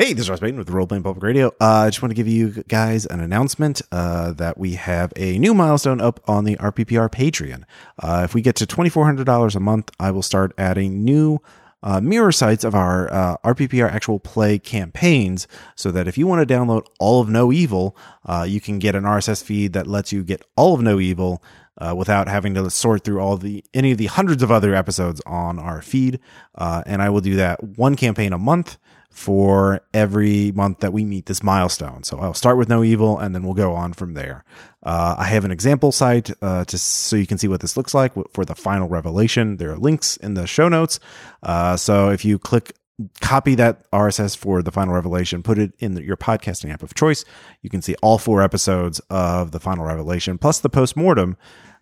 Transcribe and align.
Hey, 0.00 0.14
this 0.14 0.22
is 0.22 0.30
Ross 0.30 0.40
Payton 0.40 0.56
with 0.56 0.70
Role 0.70 0.86
Playing 0.86 1.02
Public 1.02 1.22
Radio. 1.22 1.48
Uh, 1.60 1.84
I 1.84 1.90
just 1.90 2.00
want 2.00 2.10
to 2.10 2.14
give 2.14 2.26
you 2.26 2.64
guys 2.68 3.04
an 3.04 3.20
announcement 3.20 3.82
uh, 3.92 4.32
that 4.32 4.56
we 4.56 4.76
have 4.76 5.12
a 5.14 5.38
new 5.38 5.52
milestone 5.52 6.00
up 6.00 6.20
on 6.26 6.44
the 6.44 6.56
RPPR 6.56 7.10
Patreon. 7.10 7.64
Uh, 8.02 8.22
if 8.24 8.32
we 8.32 8.40
get 8.40 8.56
to 8.56 8.66
$2,400 8.66 9.54
a 9.54 9.60
month, 9.60 9.90
I 10.00 10.10
will 10.10 10.22
start 10.22 10.54
adding 10.56 11.04
new 11.04 11.40
uh, 11.82 12.00
mirror 12.00 12.32
sites 12.32 12.64
of 12.64 12.74
our 12.74 13.12
uh, 13.12 13.36
RPPR 13.44 13.92
actual 13.92 14.18
play 14.18 14.58
campaigns 14.58 15.46
so 15.76 15.90
that 15.90 16.08
if 16.08 16.16
you 16.16 16.26
want 16.26 16.48
to 16.48 16.54
download 16.54 16.86
all 16.98 17.20
of 17.20 17.28
No 17.28 17.52
Evil, 17.52 17.94
uh, 18.24 18.46
you 18.48 18.58
can 18.58 18.78
get 18.78 18.94
an 18.94 19.04
RSS 19.04 19.44
feed 19.44 19.74
that 19.74 19.86
lets 19.86 20.14
you 20.14 20.24
get 20.24 20.42
all 20.56 20.74
of 20.74 20.80
No 20.80 20.98
Evil 20.98 21.42
uh, 21.76 21.94
without 21.94 22.26
having 22.26 22.54
to 22.54 22.70
sort 22.70 23.04
through 23.04 23.20
all 23.20 23.36
the 23.36 23.62
any 23.74 23.92
of 23.92 23.98
the 23.98 24.06
hundreds 24.06 24.42
of 24.42 24.50
other 24.50 24.74
episodes 24.74 25.20
on 25.26 25.58
our 25.58 25.82
feed. 25.82 26.20
Uh, 26.54 26.82
and 26.86 27.02
I 27.02 27.10
will 27.10 27.20
do 27.20 27.36
that 27.36 27.62
one 27.62 27.96
campaign 27.96 28.32
a 28.32 28.38
month 28.38 28.78
for 29.10 29.80
every 29.92 30.52
month 30.52 30.78
that 30.80 30.92
we 30.92 31.04
meet 31.04 31.26
this 31.26 31.42
milestone. 31.42 32.02
So 32.04 32.18
I'll 32.20 32.34
start 32.34 32.56
with 32.56 32.68
No 32.68 32.82
Evil, 32.82 33.18
and 33.18 33.34
then 33.34 33.42
we'll 33.42 33.54
go 33.54 33.74
on 33.74 33.92
from 33.92 34.14
there. 34.14 34.44
Uh, 34.82 35.16
I 35.18 35.24
have 35.24 35.44
an 35.44 35.50
example 35.50 35.92
site 35.92 36.30
uh, 36.40 36.64
to 36.64 36.78
so 36.78 37.16
you 37.16 37.26
can 37.26 37.36
see 37.36 37.48
what 37.48 37.60
this 37.60 37.76
looks 37.76 37.92
like 37.92 38.12
for 38.32 38.44
the 38.44 38.54
final 38.54 38.88
revelation. 38.88 39.56
There 39.56 39.72
are 39.72 39.78
links 39.78 40.16
in 40.16 40.34
the 40.34 40.46
show 40.46 40.68
notes. 40.68 41.00
Uh, 41.42 41.76
so 41.76 42.10
if 42.10 42.24
you 42.24 42.38
click 42.38 42.72
copy 43.20 43.54
that 43.54 43.90
RSS 43.90 44.36
for 44.36 44.62
the 44.62 44.70
final 44.70 44.94
revelation, 44.94 45.42
put 45.42 45.58
it 45.58 45.72
in 45.78 45.94
the, 45.94 46.02
your 46.02 46.16
podcasting 46.16 46.72
app 46.72 46.82
of 46.82 46.94
choice. 46.94 47.24
You 47.62 47.70
can 47.70 47.82
see 47.82 47.94
all 48.02 48.18
four 48.18 48.42
episodes 48.42 49.00
of 49.10 49.52
the 49.52 49.60
final 49.60 49.84
revelation 49.84 50.38
plus 50.38 50.60
the 50.60 50.68
post 50.68 50.96
mortem. 50.96 51.36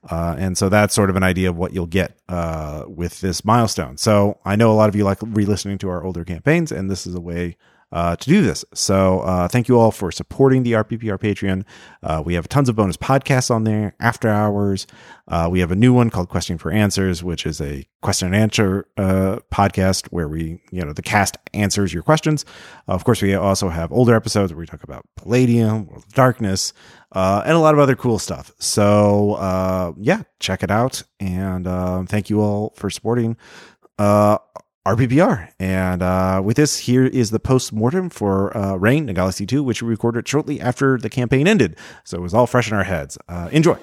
Uh, 0.09 0.37
and 0.39 0.57
so 0.57 0.69
that's 0.69 0.95
sort 0.95 1.11
of 1.11 1.17
an 1.17 1.23
idea 1.23 1.49
of 1.49 1.57
what 1.57 1.73
you'll 1.73 1.87
get 1.87 2.17
uh, 2.29 2.85
with 2.87 3.21
this 3.21 3.45
milestone. 3.45 3.97
So 3.97 4.39
I 4.45 4.57
know 4.57 4.71
a 4.71 4.75
lot 4.75 4.89
of 4.89 4.97
you 4.97 5.05
like 5.05 5.19
re-listening 5.23 5.79
to 5.79 5.89
our 5.89 6.05
older 6.05 6.25
campaigns, 6.25 6.71
and 6.71 6.91
this 6.91 7.07
is 7.07 7.15
a 7.15 7.21
way 7.21 7.57
uh, 7.93 8.17
to 8.17 8.29
do 8.29 8.43
this. 8.43 8.65
So 8.75 9.21
uh, 9.21 9.49
thank 9.49 9.69
you 9.69 9.79
all 9.79 9.91
for 9.91 10.13
supporting 10.13 10.63
the 10.63 10.73
RPPR 10.73 11.19
Patreon. 11.19 11.65
Uh, 12.03 12.23
we 12.25 12.35
have 12.35 12.49
tons 12.49 12.69
of 12.69 12.77
bonus 12.77 12.97
podcasts 12.97 13.51
on 13.51 13.65
there, 13.65 13.95
after 14.01 14.29
hours. 14.29 14.87
Uh, 15.27 15.49
we 15.51 15.61
have 15.61 15.71
a 15.71 15.77
new 15.77 15.93
one 15.93 16.11
called 16.11 16.29
Question 16.29 16.59
for 16.59 16.71
Answers, 16.71 17.23
which 17.23 17.47
is 17.47 17.61
a 17.61 17.87
question 18.03 18.27
and 18.27 18.37
answer 18.37 18.87
uh, 18.97 19.39
podcast 19.53 20.07
where 20.07 20.29
we, 20.29 20.61
you 20.71 20.85
know, 20.85 20.93
the 20.93 21.03
cast 21.03 21.37
answers 21.55 21.93
your 21.93 22.03
questions. 22.03 22.45
of 22.87 23.05
course, 23.05 23.23
we 23.23 23.35
also 23.35 23.69
have 23.69 23.93
older 23.93 24.15
episodes 24.15 24.53
where 24.53 24.61
we 24.61 24.67
talk 24.67 24.83
about 24.85 25.07
Palladium, 25.17 25.87
World 25.87 26.05
of 26.05 26.13
Darkness, 26.15 26.73
uh, 27.13 27.43
and 27.45 27.55
a 27.55 27.59
lot 27.59 27.75
of 27.75 27.81
other 27.81 27.97
cool 27.97 28.19
stuff. 28.19 28.53
So 28.59 29.35
uh 29.35 29.93
yeah, 29.99 30.23
check 30.41 30.63
it 30.63 30.71
out. 30.71 31.03
And 31.21 31.67
thank 32.09 32.31
you 32.31 32.41
all 32.41 32.75
for 32.77 32.91
supporting 32.91 33.37
uh, 33.99 34.39
RPPR. 34.89 35.51
And 35.59 36.03
uh, 36.03 36.41
with 36.43 36.57
this, 36.57 36.79
here 36.79 37.05
is 37.05 37.31
the 37.31 37.39
post 37.39 37.75
mortem 37.75 38.09
for 38.09 38.57
uh, 38.57 38.77
Rain, 38.77 39.07
Galaxy 39.07 39.45
2, 39.45 39.63
which 39.63 39.83
we 39.83 39.89
recorded 39.91 40.27
shortly 40.27 40.61
after 40.61 40.97
the 40.97 41.11
campaign 41.11 41.47
ended. 41.47 41.77
So 42.05 42.17
it 42.17 42.21
was 42.23 42.33
all 42.33 42.47
fresh 42.47 42.71
in 42.71 42.77
our 42.77 42.85
heads. 42.85 43.19
Uh, 43.29 43.51
enjoy. 43.53 43.77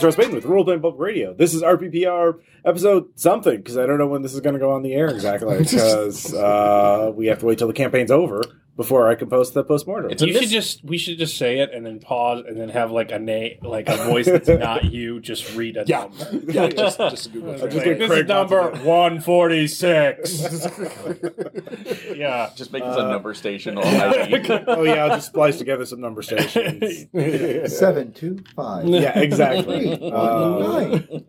Charles 0.00 0.16
Payton 0.16 0.34
with 0.34 0.46
Role 0.46 0.64
Playing 0.64 0.80
Public 0.80 1.00
Radio. 1.00 1.34
This 1.34 1.52
is 1.52 1.62
RPPR 1.62 2.40
episode 2.64 3.10
something 3.16 3.58
because 3.58 3.76
I 3.76 3.84
don't 3.84 3.98
know 3.98 4.06
when 4.06 4.22
this 4.22 4.32
is 4.32 4.40
going 4.40 4.54
to 4.54 4.58
go 4.58 4.72
on 4.72 4.82
the 4.82 4.94
air 4.94 5.08
exactly 5.08 5.58
because 5.62 6.32
uh, 6.32 7.12
we 7.14 7.26
have 7.26 7.40
to 7.40 7.46
wait 7.46 7.58
till 7.58 7.68
the 7.68 7.74
campaign's 7.74 8.10
over 8.10 8.42
before 8.80 9.08
I 9.08 9.14
can 9.14 9.28
post 9.28 9.52
the 9.52 9.62
postmortem. 9.62 10.10
You 10.26 10.32
should 10.40 10.48
just 10.48 10.82
we 10.82 10.96
should 10.96 11.18
just 11.18 11.36
say 11.36 11.58
it 11.58 11.70
and 11.74 11.84
then 11.84 11.98
pause 12.00 12.44
and 12.48 12.58
then 12.58 12.70
have 12.70 12.90
like 12.90 13.10
a 13.12 13.18
name 13.18 13.58
like 13.60 13.90
a 13.90 13.96
voice 14.04 14.24
that's 14.24 14.48
not 14.68 14.84
you 14.90 15.20
just 15.20 15.54
read 15.54 15.76
a 15.76 15.84
Yeah. 15.86 16.08
number. 16.18 16.50
Yeah, 16.50 16.68
just, 16.68 16.98
just 16.98 17.30
Google 17.30 17.58
Like, 17.58 17.74
it. 17.74 17.98
this 17.98 18.10
is 18.10 18.26
number 18.26 18.70
one 18.82 19.20
forty 19.20 19.66
six. 19.68 20.40
yeah. 22.16 22.48
Just 22.56 22.72
make 22.72 22.82
this 22.82 22.96
a 22.96 23.06
number 23.06 23.34
station 23.34 23.76
on 23.76 23.84
IG. 23.84 24.50
oh 24.66 24.82
yeah, 24.84 25.04
I'll 25.04 25.16
just 25.16 25.26
splice 25.26 25.58
together 25.58 25.84
some 25.84 26.00
number 26.00 26.22
stations. 26.22 27.06
Seven 27.78 28.12
two 28.14 28.42
five. 28.56 28.86
yeah, 28.88 29.18
exactly. 29.18 29.94
Three, 29.96 30.10
Uh, 30.10 30.58
nine. 30.58 31.24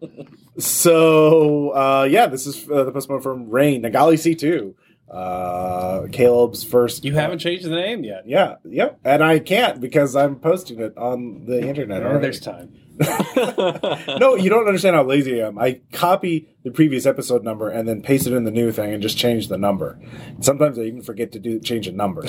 so 0.58 1.72
uh, 1.72 2.08
yeah, 2.10 2.28
this 2.28 2.48
is 2.48 2.66
uh, 2.70 2.86
the 2.86 2.92
postmortem 2.94 3.22
from 3.24 3.50
Rain, 3.50 3.82
Nagali 3.84 4.18
C 4.18 4.36
two. 4.36 4.74
Uh, 5.12 6.08
Caleb's 6.12 6.64
first. 6.64 7.04
You 7.04 7.14
haven't 7.14 7.40
changed 7.40 7.66
the 7.66 7.70
name 7.70 8.06
yet. 8.06 8.24
Yeah, 8.26 8.56
yep, 8.64 9.00
and 9.04 9.24
I 9.24 9.40
can't 9.40 9.82
because 9.82 10.16
I'm 10.16 10.38
posting 10.38 10.80
it 10.80 10.98
on 10.98 11.46
the 11.46 11.68
internet. 11.68 12.02
Already. 12.02 12.22
there's 12.22 12.40
time. 12.40 12.74
no, 14.20 14.36
you 14.36 14.50
don't 14.50 14.68
understand 14.68 14.96
how 14.96 15.04
lazy 15.04 15.42
I 15.42 15.48
am. 15.48 15.58
I 15.58 15.82
copy 15.92 16.50
the 16.64 16.72
previous 16.72 17.06
episode 17.06 17.44
number 17.44 17.70
and 17.70 17.88
then 17.88 18.02
paste 18.02 18.28
it 18.28 18.34
in 18.34 18.44
the 18.44 18.52
new 18.52 18.72
thing 18.72 18.94
and 18.94 19.02
just 19.02 19.18
change 19.18 19.48
the 19.48 19.58
number. 19.58 20.00
Sometimes 20.40 20.78
I 20.78 20.84
even 20.84 21.02
forget 21.02 21.32
to 21.34 21.40
do 21.40 21.60
change 21.60 21.88
a 21.88 21.92
number. 21.92 22.24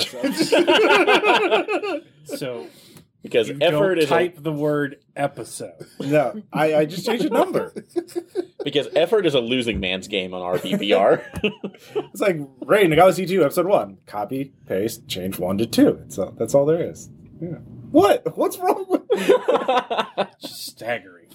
So 2.25 2.67
because 3.23 3.47
you 3.47 3.57
effort 3.61 3.95
don't 3.95 4.03
is 4.03 4.09
type 4.09 4.35
the 4.37 4.51
word 4.51 4.99
episode. 5.15 5.87
no, 5.99 6.43
I, 6.51 6.75
I 6.75 6.85
just 6.85 7.05
change 7.05 7.23
a 7.23 7.29
number. 7.29 7.73
because 8.63 8.87
effort 8.95 9.25
is 9.25 9.33
a 9.33 9.39
losing 9.39 9.79
man's 9.79 10.07
game 10.07 10.33
on 10.33 10.59
RPPR. 10.59 11.23
It's 11.95 12.21
like 12.21 12.37
Ray 12.65 12.85
Nagala 12.85 13.27
two 13.27 13.43
episode 13.43 13.65
one. 13.65 13.97
Copy, 14.05 14.53
paste, 14.67 15.07
change 15.07 15.39
one 15.39 15.57
to 15.57 15.65
two. 15.65 16.03
So 16.09 16.33
that's 16.37 16.53
all 16.53 16.65
there 16.65 16.89
is. 16.89 17.09
Yeah. 17.41 17.57
What? 17.91 18.37
What's 18.37 18.57
wrong 18.59 18.85
with? 18.87 19.01
Just 20.41 20.67
staggering. 20.67 21.27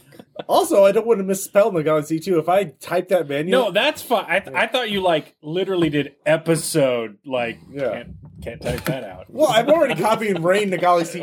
Also, 0.46 0.84
I 0.84 0.92
don't 0.92 1.06
want 1.06 1.18
to 1.18 1.24
misspell 1.24 1.72
Nagala 1.72 2.06
two. 2.20 2.38
If 2.38 2.48
I 2.48 2.64
type 2.64 3.08
that 3.08 3.28
manual, 3.28 3.64
No, 3.66 3.70
that's 3.72 4.02
fine. 4.02 4.24
I, 4.28 4.42
I 4.54 4.66
thought 4.66 4.90
you 4.90 5.00
like 5.00 5.34
literally 5.42 5.90
did 5.90 6.14
episode 6.24 7.18
like 7.26 7.58
Yeah. 7.70 7.90
can't, 7.92 8.16
can't 8.42 8.62
type 8.62 8.84
that 8.84 9.04
out. 9.04 9.26
Well, 9.28 9.48
I'm 9.50 9.68
already 9.68 10.00
copying 10.00 10.42
Rain 10.42 10.70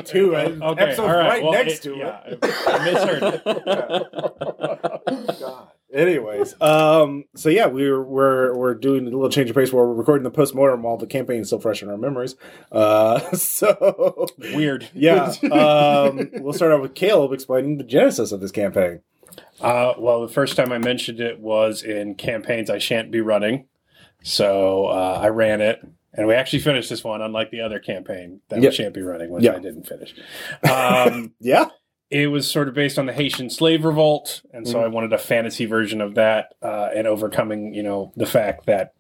two. 0.04 0.36
and 0.36 0.62
Okay, 0.64 0.82
episode's 0.84 1.00
all 1.00 1.16
right. 1.16 1.28
right 1.30 1.44
well, 1.44 1.52
next 1.54 1.74
it- 1.74 1.82
to 1.84 1.96
yeah, 1.96 2.20
it. 2.26 2.40
I 2.44 2.86
misheard 2.92 3.24
it. 3.24 3.42
Oh, 5.08 5.26
God. 5.40 5.68
Anyways, 5.96 6.60
um, 6.62 7.24
so 7.36 7.48
yeah, 7.48 7.68
we're 7.68 8.04
we're 8.04 8.54
we're 8.54 8.74
doing 8.76 9.04
a 9.08 9.10
little 9.10 9.30
change 9.30 9.50
of 9.50 9.56
pace 9.56 9.72
where 9.72 9.86
we're 9.86 9.94
recording 9.94 10.24
the 10.24 10.30
postmortem 10.32 10.84
while 10.84 10.98
the 10.98 11.08
campaign 11.08 11.40
is 11.40 11.48
still 11.48 11.60
fresh 11.60 11.82
in 11.82 11.90
our 11.90 11.98
memories. 11.98 12.36
Uh, 12.72 13.20
so 13.36 14.28
Weird. 14.38 14.90
yeah, 14.94 15.34
um, 15.52 16.30
we'll 16.34 16.52
start 16.54 16.74
out 16.74 16.82
with 16.82 16.96
Caleb 16.96 17.32
explaining 17.32 17.78
the 17.78 17.86
genesis 17.86 18.34
of 18.34 18.42
this 18.42 18.52
campaign. 18.52 19.00
Uh, 19.62 19.94
well, 19.98 20.22
the 20.26 20.34
first 20.34 20.58
time 20.58 20.72
I 20.74 20.80
mentioned 20.80 21.22
it 21.22 21.40
was 21.40 21.82
in 21.82 22.16
campaigns 22.16 22.70
I 22.70 22.78
shan't 22.78 23.10
be 23.10 23.22
running. 23.22 23.68
So 24.22 24.88
uh, 24.88 25.20
I 25.22 25.28
ran 25.30 25.62
it, 25.62 25.80
and 26.14 26.28
we 26.28 26.34
actually 26.34 26.60
finished 26.60 26.90
this 26.90 27.04
one, 27.04 27.22
unlike 27.22 27.52
the 27.52 27.62
other 27.62 27.80
campaign 27.80 28.42
that 28.50 28.62
Yep. 28.62 28.72
we 28.72 28.76
shan't 28.76 28.94
be 28.94 29.02
running, 29.02 29.30
which 29.30 29.44
Yep. 29.44 29.56
I 29.56 29.60
didn't 29.60 29.88
finish. 29.88 30.14
Um, 30.70 31.34
Yeah, 31.40 31.68
it 32.12 32.28
was 32.28 32.50
sort 32.50 32.68
of 32.68 32.74
based 32.74 33.00
on 33.00 33.06
the 33.08 33.14
Haitian 33.14 33.50
slave 33.50 33.84
revolt, 33.84 34.42
and 34.54 34.68
so 34.68 34.80
Mm. 34.80 34.84
I 34.84 34.88
wanted 34.88 35.14
a 35.14 35.18
fantasy 35.18 35.66
version 35.66 36.02
of 36.02 36.16
that, 36.16 36.54
uh, 36.62 36.90
and 36.96 37.08
overcoming, 37.08 37.74
you 37.74 37.84
know, 37.84 38.12
the 38.16 38.26
fact 38.28 38.68
that, 38.68 38.94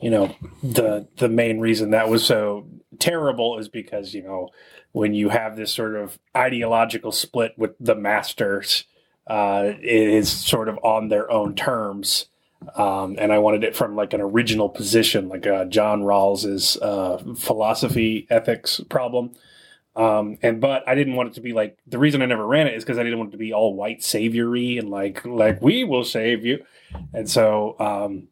you 0.00 0.10
know, 0.10 0.34
the 0.62 1.08
the 1.16 1.28
main 1.28 1.60
reason 1.60 1.90
that 1.90 2.08
was 2.08 2.24
so 2.24 2.66
terrible 2.98 3.58
is 3.58 3.68
because 3.68 4.14
you 4.14 4.22
know 4.22 4.48
when 4.92 5.12
you 5.14 5.28
have 5.28 5.56
this 5.56 5.72
sort 5.72 5.94
of 5.94 6.18
ideological 6.36 7.12
split 7.12 7.52
with 7.58 7.72
the 7.78 7.94
masters, 7.94 8.84
uh, 9.26 9.72
it 9.80 10.08
is 10.08 10.30
sort 10.30 10.68
of 10.68 10.78
on 10.82 11.08
their 11.08 11.30
own 11.30 11.54
terms. 11.54 12.26
Um, 12.74 13.16
and 13.18 13.32
I 13.32 13.38
wanted 13.38 13.64
it 13.64 13.76
from 13.76 13.94
like 13.94 14.14
an 14.14 14.22
original 14.22 14.70
position, 14.70 15.28
like 15.28 15.46
uh, 15.46 15.66
John 15.66 16.02
Rawls's 16.02 16.78
uh, 16.78 17.22
philosophy 17.36 18.26
ethics 18.30 18.80
problem. 18.88 19.32
Um, 19.96 20.36
and 20.42 20.60
but 20.60 20.86
I 20.86 20.94
didn't 20.94 21.14
want 21.14 21.30
it 21.30 21.34
to 21.34 21.40
be 21.40 21.54
like 21.54 21.78
the 21.86 21.98
reason 21.98 22.20
I 22.20 22.26
never 22.26 22.46
ran 22.46 22.66
it 22.66 22.74
is 22.74 22.84
because 22.84 22.98
I 22.98 23.02
didn't 23.02 23.18
want 23.18 23.30
it 23.30 23.32
to 23.32 23.38
be 23.38 23.54
all 23.54 23.74
white 23.74 24.04
saviory 24.04 24.76
and 24.76 24.90
like 24.90 25.24
like 25.24 25.62
we 25.62 25.84
will 25.84 26.04
save 26.04 26.44
you. 26.44 26.64
And 27.14 27.28
so 27.28 27.76
um, 27.80 28.28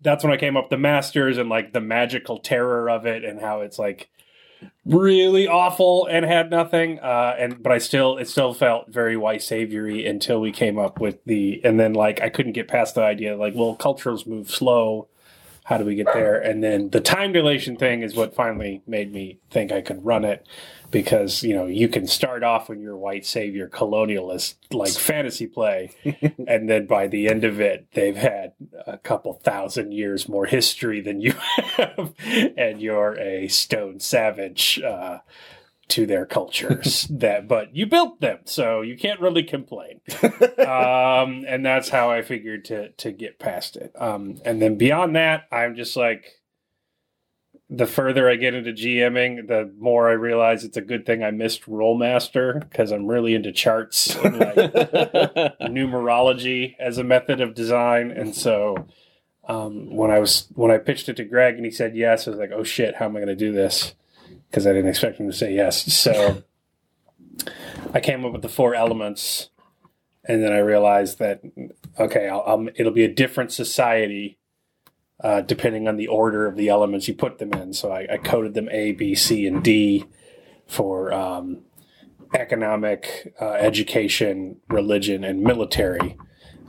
that's 0.00 0.24
when 0.24 0.32
I 0.32 0.38
came 0.38 0.56
up 0.56 0.70
the 0.70 0.78
masters 0.78 1.36
and 1.36 1.50
like 1.50 1.74
the 1.74 1.82
magical 1.82 2.38
terror 2.38 2.88
of 2.88 3.04
it 3.04 3.24
and 3.24 3.40
how 3.40 3.60
it's 3.60 3.78
like 3.78 4.08
really 4.86 5.46
awful 5.46 6.06
and 6.06 6.24
had 6.24 6.50
nothing. 6.50 6.98
Uh, 7.00 7.36
and 7.38 7.62
but 7.62 7.72
I 7.72 7.78
still 7.78 8.16
it 8.16 8.28
still 8.28 8.54
felt 8.54 8.88
very 8.88 9.18
white 9.18 9.42
saviory 9.42 10.06
until 10.06 10.40
we 10.40 10.50
came 10.50 10.78
up 10.78 10.98
with 10.98 11.22
the 11.24 11.60
and 11.62 11.78
then 11.78 11.92
like 11.92 12.22
I 12.22 12.30
couldn't 12.30 12.52
get 12.52 12.68
past 12.68 12.94
the 12.94 13.02
idea 13.02 13.36
like 13.36 13.54
well 13.54 13.74
cultures 13.74 14.26
move 14.26 14.50
slow. 14.50 15.08
How 15.64 15.78
do 15.78 15.84
we 15.84 15.94
get 15.94 16.06
there? 16.12 16.40
And 16.40 16.62
then 16.62 16.90
the 16.90 17.00
time 17.00 17.32
dilation 17.32 17.76
thing 17.76 18.02
is 18.02 18.14
what 18.14 18.34
finally 18.34 18.82
made 18.86 19.12
me 19.12 19.38
think 19.50 19.72
I 19.72 19.80
could 19.80 20.04
run 20.04 20.24
it 20.24 20.46
because, 20.90 21.42
you 21.42 21.54
know, 21.54 21.66
you 21.66 21.88
can 21.88 22.06
start 22.06 22.42
off 22.42 22.68
when 22.68 22.80
you're 22.80 22.96
white 22.96 23.24
savior 23.24 23.68
colonialist 23.68 24.54
like 24.72 24.92
fantasy 24.92 25.46
play. 25.46 25.90
and 26.46 26.68
then 26.68 26.86
by 26.86 27.06
the 27.06 27.28
end 27.28 27.44
of 27.44 27.60
it, 27.60 27.86
they've 27.92 28.16
had 28.16 28.52
a 28.86 28.98
couple 28.98 29.34
thousand 29.34 29.92
years 29.92 30.28
more 30.28 30.46
history 30.46 31.00
than 31.00 31.20
you 31.20 31.32
have. 31.76 32.14
and 32.56 32.80
you're 32.80 33.18
a 33.18 33.48
stone 33.48 34.00
savage. 34.00 34.80
Uh, 34.80 35.18
to 35.90 36.06
their 36.06 36.24
cultures 36.24 37.06
that 37.10 37.48
but 37.48 37.74
you 37.74 37.86
built 37.86 38.20
them 38.20 38.38
so 38.44 38.80
you 38.80 38.96
can't 38.96 39.20
really 39.20 39.42
complain. 39.42 40.00
Um, 40.58 41.44
and 41.46 41.64
that's 41.64 41.88
how 41.88 42.10
i 42.10 42.22
figured 42.22 42.64
to 42.66 42.90
to 42.90 43.12
get 43.12 43.38
past 43.38 43.76
it. 43.76 43.92
Um, 44.00 44.40
and 44.44 44.62
then 44.62 44.76
beyond 44.76 45.16
that 45.16 45.46
i'm 45.50 45.74
just 45.74 45.96
like 45.96 46.40
the 47.68 47.86
further 47.86 48.28
i 48.28 48.36
get 48.36 48.54
into 48.54 48.72
gming 48.72 49.46
the 49.46 49.72
more 49.78 50.08
i 50.08 50.12
realize 50.12 50.64
it's 50.64 50.76
a 50.76 50.82
good 50.82 51.06
thing 51.06 51.22
i 51.22 51.30
missed 51.30 51.62
Rolemaster 51.66 52.60
because 52.60 52.90
i'm 52.92 53.06
really 53.06 53.34
into 53.34 53.52
charts 53.52 54.14
and 54.16 54.38
like 54.38 54.54
numerology 55.62 56.74
as 56.78 56.98
a 56.98 57.04
method 57.04 57.40
of 57.40 57.54
design. 57.54 58.10
And 58.10 58.34
so 58.34 58.86
um, 59.48 59.94
when 59.96 60.10
i 60.10 60.18
was 60.18 60.48
when 60.54 60.70
i 60.70 60.78
pitched 60.78 61.08
it 61.08 61.16
to 61.16 61.24
greg 61.24 61.56
and 61.56 61.64
he 61.64 61.70
said 61.70 61.96
yes 61.96 62.26
i 62.26 62.30
was 62.30 62.38
like 62.38 62.52
oh 62.52 62.62
shit 62.62 62.94
how 62.96 63.06
am 63.06 63.16
i 63.16 63.20
going 63.20 63.28
to 63.28 63.34
do 63.36 63.52
this 63.52 63.94
because 64.50 64.66
I 64.66 64.72
didn't 64.72 64.90
expect 64.90 65.18
him 65.18 65.30
to 65.30 65.36
say 65.36 65.54
yes. 65.54 65.92
So 65.92 66.42
I 67.94 68.00
came 68.00 68.24
up 68.24 68.32
with 68.32 68.42
the 68.42 68.48
four 68.48 68.74
elements, 68.74 69.50
and 70.24 70.42
then 70.42 70.52
I 70.52 70.58
realized 70.58 71.18
that 71.18 71.42
okay, 71.98 72.28
I'll, 72.28 72.42
I'll, 72.46 72.68
it'll 72.74 72.92
be 72.92 73.04
a 73.04 73.12
different 73.12 73.52
society 73.52 74.38
uh, 75.22 75.42
depending 75.42 75.86
on 75.86 75.96
the 75.96 76.08
order 76.08 76.46
of 76.46 76.56
the 76.56 76.68
elements 76.68 77.06
you 77.06 77.14
put 77.14 77.38
them 77.38 77.52
in. 77.52 77.72
So 77.72 77.92
I, 77.92 78.06
I 78.12 78.16
coded 78.16 78.54
them 78.54 78.68
A, 78.70 78.92
B, 78.92 79.14
C, 79.14 79.46
and 79.46 79.62
D 79.62 80.06
for 80.66 81.12
um, 81.12 81.58
economic, 82.34 83.34
uh, 83.40 83.52
education, 83.52 84.56
religion, 84.68 85.24
and 85.24 85.42
military 85.42 86.16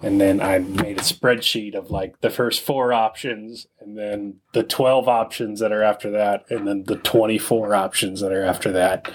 and 0.02 0.20
then 0.20 0.42
I 0.42 0.60
made 0.60 0.98
a 0.98 1.02
spreadsheet 1.02 1.76
of 1.76 1.92
like 1.92 2.22
the 2.22 2.30
first 2.30 2.62
four 2.62 2.94
options, 2.94 3.68
and 3.80 3.98
then 3.98 4.38
the 4.54 4.64
twelve 4.64 5.08
options 5.08 5.60
that 5.60 5.72
are 5.72 5.84
after 5.84 6.10
that, 6.12 6.46
and 6.50 6.68
then 6.68 6.84
the 6.86 6.98
twenty-four 6.98 7.76
options 7.76 8.22
that 8.22 8.32
are 8.32 8.44
after 8.44 8.72
that. 8.72 9.12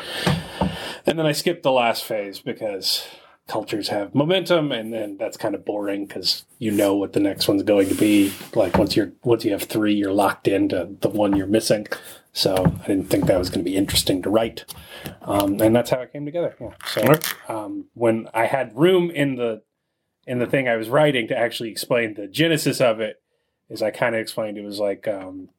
And 1.04 1.18
then 1.18 1.26
I 1.26 1.32
skipped 1.32 1.62
the 1.62 1.72
last 1.72 2.04
phase 2.04 2.40
because 2.40 3.06
cultures 3.48 3.88
have 3.88 4.14
momentum, 4.14 4.72
and 4.72 4.92
then 4.92 5.16
that's 5.18 5.36
kind 5.36 5.54
of 5.54 5.64
boring 5.64 6.06
because 6.06 6.44
you 6.58 6.70
know 6.70 6.96
what 6.96 7.12
the 7.12 7.20
next 7.20 7.46
one's 7.46 7.62
going 7.62 7.88
to 7.88 7.94
be. 7.94 8.32
Like 8.54 8.76
once 8.76 8.96
you're 8.96 9.12
once 9.22 9.44
you 9.44 9.52
have 9.52 9.64
three, 9.64 9.94
you're 9.94 10.12
locked 10.12 10.48
into 10.48 10.96
the 11.00 11.08
one 11.08 11.36
you're 11.36 11.46
missing. 11.46 11.86
So 12.32 12.54
I 12.54 12.86
didn't 12.86 13.08
think 13.08 13.26
that 13.26 13.38
was 13.38 13.48
going 13.48 13.64
to 13.64 13.70
be 13.70 13.76
interesting 13.76 14.20
to 14.22 14.30
write, 14.30 14.66
um, 15.22 15.60
and 15.60 15.74
that's 15.74 15.90
how 15.90 16.00
it 16.00 16.12
came 16.12 16.26
together. 16.26 16.54
Yeah. 16.60 16.70
So 16.84 17.14
um, 17.48 17.86
when 17.94 18.28
I 18.34 18.44
had 18.44 18.76
room 18.76 19.10
in 19.10 19.36
the 19.36 19.62
in 20.26 20.38
the 20.38 20.46
thing 20.46 20.68
I 20.68 20.76
was 20.76 20.88
writing 20.88 21.28
to 21.28 21.38
actually 21.38 21.70
explain 21.70 22.14
the 22.14 22.26
genesis 22.26 22.80
of 22.80 23.00
it, 23.00 23.22
is 23.68 23.82
I 23.82 23.90
kind 23.90 24.14
of 24.14 24.20
explained 24.20 24.58
it 24.58 24.64
was 24.64 24.78
like 24.78 25.06
um, 25.08 25.50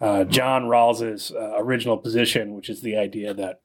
uh, 0.00 0.24
John 0.24 0.64
Rawls's 0.64 1.32
uh, 1.32 1.54
original 1.56 1.98
position, 1.98 2.54
which 2.54 2.70
is 2.70 2.80
the 2.80 2.96
idea 2.96 3.34
that 3.34 3.60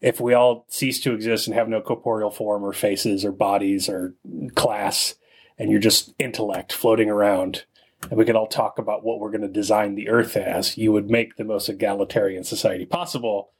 if 0.00 0.20
we 0.20 0.34
all 0.34 0.66
cease 0.68 1.00
to 1.00 1.14
exist 1.14 1.46
and 1.46 1.56
have 1.56 1.68
no 1.68 1.80
corporeal 1.80 2.30
form 2.30 2.62
or 2.62 2.72
faces 2.72 3.24
or 3.24 3.32
bodies 3.32 3.88
or 3.88 4.14
class, 4.54 5.14
and 5.58 5.70
you're 5.70 5.80
just 5.80 6.12
intellect 6.18 6.72
floating 6.72 7.08
around, 7.08 7.64
and 8.10 8.18
we 8.18 8.24
could 8.26 8.36
all 8.36 8.46
talk 8.46 8.78
about 8.78 9.04
what 9.04 9.18
we're 9.18 9.30
going 9.30 9.40
to 9.40 9.48
design 9.48 9.94
the 9.94 10.10
Earth 10.10 10.36
as, 10.36 10.76
you 10.76 10.92
would 10.92 11.10
make 11.10 11.36
the 11.36 11.44
most 11.44 11.70
egalitarian 11.70 12.44
society 12.44 12.84
possible 12.84 13.50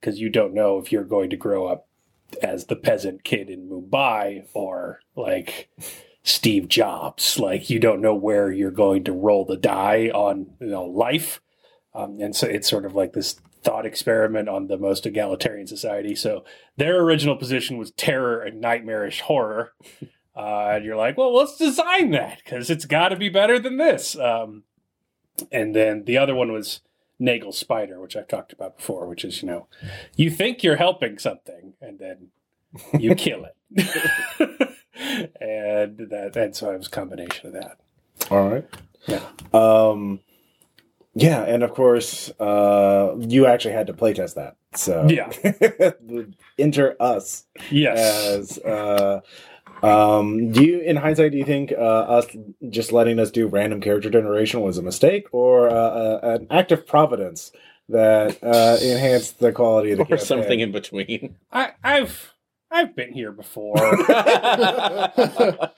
because 0.00 0.20
you 0.20 0.30
don't 0.30 0.54
know 0.54 0.78
if 0.78 0.90
you're 0.90 1.04
going 1.04 1.28
to 1.28 1.36
grow 1.36 1.66
up 1.66 1.86
as 2.42 2.66
the 2.66 2.76
peasant 2.76 3.24
kid 3.24 3.50
in 3.50 3.68
Mumbai 3.68 4.46
or 4.54 5.00
like 5.16 5.68
Steve 6.22 6.68
Jobs. 6.68 7.38
Like 7.38 7.70
you 7.70 7.78
don't 7.78 8.00
know 8.00 8.14
where 8.14 8.50
you're 8.50 8.70
going 8.70 9.04
to 9.04 9.12
roll 9.12 9.44
the 9.44 9.56
die 9.56 10.10
on 10.12 10.54
you 10.60 10.68
know 10.68 10.84
life, 10.84 11.40
um, 11.94 12.18
and 12.20 12.34
so 12.34 12.46
it's 12.46 12.68
sort 12.68 12.84
of 12.84 12.94
like 12.94 13.12
this 13.12 13.40
thought 13.62 13.84
experiment 13.84 14.48
on 14.48 14.68
the 14.68 14.78
most 14.78 15.04
egalitarian 15.04 15.66
society. 15.66 16.14
So 16.14 16.44
their 16.76 17.00
original 17.02 17.36
position 17.36 17.76
was 17.76 17.90
terror 17.90 18.40
and 18.40 18.60
nightmarish 18.60 19.20
horror. 19.20 19.72
Uh, 20.34 20.72
and 20.76 20.84
you're 20.84 20.96
like, 20.96 21.18
well, 21.18 21.34
let's 21.34 21.58
design 21.58 22.12
that 22.12 22.40
because 22.42 22.70
it's 22.70 22.86
got 22.86 23.08
to 23.08 23.16
be 23.16 23.28
better 23.28 23.58
than 23.58 23.76
this. 23.76 24.16
Um, 24.16 24.62
and 25.52 25.74
then 25.74 26.04
the 26.04 26.16
other 26.16 26.34
one 26.34 26.52
was 26.52 26.80
Nagel 27.20 27.52
Spider, 27.52 28.00
which 28.00 28.16
I've 28.16 28.26
talked 28.26 28.52
about 28.52 28.78
before, 28.78 29.06
which 29.06 29.24
is, 29.24 29.42
you 29.42 29.48
know, 29.48 29.66
you 30.16 30.30
think 30.30 30.64
you're 30.64 30.76
helping 30.76 31.18
something 31.18 31.74
and 31.80 31.98
then 32.00 32.28
you 32.98 33.14
kill 33.26 33.44
it. 33.44 33.56
and 35.40 35.98
that 36.10 36.32
and 36.36 36.56
so 36.56 36.70
it 36.70 36.78
was 36.78 36.86
a 36.88 36.90
combination 36.90 37.46
of 37.48 37.52
that. 37.52 37.78
All 38.30 38.48
right. 38.48 38.66
Yeah. 39.06 39.22
Um, 39.52 40.20
yeah, 41.14 41.42
and 41.42 41.62
of 41.62 41.74
course, 41.74 42.30
uh, 42.40 43.14
you 43.18 43.46
actually 43.46 43.74
had 43.74 43.86
to 43.88 43.92
playtest 43.92 44.34
that. 44.34 44.56
So 44.74 45.06
Yeah. 45.08 45.30
enter 46.58 46.96
us 47.00 47.44
Yes. 47.70 47.98
as. 47.98 48.58
Uh, 48.58 49.20
um, 49.82 50.52
do 50.52 50.64
you, 50.64 50.80
in 50.80 50.96
hindsight, 50.96 51.32
do 51.32 51.38
you 51.38 51.44
think 51.44 51.72
uh, 51.72 51.76
us 51.76 52.26
just 52.68 52.92
letting 52.92 53.18
us 53.18 53.30
do 53.30 53.46
random 53.46 53.80
character 53.80 54.10
generation 54.10 54.60
was 54.60 54.78
a 54.78 54.82
mistake, 54.82 55.26
or 55.32 55.68
uh, 55.68 55.74
uh, 55.74 56.20
an 56.22 56.46
act 56.50 56.72
of 56.72 56.86
providence 56.86 57.52
that 57.88 58.42
uh, 58.42 58.76
enhanced 58.82 59.38
the 59.40 59.52
quality 59.52 59.92
of 59.92 59.98
the 59.98 60.04
or 60.04 60.06
campaign? 60.06 60.26
something 60.26 60.60
in 60.60 60.72
between. 60.72 61.36
I, 61.52 61.72
I've 61.82 62.34
I've 62.70 62.94
been 62.94 63.12
here 63.12 63.32
before. 63.32 63.76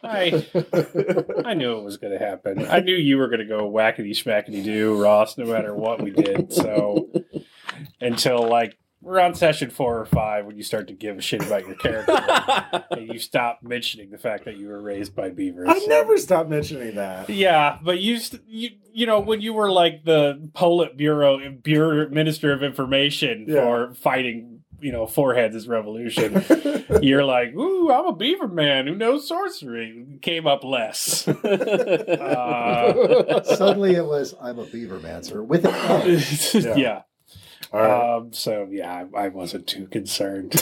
I 0.03 0.47
I 1.45 1.55
knew 1.55 1.79
it 1.79 1.85
was 1.85 1.97
going 1.97 2.13
to 2.13 2.19
happen. 2.19 2.67
I 2.67 2.81
knew 2.81 2.95
you 2.95 3.17
were 3.17 3.29
going 3.29 3.41
to 3.41 3.47
go 3.47 3.71
whackety 3.71 4.11
schmackety 4.11 4.63
do, 4.63 5.03
Ross, 5.03 5.39
no 5.39 5.47
matter 5.47 5.75
what 5.75 6.03
we 6.03 6.11
did. 6.11 6.53
So 6.53 7.09
until 8.01 8.47
like 8.47 8.77
around 9.07 9.35
session 9.37 9.71
four 9.71 9.99
or 9.99 10.05
five, 10.07 10.47
when 10.47 10.57
you 10.57 10.63
start 10.63 10.87
to 10.89 10.93
give 10.95 11.19
a 11.19 11.21
shit 11.21 11.45
about 11.45 11.67
your 11.67 11.77
character, 11.77 12.85
and 12.91 13.13
you 13.13 13.19
stop 13.19 13.61
mentioning 13.63 14.11
the 14.11 14.19
fact 14.19 14.45
that 14.45 14.57
you 14.57 14.69
were 14.69 14.81
raised 14.81 15.15
by 15.15 15.31
beavers. 15.31 15.69
I 15.71 15.79
never 15.87 16.17
stopped 16.19 16.49
mentioning 16.51 16.95
that. 16.97 17.29
Yeah, 17.31 17.79
but 17.83 17.99
you, 18.01 18.19
st- 18.19 18.43
you, 18.47 18.71
you 18.93 19.07
know, 19.07 19.21
when 19.21 19.41
you 19.41 19.53
were 19.53 19.71
like 19.71 20.05
the 20.05 20.51
Politburo 20.55 21.63
Bureau 21.63 22.09
Minister 22.09 22.53
of 22.53 22.63
Information 22.63 23.47
Yeah. 23.49 23.63
for 23.63 23.95
fighting, 23.95 24.61
you 24.81 24.91
know, 24.93 25.07
foreheads' 25.07 25.55
is 25.57 25.69
revolution, 25.69 26.45
you're 27.03 27.25
like, 27.25 27.55
"Ooh, 27.55 27.91
I'm 27.93 28.07
a 28.07 28.13
beaver 28.17 28.49
man 28.49 28.87
who 28.89 28.95
knows 28.97 29.29
sorcery." 29.29 30.19
Came 30.23 30.47
up 30.47 30.65
less. 30.65 31.29
Uh, 32.23 33.43
Suddenly 33.43 33.95
it 33.95 34.05
was, 34.07 34.35
I'm 34.41 34.59
a 34.59 34.65
beaver 34.65 34.99
mancer 35.01 35.43
with 35.43 35.65
an 35.65 35.75
F. 35.75 36.55
yeah. 36.77 37.03
Right. 37.73 38.17
Um, 38.17 38.33
so 38.33 38.69
yeah, 38.71 39.07
I, 39.15 39.25
I 39.25 39.29
wasn't 39.29 39.67
too 39.67 39.87
concerned. 39.87 40.55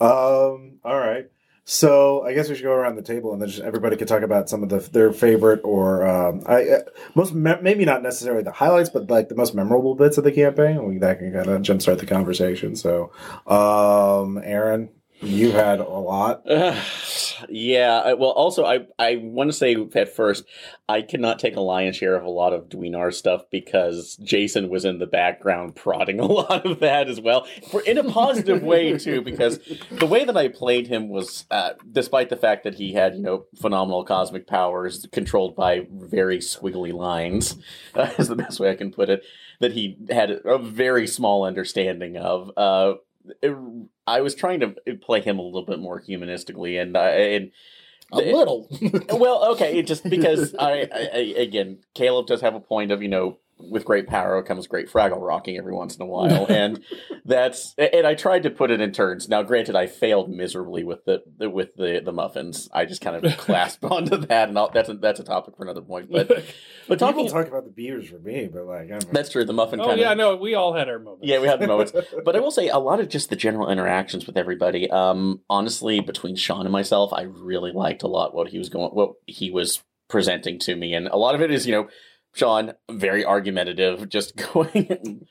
um. 0.00 0.78
All 0.84 0.98
right. 0.98 1.30
So 1.70 2.24
I 2.24 2.32
guess 2.32 2.48
we 2.48 2.54
should 2.54 2.64
go 2.64 2.72
around 2.72 2.96
the 2.96 3.02
table 3.02 3.34
and 3.34 3.42
then 3.42 3.50
just 3.50 3.60
everybody 3.60 3.94
could 3.98 4.08
talk 4.08 4.22
about 4.22 4.48
some 4.48 4.62
of 4.62 4.70
the, 4.70 4.78
their 4.78 5.12
favorite 5.12 5.60
or 5.64 6.06
um, 6.06 6.42
I 6.46 6.66
uh, 6.66 6.78
most 7.14 7.34
me- 7.34 7.60
maybe 7.60 7.84
not 7.84 8.02
necessarily 8.02 8.42
the 8.42 8.52
highlights, 8.52 8.88
but 8.88 9.10
like 9.10 9.28
the 9.28 9.34
most 9.34 9.54
memorable 9.54 9.94
bits 9.94 10.16
of 10.16 10.24
the 10.24 10.32
campaign. 10.32 10.82
We, 10.88 10.96
that 10.96 11.18
can 11.18 11.30
kind 11.30 11.46
of 11.46 11.60
jumpstart 11.60 11.98
the 11.98 12.06
conversation. 12.06 12.74
So, 12.74 13.12
um, 13.46 14.40
Aaron, 14.42 14.88
you 15.20 15.52
had 15.52 15.80
a 15.80 15.84
lot. 15.84 16.42
yeah. 17.48 18.12
Well, 18.12 18.30
also, 18.30 18.64
I 18.64 18.86
I 18.98 19.16
want 19.16 19.48
to 19.48 19.56
say 19.56 19.76
at 19.94 20.14
first, 20.14 20.44
I 20.88 21.02
cannot 21.02 21.38
take 21.38 21.56
a 21.56 21.60
lion's 21.60 21.96
share 21.96 22.14
of 22.14 22.24
a 22.24 22.30
lot 22.30 22.52
of 22.52 22.68
Dweenar 22.68 23.12
stuff 23.12 23.42
because 23.50 24.16
Jason 24.16 24.68
was 24.68 24.84
in 24.84 24.98
the 24.98 25.06
background 25.06 25.74
prodding 25.74 26.20
a 26.20 26.26
lot 26.26 26.64
of 26.64 26.80
that 26.80 27.08
as 27.08 27.20
well, 27.20 27.46
for 27.70 27.82
in 27.82 27.98
a 27.98 28.04
positive 28.04 28.62
way 28.62 28.96
too. 28.96 29.20
Because 29.20 29.58
the 29.90 30.06
way 30.06 30.24
that 30.24 30.36
I 30.36 30.48
played 30.48 30.86
him 30.86 31.08
was, 31.08 31.46
uh, 31.50 31.70
despite 31.90 32.28
the 32.28 32.36
fact 32.36 32.64
that 32.64 32.74
he 32.74 32.92
had 32.92 33.16
you 33.16 33.22
know 33.22 33.46
phenomenal 33.60 34.04
cosmic 34.04 34.46
powers 34.46 35.06
controlled 35.10 35.56
by 35.56 35.86
very 35.90 36.38
squiggly 36.38 36.92
lines, 36.92 37.56
uh, 37.94 38.10
is 38.18 38.28
the 38.28 38.36
best 38.36 38.60
way 38.60 38.70
I 38.70 38.76
can 38.76 38.92
put 38.92 39.08
it. 39.08 39.24
That 39.60 39.72
he 39.72 39.96
had 40.08 40.30
a 40.30 40.58
very 40.58 41.08
small 41.08 41.44
understanding 41.44 42.16
of. 42.16 42.52
Uh, 42.56 42.94
it- 43.42 43.56
I 44.06 44.20
was 44.22 44.34
trying 44.34 44.60
to 44.60 44.74
play 45.02 45.20
him 45.20 45.38
a 45.38 45.42
little 45.42 45.64
bit 45.64 45.78
more 45.80 46.00
humanistically, 46.00 46.80
and 46.80 46.96
uh, 46.96 47.00
and 47.00 47.50
A 48.12 48.16
little. 48.16 48.68
well, 49.10 49.52
okay, 49.52 49.82
just 49.82 50.02
because 50.10 50.54
I, 50.58 50.88
I, 50.92 51.08
I 51.14 51.18
again, 51.36 51.78
Caleb 51.94 52.26
does 52.26 52.40
have 52.40 52.54
a 52.54 52.60
point 52.60 52.90
of 52.90 53.02
you 53.02 53.08
know 53.08 53.38
with 53.58 53.84
great 53.84 54.06
power 54.06 54.42
comes 54.42 54.66
great 54.66 54.88
Fraggle 54.88 55.20
rocking 55.20 55.56
every 55.56 55.72
once 55.72 55.96
in 55.96 56.02
a 56.02 56.06
while, 56.06 56.46
and 56.48 56.82
that's 57.24 57.74
and 57.76 58.06
I 58.06 58.14
tried 58.14 58.44
to 58.44 58.50
put 58.50 58.70
it 58.70 58.80
in 58.80 58.92
turns. 58.92 59.28
Now, 59.28 59.42
granted, 59.42 59.76
I 59.76 59.86
failed 59.86 60.30
miserably 60.30 60.84
with 60.84 61.04
the, 61.04 61.22
the 61.38 61.50
with 61.50 61.74
the 61.76 62.00
the 62.04 62.12
muffins. 62.12 62.68
I 62.72 62.84
just 62.84 63.00
kind 63.00 63.24
of 63.24 63.36
clasped 63.38 63.84
onto 63.84 64.16
that, 64.16 64.48
and 64.48 64.58
I'll, 64.58 64.70
that's 64.70 64.88
a, 64.88 64.94
that's 64.94 65.20
a 65.20 65.24
topic 65.24 65.56
for 65.56 65.64
another 65.64 65.82
point. 65.82 66.10
But 66.10 66.28
but 66.88 66.98
talking, 66.98 67.24
People 67.24 67.40
talk 67.40 67.48
about 67.48 67.64
the 67.64 67.70
beers 67.70 68.08
for 68.08 68.18
me, 68.18 68.48
but 68.52 68.64
like, 68.64 68.90
I'm, 68.90 69.00
that's 69.12 69.30
true. 69.30 69.44
The 69.44 69.52
muffin. 69.52 69.80
oh 69.80 69.86
kind 69.86 70.00
yeah, 70.00 70.12
of, 70.12 70.18
no, 70.18 70.36
we 70.36 70.54
all 70.54 70.74
had 70.74 70.88
our 70.88 70.98
moments. 70.98 71.26
Yeah, 71.26 71.40
we 71.40 71.48
had 71.48 71.60
the 71.60 71.66
moments. 71.66 71.92
but 72.24 72.36
I 72.36 72.40
will 72.40 72.50
say 72.50 72.68
a 72.68 72.78
lot 72.78 73.00
of 73.00 73.08
just 73.08 73.30
the 73.30 73.36
general 73.36 73.70
interactions 73.70 74.26
with 74.26 74.36
everybody. 74.36 74.90
Um, 74.90 75.40
honestly, 75.50 76.00
between 76.00 76.36
Sean 76.36 76.62
and 76.62 76.72
myself, 76.72 77.12
I 77.12 77.22
really 77.22 77.72
liked 77.72 78.02
a 78.02 78.08
lot 78.08 78.34
what 78.34 78.48
he 78.48 78.58
was 78.58 78.68
going, 78.68 78.90
what 78.90 79.14
he 79.26 79.50
was 79.50 79.82
presenting 80.08 80.58
to 80.58 80.74
me, 80.74 80.94
and 80.94 81.06
a 81.08 81.16
lot 81.16 81.34
of 81.34 81.42
it 81.42 81.50
is, 81.50 81.66
you 81.66 81.72
know, 81.72 81.88
Sean 82.34 82.72
very 82.90 83.24
argumentative, 83.24 84.08
just 84.08 84.36
going 84.52 85.26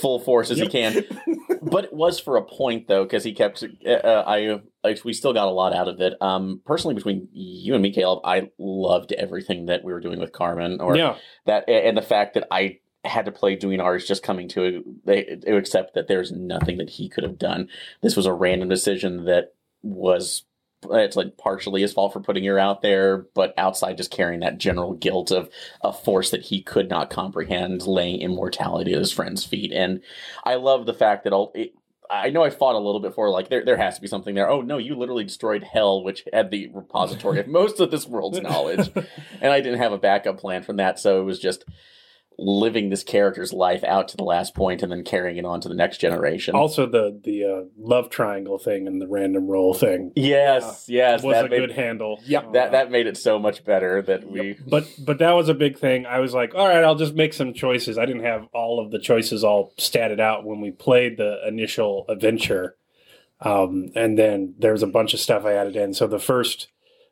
full 0.00 0.20
force 0.20 0.50
as 0.50 0.58
he 0.58 0.66
can. 0.66 1.04
But 1.62 1.84
it 1.84 1.92
was 1.92 2.18
for 2.18 2.36
a 2.36 2.42
point 2.42 2.88
though, 2.88 3.04
because 3.04 3.24
he 3.24 3.32
kept. 3.32 3.62
Uh, 3.86 3.90
uh, 3.90 4.24
I, 4.26 4.60
I 4.82 4.96
we 5.04 5.12
still 5.12 5.32
got 5.32 5.48
a 5.48 5.50
lot 5.50 5.74
out 5.74 5.88
of 5.88 6.00
it. 6.00 6.14
Um, 6.20 6.60
personally, 6.64 6.94
between 6.94 7.28
you 7.32 7.74
and 7.74 7.82
me, 7.82 7.92
Caleb, 7.92 8.20
I 8.24 8.50
loved 8.58 9.12
everything 9.12 9.66
that 9.66 9.84
we 9.84 9.92
were 9.92 10.00
doing 10.00 10.20
with 10.20 10.32
Carmen, 10.32 10.80
or 10.80 10.96
yeah, 10.96 11.16
that 11.46 11.68
and 11.68 11.96
the 11.96 12.02
fact 12.02 12.34
that 12.34 12.46
I 12.50 12.78
had 13.04 13.24
to 13.24 13.32
play 13.32 13.56
Duinar's 13.56 14.06
just 14.06 14.22
coming 14.22 14.48
to 14.48 14.82
they 15.04 15.24
to 15.24 15.56
accept 15.56 15.94
that 15.94 16.08
there's 16.08 16.32
nothing 16.32 16.78
that 16.78 16.90
he 16.90 17.08
could 17.08 17.24
have 17.24 17.38
done. 17.38 17.68
This 18.02 18.16
was 18.16 18.26
a 18.26 18.32
random 18.32 18.68
decision 18.68 19.24
that 19.24 19.54
was 19.82 20.44
it's 20.90 21.16
like 21.16 21.36
partially 21.36 21.82
his 21.82 21.92
fault 21.92 22.12
for 22.12 22.20
putting 22.20 22.44
her 22.44 22.58
out 22.58 22.82
there, 22.82 23.26
but 23.34 23.54
outside 23.58 23.96
just 23.96 24.10
carrying 24.10 24.40
that 24.40 24.58
general 24.58 24.94
guilt 24.94 25.30
of 25.30 25.50
a 25.82 25.92
force 25.92 26.30
that 26.30 26.42
he 26.44 26.62
could 26.62 26.88
not 26.88 27.10
comprehend, 27.10 27.86
laying 27.86 28.20
immortality 28.20 28.92
at 28.92 28.98
his 28.98 29.12
friend's 29.12 29.44
feet. 29.44 29.72
And 29.72 30.02
I 30.44 30.54
love 30.54 30.86
the 30.86 30.94
fact 30.94 31.24
that 31.24 31.32
all. 31.32 31.52
It, 31.54 31.74
I 32.12 32.30
know 32.30 32.42
I 32.42 32.50
fought 32.50 32.74
a 32.74 32.78
little 32.78 32.98
bit 32.98 33.14
for 33.14 33.30
like 33.30 33.50
there 33.50 33.64
there 33.64 33.76
has 33.76 33.94
to 33.94 34.00
be 34.00 34.08
something 34.08 34.34
there. 34.34 34.50
Oh 34.50 34.62
no, 34.62 34.78
you 34.78 34.96
literally 34.96 35.22
destroyed 35.22 35.62
hell, 35.62 36.02
which 36.02 36.24
had 36.32 36.50
the 36.50 36.68
repository 36.74 37.38
of 37.38 37.46
most 37.46 37.78
of 37.78 37.92
this 37.92 38.06
world's 38.06 38.40
knowledge, 38.40 38.90
and 39.40 39.52
I 39.52 39.60
didn't 39.60 39.78
have 39.78 39.92
a 39.92 39.98
backup 39.98 40.38
plan 40.38 40.64
from 40.64 40.76
that. 40.76 40.98
So 40.98 41.20
it 41.20 41.24
was 41.24 41.38
just 41.38 41.64
living 42.38 42.88
this 42.88 43.04
character's 43.04 43.52
life 43.52 43.84
out 43.84 44.08
to 44.08 44.16
the 44.16 44.24
last 44.24 44.54
point 44.54 44.82
and 44.82 44.90
then 44.90 45.04
carrying 45.04 45.36
it 45.36 45.44
on 45.44 45.60
to 45.60 45.68
the 45.68 45.74
next 45.74 45.98
generation. 45.98 46.54
also 46.54 46.86
the 46.86 47.20
the 47.22 47.44
uh, 47.44 47.64
love 47.76 48.08
triangle 48.08 48.58
thing 48.58 48.86
and 48.86 49.00
the 49.00 49.06
random 49.06 49.46
roll 49.46 49.74
thing 49.74 50.10
yes, 50.16 50.86
yes, 50.88 51.22
was 51.22 51.34
that 51.34 51.46
a 51.46 51.48
made, 51.48 51.58
good 51.58 51.72
handle. 51.72 52.20
Yep. 52.24 52.52
that 52.54 52.72
that 52.72 52.90
made 52.90 53.06
it 53.06 53.16
so 53.16 53.38
much 53.38 53.64
better 53.64 54.00
that 54.02 54.30
we. 54.30 54.56
But 54.66 54.88
but 54.98 55.18
that 55.18 55.32
was 55.32 55.48
a 55.48 55.54
big 55.54 55.78
thing. 55.78 56.06
I 56.06 56.20
was 56.20 56.32
like, 56.32 56.54
all 56.54 56.66
right, 56.66 56.82
I'll 56.82 56.94
just 56.94 57.14
make 57.14 57.34
some 57.34 57.52
choices. 57.52 57.98
I 57.98 58.06
didn't 58.06 58.24
have 58.24 58.46
all 58.54 58.82
of 58.82 58.90
the 58.90 58.98
choices 58.98 59.44
all 59.44 59.72
statted 59.76 60.20
out 60.20 60.44
when 60.44 60.60
we 60.60 60.70
played 60.70 61.18
the 61.18 61.46
initial 61.46 62.06
adventure, 62.08 62.76
um, 63.40 63.90
and 63.94 64.18
then 64.18 64.54
there 64.58 64.72
was 64.72 64.82
a 64.82 64.86
bunch 64.86 65.12
of 65.12 65.20
stuff 65.20 65.44
I 65.44 65.52
added 65.52 65.76
in. 65.76 65.92
So 65.92 66.06
the 66.06 66.18
first 66.18 66.68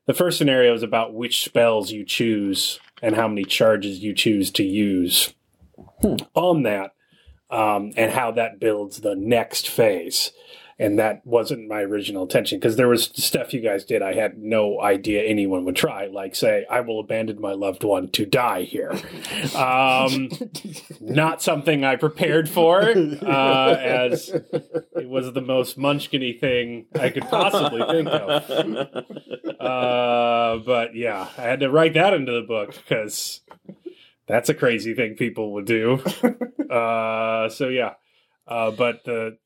the 0.06 0.14
first 0.14 0.38
scenario 0.38 0.74
is 0.74 0.82
about 0.82 1.12
which 1.12 1.44
spells 1.44 1.92
you 1.92 2.02
choose 2.04 2.80
and 3.02 3.14
how 3.14 3.28
many 3.28 3.44
charges 3.44 4.00
you 4.00 4.14
choose 4.14 4.50
to 4.52 4.64
use 4.64 5.34
on 6.34 6.62
that, 6.64 6.92
um, 7.50 7.92
and 7.96 8.12
how 8.12 8.30
that 8.32 8.60
builds 8.60 9.00
the 9.00 9.14
next 9.14 9.68
phase. 9.68 10.32
And 10.80 10.98
that 10.98 11.26
wasn't 11.26 11.68
my 11.68 11.80
original 11.80 12.22
intention 12.22 12.58
because 12.60 12.76
there 12.76 12.86
was 12.86 13.10
stuff 13.14 13.52
you 13.52 13.60
guys 13.60 13.84
did 13.84 14.00
I 14.00 14.14
had 14.14 14.38
no 14.38 14.80
idea 14.80 15.24
anyone 15.24 15.64
would 15.64 15.74
try, 15.74 16.06
like 16.06 16.36
say, 16.36 16.66
"I 16.70 16.80
will 16.82 17.00
abandon 17.00 17.40
my 17.40 17.52
loved 17.52 17.82
one 17.82 18.10
to 18.10 18.24
die 18.24 18.62
here." 18.62 18.96
Um, 19.54 20.28
not 21.00 21.42
something 21.42 21.84
I 21.84 21.96
prepared 21.96 22.48
for, 22.48 22.80
uh, 22.82 23.74
as 23.74 24.28
it 24.28 25.08
was 25.08 25.32
the 25.32 25.40
most 25.40 25.78
munchkiny 25.78 26.38
thing 26.38 26.86
I 26.98 27.10
could 27.10 27.24
possibly 27.24 27.82
think 27.90 28.08
of. 28.08 28.50
Uh, 29.58 30.58
but 30.64 30.94
yeah, 30.94 31.28
I 31.36 31.42
had 31.42 31.60
to 31.60 31.70
write 31.70 31.94
that 31.94 32.14
into 32.14 32.32
the 32.32 32.46
book 32.46 32.74
because 32.74 33.40
that's 34.26 34.48
a 34.48 34.54
crazy 34.54 34.94
thing 34.94 35.16
people 35.16 35.52
would 35.54 35.66
do. 35.66 36.02
Uh, 36.68 37.48
so 37.48 37.68
yeah, 37.68 37.94
uh, 38.46 38.70
but 38.70 39.02
the 39.04 39.38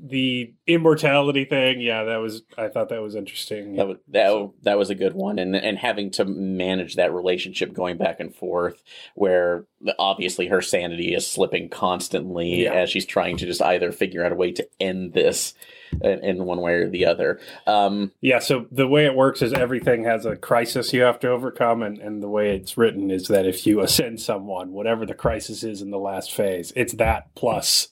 the 0.00 0.54
immortality 0.66 1.44
thing, 1.44 1.80
yeah, 1.80 2.04
that 2.04 2.16
was 2.16 2.42
I 2.56 2.68
thought 2.68 2.88
that 2.90 3.02
was 3.02 3.14
interesting. 3.14 3.76
That 3.76 3.88
was 3.88 3.96
that, 4.08 4.50
that 4.62 4.78
was 4.78 4.90
a 4.90 4.94
good 4.94 5.14
one, 5.14 5.38
and 5.38 5.54
and 5.56 5.76
having 5.78 6.10
to 6.12 6.24
manage 6.24 6.96
that 6.96 7.12
relationship 7.12 7.72
going 7.72 7.98
back 7.98 8.20
and 8.20 8.34
forth, 8.34 8.82
where 9.14 9.64
obviously 9.98 10.46
her 10.48 10.60
sanity 10.60 11.14
is 11.14 11.26
slipping 11.26 11.68
constantly 11.68 12.64
Yeah. 12.64 12.74
as 12.74 12.90
she's 12.90 13.06
trying 13.06 13.36
to 13.38 13.46
just 13.46 13.62
either 13.62 13.92
figure 13.92 14.24
out 14.24 14.32
a 14.32 14.36
way 14.36 14.52
to 14.52 14.68
end 14.80 15.12
this 15.14 15.54
in, 16.02 16.24
in 16.24 16.44
one 16.44 16.60
way 16.60 16.74
or 16.74 16.88
the 16.88 17.06
other. 17.06 17.40
Um, 17.66 18.12
Yeah, 18.20 18.38
so 18.40 18.66
the 18.70 18.86
way 18.88 19.06
it 19.06 19.14
works 19.14 19.42
is 19.42 19.52
everything 19.52 20.04
has 20.04 20.26
a 20.26 20.36
crisis 20.36 20.92
you 20.92 21.02
have 21.02 21.18
to 21.20 21.28
overcome, 21.30 21.82
and, 21.82 21.98
and 21.98 22.22
the 22.22 22.28
way 22.28 22.54
it's 22.54 22.76
written 22.76 23.10
is 23.10 23.28
that 23.28 23.46
if 23.46 23.66
you 23.66 23.80
ascend 23.80 24.20
someone, 24.20 24.72
whatever 24.72 25.06
the 25.06 25.14
crisis 25.14 25.64
is 25.64 25.80
in 25.82 25.90
the 25.90 25.98
last 25.98 26.32
phase, 26.32 26.72
it's 26.76 26.94
that 26.94 27.34
plus 27.34 27.88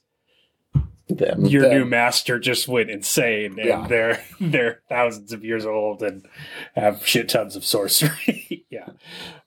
them. 1.08 1.44
your 1.46 1.62
Them. 1.62 1.70
new 1.72 1.84
master 1.84 2.38
just 2.38 2.66
went 2.68 2.90
insane, 2.90 3.58
and 3.58 3.68
Yeah. 3.68 3.86
they're 3.86 4.24
they're 4.40 4.82
thousands 4.88 5.32
of 5.32 5.44
years 5.44 5.64
old 5.66 6.02
and 6.02 6.26
have 6.74 7.06
shit 7.06 7.28
tons 7.28 7.56
of 7.56 7.64
sorcery. 7.64 8.66
yeah, 8.70 8.88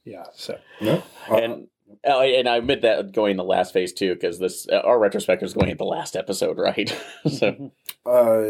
yeah. 0.05 0.23
So 0.33 0.57
no. 0.81 1.03
Uh, 1.29 1.35
and 1.35 1.67
oh, 2.05 2.21
and 2.21 2.47
I 2.47 2.57
admit 2.57 2.81
that 2.83 3.11
going 3.11 3.35
the 3.37 3.43
last 3.43 3.73
phase 3.73 3.93
too, 3.93 4.13
because 4.13 4.39
this 4.39 4.67
uh, 4.69 4.77
our 4.85 4.97
retrospective 4.99 5.47
is 5.47 5.53
going 5.53 5.71
at 5.71 5.77
the 5.77 5.83
last 5.85 6.15
episode, 6.15 6.57
right? 6.57 6.89
so 7.29 7.71
uh, 8.05 8.43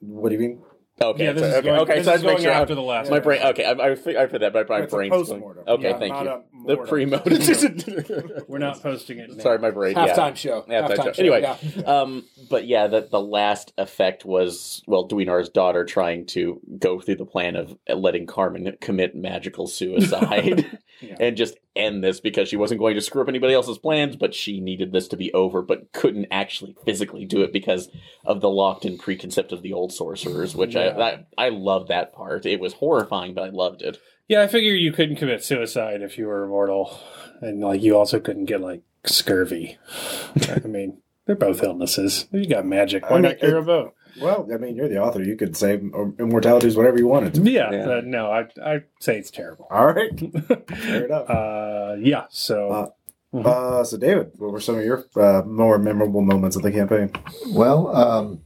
what 0.00 0.28
do 0.30 0.34
you 0.34 0.40
mean? 0.40 0.62
Okay, 1.00 1.24
yeah, 1.24 1.32
this 1.32 1.42
so, 1.42 1.48
is 1.48 1.54
okay, 1.56 1.66
going, 1.66 1.80
okay. 1.80 1.94
this 1.96 2.04
so 2.06 2.10
I 2.10 2.14
is 2.14 2.20
just 2.22 2.24
make 2.26 2.32
going 2.38 2.42
sure 2.44 2.52
after 2.52 2.72
I'm- 2.72 2.76
the 2.76 2.82
last. 2.82 3.10
my 3.10 3.20
brain. 3.20 3.42
Okay, 3.42 3.64
I, 3.64 3.72
I, 3.72 3.90
I 3.92 4.26
for 4.26 4.38
that, 4.38 4.52
but 4.52 4.68
my 4.68 4.78
It's 4.80 4.92
a 4.92 4.96
brain's 4.96 5.10
post-mortem. 5.12 5.64
Okay, 5.66 5.90
Not- 5.90 5.98
thank 6.00 6.22
you. 6.22 6.42
The 6.66 6.76
pre-mortem. 6.78 8.42
We're 8.48 8.58
not 8.58 8.82
posting 8.82 9.18
it. 9.18 9.30
Now. 9.30 9.42
Sorry, 9.42 9.58
my 9.58 9.70
brain. 9.70 9.94
yeah. 9.96 10.08
Halftime 10.08 10.36
show. 10.36 10.62
Halftime 10.62 10.88
Halftime 10.88 10.96
show. 10.96 11.12
show. 11.12 11.22
Anyway, 11.22 11.40
yeah. 11.42 11.82
Um, 11.82 12.24
but 12.50 12.66
yeah, 12.66 12.86
the 12.88 13.06
the 13.08 13.20
last 13.20 13.72
effect 13.78 14.24
was 14.24 14.82
well, 14.86 15.06
Duinar's 15.08 15.48
daughter 15.48 15.84
trying 15.84 16.26
to 16.26 16.60
go 16.78 17.00
through 17.00 17.16
the 17.16 17.26
plan 17.26 17.54
of 17.56 17.76
letting 17.88 18.26
Carmen 18.26 18.76
commit 18.80 19.14
magical 19.14 19.66
suicide 19.66 20.66
Yeah. 21.00 21.16
and 21.20 21.36
just 21.36 21.56
end 21.76 22.02
this 22.02 22.20
because 22.20 22.48
she 22.48 22.56
wasn't 22.56 22.80
going 22.80 22.94
to 22.94 23.00
screw 23.00 23.22
up 23.22 23.28
anybody 23.28 23.54
else's 23.54 23.78
plans, 23.78 24.16
but 24.16 24.34
she 24.34 24.60
needed 24.60 24.92
this 24.92 25.08
to 25.08 25.16
be 25.16 25.32
over, 25.32 25.62
but 25.62 25.92
couldn't 25.92 26.26
actually 26.30 26.76
physically 26.84 27.24
do 27.24 27.42
it 27.42 27.52
because 27.52 27.88
of 28.24 28.40
the 28.40 28.48
locked-in 28.50 28.98
preconcept 28.98 29.52
of 29.52 29.62
the 29.62 29.72
old 29.72 29.92
sorcerers, 29.92 30.54
which 30.56 30.74
Yeah. 30.74 30.96
I, 30.98 31.02
I 31.02 31.46
I 31.46 31.48
love 31.50 31.88
that 31.88 32.12
part. 32.12 32.46
It 32.46 32.60
was 32.60 32.74
horrifying, 32.74 33.34
but 33.34 33.44
I 33.44 33.48
loved 33.50 33.82
it. 33.82 33.98
Yeah, 34.28 34.42
I 34.42 34.48
figure 34.48 34.72
you 34.72 34.92
couldn't 34.92 35.16
commit 35.16 35.44
suicide 35.44 36.02
if 36.02 36.18
you 36.18 36.26
were 36.26 36.42
immortal, 36.44 36.98
and 37.40 37.60
like 37.60 37.82
you 37.82 37.96
also 37.96 38.18
couldn't 38.18 38.46
get 38.46 38.60
like 38.60 38.82
scurvy. 39.04 39.78
I 40.48 40.66
mean, 40.66 41.02
they're 41.26 41.36
both 41.36 41.62
illnesses. 41.62 42.26
You 42.32 42.46
got 42.48 42.66
magic. 42.66 43.04
Why 43.04 43.10
I 43.10 43.14
mean, 43.14 43.22
not 43.22 43.38
cure 43.38 43.56
it- 43.56 43.62
a 43.62 43.62
boat? 43.62 43.94
Well, 44.20 44.48
I 44.52 44.56
mean, 44.56 44.76
you're 44.76 44.88
the 44.88 44.98
author. 45.02 45.22
You 45.22 45.36
could 45.36 45.56
say 45.56 45.74
immortality 46.18 46.66
is 46.68 46.76
whatever 46.76 46.98
you 46.98 47.06
wanted 47.06 47.34
to. 47.34 47.42
Yeah, 47.42 47.70
Yeah. 47.72 47.88
uh, 47.88 48.00
no, 48.04 48.30
I 48.30 48.48
I 48.64 48.82
say 49.00 49.18
it's 49.18 49.30
terrible. 49.30 49.66
All 49.70 49.86
right. 49.92 50.10
Fair 50.68 51.04
enough. 51.06 51.28
Uh, 51.30 51.96
yeah, 52.00 52.24
so 52.30 52.70
Uh, 52.70 53.38
Uh, 53.38 53.84
so, 53.84 53.98
David, 53.98 54.30
what 54.38 54.52
were 54.52 54.60
some 54.60 54.78
of 54.78 54.84
your 54.84 55.04
uh, 55.16 55.42
more 55.44 55.78
memorable 55.78 56.22
moments 56.22 56.56
of 56.56 56.62
the 56.62 56.72
campaign? 56.72 57.10
Well, 57.48 57.94
um, 57.94 58.40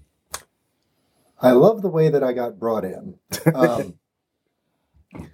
I 1.40 1.52
love 1.52 1.82
the 1.82 1.88
way 1.88 2.08
that 2.08 2.24
I 2.24 2.32
got 2.32 2.58
brought 2.58 2.84
in. 2.84 3.14
Um, 3.54 3.94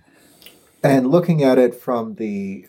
and 0.83 1.11
looking 1.11 1.43
at 1.43 1.59
it 1.59 1.75
from 1.75 2.17
the 2.17 2.67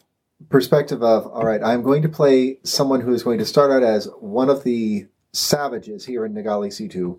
perspective 0.49 1.03
of, 1.03 1.27
all 1.27 1.43
right, 1.43 1.61
I'm 1.61 1.83
going 1.83 2.01
to 2.03 2.09
play 2.09 2.59
someone 2.63 3.01
who 3.01 3.13
is 3.13 3.23
going 3.23 3.39
to 3.39 3.45
start 3.45 3.71
out 3.71 3.83
as 3.83 4.07
one 4.19 4.49
of 4.49 4.63
the 4.63 5.07
savages 5.33 6.05
here 6.05 6.25
in 6.25 6.33
Nagali 6.33 6.69
C2. 6.69 7.17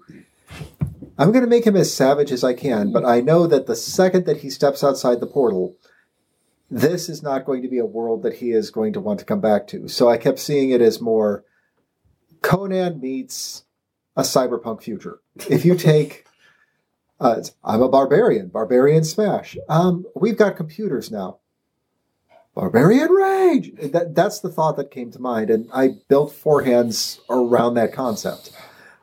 I'm 1.18 1.32
going 1.32 1.44
to 1.44 1.50
make 1.50 1.66
him 1.66 1.76
as 1.76 1.92
savage 1.92 2.30
as 2.30 2.44
I 2.44 2.54
can, 2.54 2.92
but 2.92 3.04
I 3.04 3.20
know 3.20 3.48
that 3.48 3.66
the 3.66 3.74
second 3.74 4.24
that 4.26 4.38
he 4.38 4.50
steps 4.50 4.84
outside 4.84 5.18
the 5.18 5.26
portal, 5.26 5.76
this 6.70 7.08
is 7.08 7.24
not 7.24 7.44
going 7.44 7.60
to 7.62 7.68
be 7.68 7.78
a 7.78 7.84
world 7.84 8.22
that 8.22 8.34
he 8.34 8.52
is 8.52 8.70
going 8.70 8.92
to 8.92 9.00
want 9.00 9.18
to 9.18 9.24
come 9.24 9.40
back 9.40 9.66
to. 9.68 9.88
So 9.88 10.08
I 10.08 10.16
kept 10.16 10.38
seeing 10.38 10.70
it 10.70 10.80
as 10.80 11.00
more 11.00 11.44
Conan 12.40 13.00
meets 13.00 13.64
a 14.16 14.22
cyberpunk 14.22 14.82
future. 14.82 15.18
If 15.48 15.64
you 15.64 15.74
take, 15.74 16.24
uh, 17.20 17.42
I'm 17.64 17.82
a 17.82 17.88
barbarian, 17.88 18.48
barbarian 18.48 19.02
smash. 19.02 19.56
Um, 19.68 20.06
we've 20.14 20.36
got 20.36 20.56
computers 20.56 21.10
now. 21.10 21.38
Barbarian 22.54 23.10
rage. 23.10 23.72
That, 23.92 24.14
that's 24.14 24.40
the 24.40 24.48
thought 24.48 24.76
that 24.76 24.90
came 24.90 25.10
to 25.12 25.20
mind, 25.20 25.50
and 25.50 25.68
I 25.72 25.96
built 26.08 26.32
forehands 26.32 27.20
around 27.30 27.74
that 27.74 27.92
concept. 27.92 28.50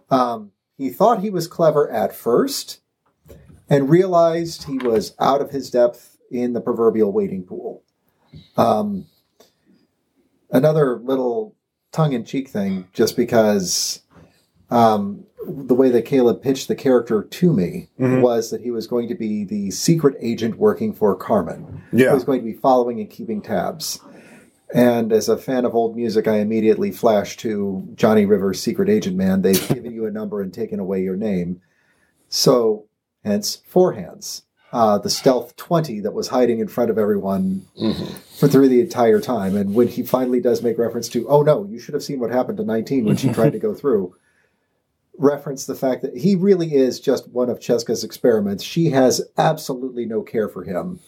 Um, 0.10 0.52
he 0.78 0.90
thought 0.90 1.20
he 1.22 1.30
was 1.30 1.48
clever 1.48 1.90
at 1.90 2.16
first, 2.16 2.82
and 3.70 3.90
realized 3.90 4.64
he 4.66 4.78
was 4.78 5.16
out 5.20 5.42
of 5.42 5.52
his 5.52 5.70
depth 5.72 6.18
in 6.32 6.54
the 6.54 6.62
proverbial 6.62 7.12
waiting 7.12 7.44
pool. 7.44 7.84
Um, 8.58 9.06
another 10.52 10.98
little 11.00 11.56
tongue-in-cheek 11.92 12.50
thing, 12.50 12.88
just 12.94 13.16
because 13.16 14.02
um, 14.70 15.26
the 15.48 15.76
way 15.76 15.90
that 15.92 16.04
Caleb 16.06 16.42
pitched 16.42 16.68
the 16.68 16.76
character 16.76 17.22
to 17.24 17.54
me 17.54 17.90
Mhm. 18.00 18.22
was 18.22 18.50
that 18.50 18.62
he 18.62 18.72
was 18.72 18.88
going 18.88 19.08
to 19.08 19.16
be 19.16 19.44
the 19.46 19.72
secret 19.72 20.16
agent 20.20 20.58
working 20.58 20.92
for 20.92 21.16
Carmen. 21.16 21.84
He 22.10 22.14
was 22.16 22.24
going 22.24 22.40
to 22.40 22.46
be 22.46 22.54
following 22.54 23.00
and 23.00 23.10
keeping 23.10 23.42
tabs. 23.42 24.00
And 24.74 25.12
as 25.14 25.30
a 25.30 25.38
fan 25.38 25.64
of 25.66 25.76
old 25.76 25.96
music, 25.96 26.28
I 26.28 26.38
immediately 26.38 26.92
flashed 26.92 27.40
to 27.42 27.88
Johnny 27.96 28.26
Rivers' 28.26 28.62
Secret 28.62 28.90
Agent 28.90 29.16
Man. 29.16 29.42
They've 29.42 29.68
given 29.68 29.94
you 29.94 30.06
a 30.06 30.12
number 30.12 30.42
and 30.42 30.54
taken 30.54 30.80
away 30.80 31.02
your 31.02 31.16
name. 31.16 31.62
So, 32.30 32.86
hence, 33.24 33.62
Four 33.68 33.94
Hands. 33.94 34.42
Uh, 34.72 34.98
the 34.98 35.10
stealth 35.10 35.56
20 35.56 36.02
that 36.02 36.14
was 36.14 36.28
hiding 36.28 36.60
in 36.60 36.68
front 36.68 36.90
of 36.90 36.98
everyone 36.98 37.66
for 38.38 38.48
through 38.50 38.68
the 38.68 38.82
entire 38.82 39.22
time. 39.22 39.56
And 39.56 39.74
when 39.74 39.88
he 39.88 40.04
finally 40.04 40.42
does 40.42 40.62
make 40.62 40.78
reference 40.78 41.08
to, 41.10 41.30
oh 41.30 41.44
no, 41.44 41.64
you 41.66 41.80
should 41.80 41.94
have 41.94 42.04
seen 42.04 42.20
what 42.20 42.32
happened 42.32 42.58
to 42.58 42.66
19 42.66 43.06
when 43.06 43.16
she 43.16 43.32
tried 43.32 43.54
to 43.54 43.60
go 43.60 43.74
through, 43.74 44.16
reference 45.18 45.66
the 45.66 45.76
fact 45.76 46.02
that 46.02 46.18
he 46.18 46.36
really 46.36 46.74
is 46.76 47.00
just 47.00 47.30
one 47.30 47.50
of 47.50 47.60
Cheska's 47.60 48.04
experiments. 48.04 48.64
She 48.64 48.90
has 48.90 49.22
absolutely 49.38 50.06
no 50.06 50.24
care 50.24 50.50
for 50.50 50.64
him. 50.66 51.00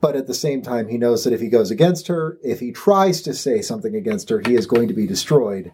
But 0.00 0.14
at 0.14 0.26
the 0.26 0.34
same 0.34 0.62
time, 0.62 0.88
he 0.88 0.96
knows 0.96 1.24
that 1.24 1.32
if 1.32 1.40
he 1.40 1.48
goes 1.48 1.70
against 1.70 2.06
her, 2.06 2.38
if 2.42 2.60
he 2.60 2.70
tries 2.70 3.20
to 3.22 3.34
say 3.34 3.60
something 3.60 3.96
against 3.96 4.28
her, 4.28 4.40
he 4.46 4.54
is 4.54 4.66
going 4.66 4.86
to 4.88 4.94
be 4.94 5.06
destroyed. 5.06 5.72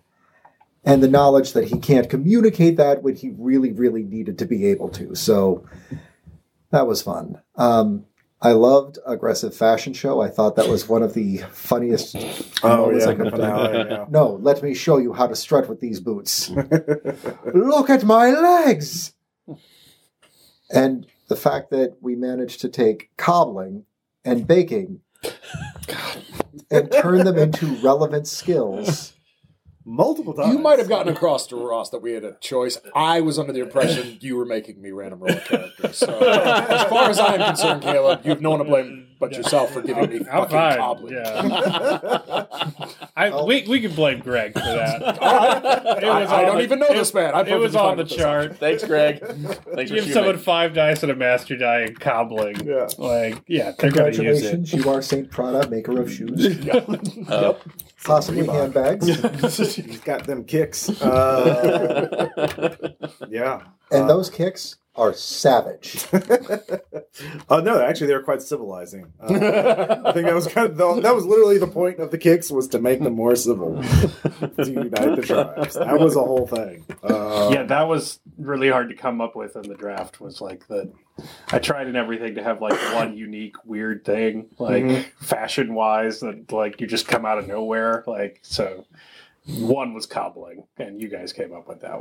And 0.82 1.02
the 1.02 1.08
knowledge 1.08 1.52
that 1.52 1.68
he 1.68 1.78
can't 1.78 2.08
communicate 2.08 2.76
that 2.76 3.02
when 3.02 3.16
he 3.16 3.32
really, 3.36 3.72
really 3.72 4.02
needed 4.02 4.38
to 4.38 4.46
be 4.46 4.66
able 4.66 4.88
to. 4.90 5.14
So 5.14 5.66
that 6.70 6.86
was 6.86 7.02
fun. 7.02 7.40
Um, 7.56 8.06
I 8.40 8.52
loved 8.52 8.98
Aggressive 9.06 9.56
Fashion 9.56 9.94
Show. 9.94 10.20
I 10.20 10.28
thought 10.28 10.56
that 10.56 10.68
was 10.68 10.88
one 10.88 11.02
of 11.02 11.14
the 11.14 11.38
funniest 11.50 12.14
Oh 12.62 12.90
yeah, 12.90 13.08
I 13.08 13.14
could 13.14 13.26
have 13.26 13.34
finale. 13.34 13.88
Yeah. 13.88 14.04
No, 14.10 14.38
let 14.42 14.62
me 14.62 14.74
show 14.74 14.98
you 14.98 15.14
how 15.14 15.26
to 15.26 15.36
strut 15.36 15.68
with 15.68 15.80
these 15.80 16.00
boots. 16.00 16.50
Look 17.54 17.88
at 17.88 18.04
my 18.04 18.30
legs. 18.30 19.14
And 20.70 21.06
the 21.28 21.36
fact 21.36 21.70
that 21.70 21.96
we 22.02 22.16
managed 22.16 22.60
to 22.60 22.68
take 22.68 23.10
cobbling 23.16 23.84
and 24.24 24.46
baking 24.46 25.00
and 26.70 26.90
turn 26.90 27.24
them 27.24 27.38
into 27.38 27.66
relevant 27.76 28.26
skills. 28.26 29.12
Multiple 29.86 30.32
times. 30.32 30.50
You 30.50 30.58
might 30.58 30.78
have 30.78 30.88
gotten 30.88 31.12
across 31.12 31.46
to 31.48 31.56
Ross 31.56 31.90
that 31.90 32.00
we 32.00 32.12
had 32.12 32.24
a 32.24 32.38
choice. 32.40 32.80
I 32.94 33.20
was 33.20 33.38
under 33.38 33.52
the 33.52 33.60
impression 33.60 34.16
you 34.20 34.36
were 34.36 34.46
making 34.46 34.80
me 34.80 34.92
random 34.92 35.20
roll 35.20 35.38
characters. 35.40 35.98
So, 35.98 36.06
as 36.08 36.88
far 36.88 37.10
as 37.10 37.18
I'm 37.18 37.38
concerned, 37.38 37.82
Caleb, 37.82 38.22
you've 38.24 38.40
no 38.40 38.50
one 38.50 38.60
to 38.60 38.64
blame 38.64 39.08
but 39.28 39.36
yourself 39.36 39.72
for 39.72 39.82
giving 39.82 40.10
me 40.10 40.16
I'm 40.18 40.24
fucking 40.24 40.48
fine. 40.50 40.76
cobbling. 40.78 41.14
Yeah. 41.14 42.44
I, 43.16 43.42
we 43.44 43.64
we 43.68 43.80
can 43.80 43.94
blame 43.94 44.20
Greg 44.20 44.52
for 44.54 44.58
that. 44.60 45.02
It 46.04 46.04
I, 46.04 46.20
was 46.22 46.30
I 46.30 46.36
on 46.40 46.46
don't 46.46 46.56
the- 46.58 46.62
even 46.64 46.78
know 46.80 46.86
it- 46.86 46.94
this 46.94 47.14
man. 47.14 47.34
I'm 47.34 47.46
It 47.46 47.58
was 47.58 47.74
on 47.76 47.96
the 47.96 48.04
chart. 48.04 48.58
Thanks, 48.58 48.84
Greg. 48.84 49.20
Thanks 49.26 49.64
Give 49.74 49.88
shooting 49.88 50.12
someone 50.12 50.38
five 50.38 50.74
dice 50.74 51.02
and 51.02 51.12
a 51.12 51.16
master 51.16 51.56
die 51.56 51.80
and 51.80 51.98
cobbling. 51.98 52.66
Yeah. 52.66 52.88
Like, 52.98 53.42
yeah, 53.46 53.72
they're 53.78 53.90
going 53.90 54.12
to 54.12 54.22
use 54.24 54.42
it. 54.42 54.50
Congratulations, 54.50 54.72
you 54.72 54.90
are 54.90 55.02
Saint 55.02 55.30
Prada, 55.30 55.68
maker 55.70 56.00
of 56.00 56.10
shoes, 56.12 56.58
Uh, 57.28 57.54
possibly 58.04 58.46
handbags. 58.46 59.06
He's 59.76 60.00
got 60.00 60.26
them 60.26 60.44
kicks. 60.44 60.88
Uh, 61.00 62.28
yeah. 63.28 63.62
And 63.90 64.08
those 64.10 64.28
kicks 64.30 64.76
are 64.96 65.12
savage. 65.12 66.06
Oh 67.48 67.60
no, 67.64 67.80
actually, 67.80 68.06
they 68.08 68.14
were 68.14 68.22
quite 68.22 68.42
civilizing. 68.42 69.12
Uh, 69.20 70.02
I 70.04 70.12
think 70.12 70.26
that 70.26 70.34
was 70.34 70.46
kind 70.46 70.70
of 70.70 70.76
the, 70.76 71.00
that 71.00 71.14
was 71.14 71.24
literally 71.26 71.58
the 71.58 71.66
point 71.66 71.98
of 71.98 72.10
the 72.10 72.18
kicks 72.18 72.50
was 72.50 72.68
to 72.68 72.78
make 72.80 73.00
them 73.02 73.14
more 73.14 73.34
civil, 73.36 73.82
to 73.82 74.52
unite 74.70 75.16
the 75.16 75.22
tribes. 75.24 75.74
That 75.74 75.98
was 75.98 76.14
a 76.16 76.20
whole 76.22 76.46
thing. 76.46 76.84
Uh, 77.02 77.50
yeah, 77.52 77.64
that 77.64 77.88
was 77.88 78.20
really 78.38 78.68
hard 78.70 78.88
to 78.90 78.94
come 78.94 79.20
up 79.20 79.34
with 79.34 79.56
in 79.56 79.62
the 79.68 79.74
draft. 79.74 80.20
Was 80.20 80.40
like 80.40 80.66
the 80.68 80.92
I 81.52 81.58
tried 81.58 81.88
in 81.88 81.96
everything 81.96 82.34
to 82.36 82.42
have 82.42 82.60
like 82.60 82.78
one 82.94 83.16
unique 83.16 83.56
weird 83.64 84.04
thing, 84.04 84.46
like 84.58 84.84
Mhm. 84.84 85.04
fashion 85.18 85.74
wise, 85.74 86.20
that 86.20 86.52
like 86.52 86.80
you 86.80 86.86
just 86.86 87.08
come 87.08 87.24
out 87.26 87.38
of 87.38 87.48
nowhere. 87.48 88.04
Like 88.06 88.40
so, 88.42 88.84
one 89.46 89.92
was 89.94 90.06
cobbling, 90.06 90.64
and 90.78 91.00
you 91.02 91.08
guys 91.08 91.32
came 91.32 91.52
up 91.52 91.66
with 91.68 91.80
that 91.82 92.00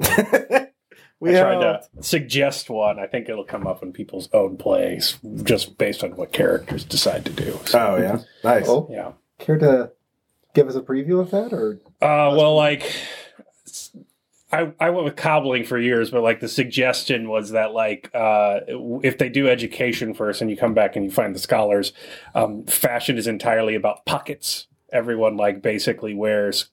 one. 0.51 0.67
we 1.19 1.35
I 1.37 1.41
tried 1.41 1.63
have- 1.63 1.91
to 1.91 2.03
suggest 2.03 2.69
one. 2.69 2.99
I 2.99 3.07
think 3.07 3.29
it'll 3.29 3.43
come 3.45 3.65
up 3.67 3.81
in 3.83 3.93
people's 3.93 4.29
own 4.33 4.57
plays, 4.57 5.17
just 5.43 5.77
based 5.77 6.03
on 6.03 6.15
what 6.15 6.31
characters 6.33 6.83
decide 6.83 7.25
to 7.25 7.31
do. 7.31 7.59
So, 7.65 7.79
Oh 7.79 7.97
yeah, 8.01 8.19
nice. 8.43 8.67
Oh, 8.67 8.87
yeah. 8.91 9.11
care 9.39 9.57
to 9.57 9.91
give 10.53 10.67
us 10.67 10.75
a 10.75 10.81
preview 10.81 11.19
of 11.19 11.31
that, 11.31 11.53
or 11.53 11.79
Uh, 12.01 12.35
well, 12.35 12.55
like 12.55 12.91
I, 14.51 14.71
I 14.79 14.91
went 14.91 15.05
with 15.05 15.15
cobbling 15.15 15.63
for 15.63 15.79
years, 15.79 16.11
but 16.11 16.21
like 16.21 16.39
the 16.39 16.47
suggestion 16.47 17.27
was 17.27 17.51
that 17.51 17.73
like 17.73 18.11
uh, 18.13 18.59
if 19.01 19.17
they 19.17 19.29
do 19.29 19.47
education 19.49 20.13
first 20.13 20.41
and 20.41 20.49
you 20.51 20.55
come 20.57 20.75
back 20.75 20.95
and 20.95 21.03
you 21.03 21.09
find 21.09 21.33
the 21.33 21.39
scholars, 21.39 21.91
um, 22.35 22.63
fashion 22.65 23.17
is 23.17 23.25
entirely 23.25 23.73
about 23.73 24.05
pockets. 24.05 24.67
Everyone 24.91 25.37
like 25.37 25.63
basically 25.63 26.13
wears 26.13 26.69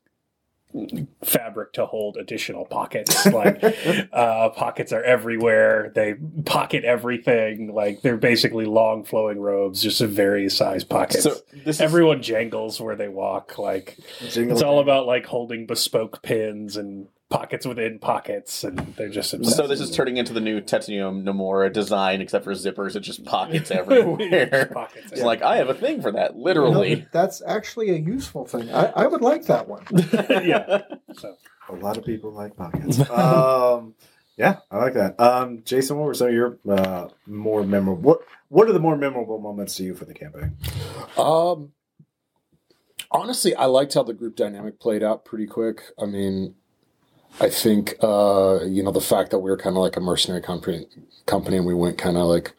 fabric 1.25 1.73
to 1.75 1.87
hold 1.87 2.17
additional 2.17 2.65
pockets. 2.65 3.27
Like 3.27 3.63
uh, 4.13 4.51
pockets 4.51 4.93
are 4.93 5.03
everywhere. 5.03 5.93
They 5.95 6.15
pocket 6.45 6.85
everything. 6.85 7.75
Like 7.75 8.03
they're 8.03 8.17
basically 8.17 8.67
long 8.67 9.05
flowing 9.05 9.41
robes, 9.41 9.83
just 9.83 10.01
of 10.01 10.11
various 10.11 10.57
size 10.57 10.85
pockets. 10.85 11.25
so 11.25 11.37
this 11.65 11.77
is 11.77 11.81
Everyone 11.81 12.23
jangles 12.23 12.81
where 12.81 12.97
they 12.97 13.09
walk. 13.09 13.59
Like 13.59 13.99
Jingle 14.29 14.57
it's 14.57 14.63
all 14.63 14.81
about 14.81 15.07
like 15.07 15.27
holding 15.27 15.67
bespoke 15.67 16.23
pins 16.23 16.77
and 16.77 17.09
pockets 17.31 17.65
within 17.65 17.99
pockets, 17.99 18.65
and 18.65 18.77
they're 18.97 19.09
just 19.09 19.33
obsessed. 19.33 19.57
So 19.57 19.67
this 19.67 19.81
is 19.81 19.91
turning 19.91 20.17
into 20.19 20.33
the 20.33 20.41
new 20.41 20.61
Tetsuya 20.61 21.23
Nomura 21.23 21.73
design, 21.73 22.21
except 22.21 22.45
for 22.45 22.53
zippers. 22.53 22.97
It's 22.97 23.07
just 23.07 23.25
pockets 23.25 23.71
everywhere. 23.71 24.69
pockets. 24.73 25.13
It's 25.13 25.23
like 25.23 25.41
I 25.43 25.57
have 25.57 25.69
a 25.71 25.75
thing 25.75 26.03
for 26.03 26.13
that, 26.13 26.37
No, 26.37 26.43
literally. 26.43 27.07
that's 27.13 27.41
actually 27.47 27.91
a 27.91 27.97
useful 27.99 28.45
thing. 28.45 28.71
I, 28.71 28.87
I 28.97 29.07
would 29.07 29.23
like 29.23 29.47
that 29.47 29.69
one. 29.69 29.85
yeah. 30.45 30.83
So 31.17 31.37
A 31.69 31.75
lot 31.77 31.97
of 31.97 32.05
people 32.05 32.33
like 32.33 32.57
pockets. 32.57 32.99
um, 33.09 33.95
yeah, 34.37 34.57
I 34.71 34.79
like 34.79 34.95
that. 34.95 35.21
Um, 35.21 35.63
Jason, 35.65 35.99
what 35.99 36.07
were 36.07 36.15
some 36.15 36.29
of 36.29 36.35
your 36.35 36.59
uh, 36.69 37.09
more 37.27 37.63
memorable? 37.63 38.03
What 38.03 38.21
What 38.49 38.69
are 38.69 38.73
the 38.73 38.81
more 38.81 38.97
memorable 38.97 39.39
moments 39.39 39.77
to 39.77 39.85
you 39.85 39.95
for 39.95 40.05
the 40.05 40.15
campaign? 40.15 40.57
Um, 41.17 41.73
honestly, 43.11 43.55
I 43.55 43.67
liked 43.67 43.95
how 43.95 44.03
the 44.03 44.15
group 44.15 44.37
dynamic 44.37 44.81
played 44.81 45.03
out 45.03 45.25
pretty 45.25 45.47
quick. 45.47 45.83
I 46.01 46.07
mean, 46.07 46.55
I 47.41 47.49
think 47.49 47.97
uh, 48.03 48.61
you 48.65 48.83
know 48.83 48.93
the 48.93 49.01
fact 49.01 49.31
that 49.31 49.39
we 49.39 49.51
were 49.51 49.57
kind 49.57 49.77
of 49.77 49.83
like 49.83 49.97
a 49.97 50.01
mercenary 50.01 50.43
company, 50.43 50.87
company, 51.27 51.57
and 51.57 51.67
we 51.67 51.75
went 51.75 51.99
kind 51.99 52.17
of 52.17 52.25
like 52.27 52.55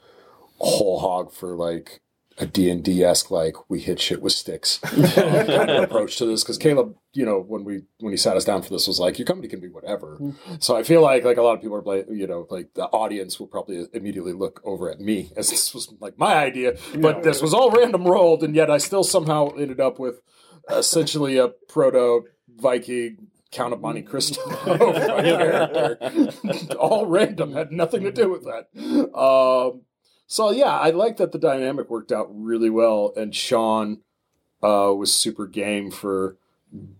whole 0.59 0.99
hog 0.99 1.33
for 1.33 1.55
like 1.55 2.01
a 2.37 2.45
D 2.45 2.69
and 2.69 2.83
D 2.83 3.03
esque 3.03 3.29
like 3.29 3.55
we 3.69 3.79
hit 3.79 3.99
shit 3.99 4.21
with 4.21 4.33
sticks. 4.33 4.77
Kind 5.15 5.69
of 5.69 5.83
approach 5.83 6.17
to 6.17 6.25
this 6.25 6.43
because 6.43 6.57
Caleb, 6.57 6.95
you 7.13 7.25
know, 7.25 7.39
when 7.39 7.63
we 7.63 7.83
when 7.99 8.11
he 8.11 8.17
sat 8.17 8.35
us 8.35 8.45
down 8.45 8.63
for 8.63 8.69
this 8.69 8.87
was 8.87 8.99
like 8.99 9.19
your 9.19 9.25
company 9.25 9.47
can 9.47 9.59
be 9.59 9.67
whatever. 9.67 10.19
So 10.59 10.75
I 10.75 10.83
feel 10.83 11.01
like 11.01 11.23
like 11.23 11.37
a 11.37 11.41
lot 11.41 11.53
of 11.53 11.61
people 11.61 11.77
are 11.77 11.81
like 11.81 12.07
you 12.09 12.25
know 12.25 12.47
like 12.49 12.73
the 12.73 12.85
audience 12.85 13.39
will 13.39 13.47
probably 13.47 13.85
immediately 13.93 14.33
look 14.33 14.61
over 14.63 14.89
at 14.89 14.99
me 14.99 15.31
as 15.35 15.49
this 15.49 15.73
was 15.73 15.93
like 15.99 16.17
my 16.17 16.35
idea, 16.35 16.75
but 16.95 17.23
this 17.23 17.41
was 17.41 17.53
all 17.53 17.69
random 17.71 18.05
rolled, 18.05 18.43
and 18.43 18.55
yet 18.55 18.71
I 18.71 18.79
still 18.79 19.03
somehow 19.03 19.49
ended 19.49 19.79
up 19.79 19.99
with 19.99 20.21
essentially 20.69 21.37
a 21.37 21.49
proto 21.49 22.23
Viking 22.57 23.27
Count 23.51 23.73
of 23.73 23.81
Monte 23.81 24.03
Cristo 24.03 24.41
character, 24.63 25.97
all 26.79 27.05
random, 27.05 27.53
had 27.53 27.71
nothing 27.71 28.03
to 28.03 28.11
do 28.11 28.29
with 28.29 28.45
that. 28.45 28.69
Um, 29.17 29.81
so 30.25 30.51
yeah, 30.51 30.77
I 30.77 30.91
like 30.91 31.17
that 31.17 31.33
the 31.33 31.37
dynamic 31.37 31.89
worked 31.89 32.11
out 32.11 32.27
really 32.31 32.69
well, 32.69 33.11
and 33.17 33.35
Sean 33.35 33.99
uh, 34.63 34.93
was 34.95 35.13
super 35.13 35.47
game 35.47 35.91
for 35.91 36.37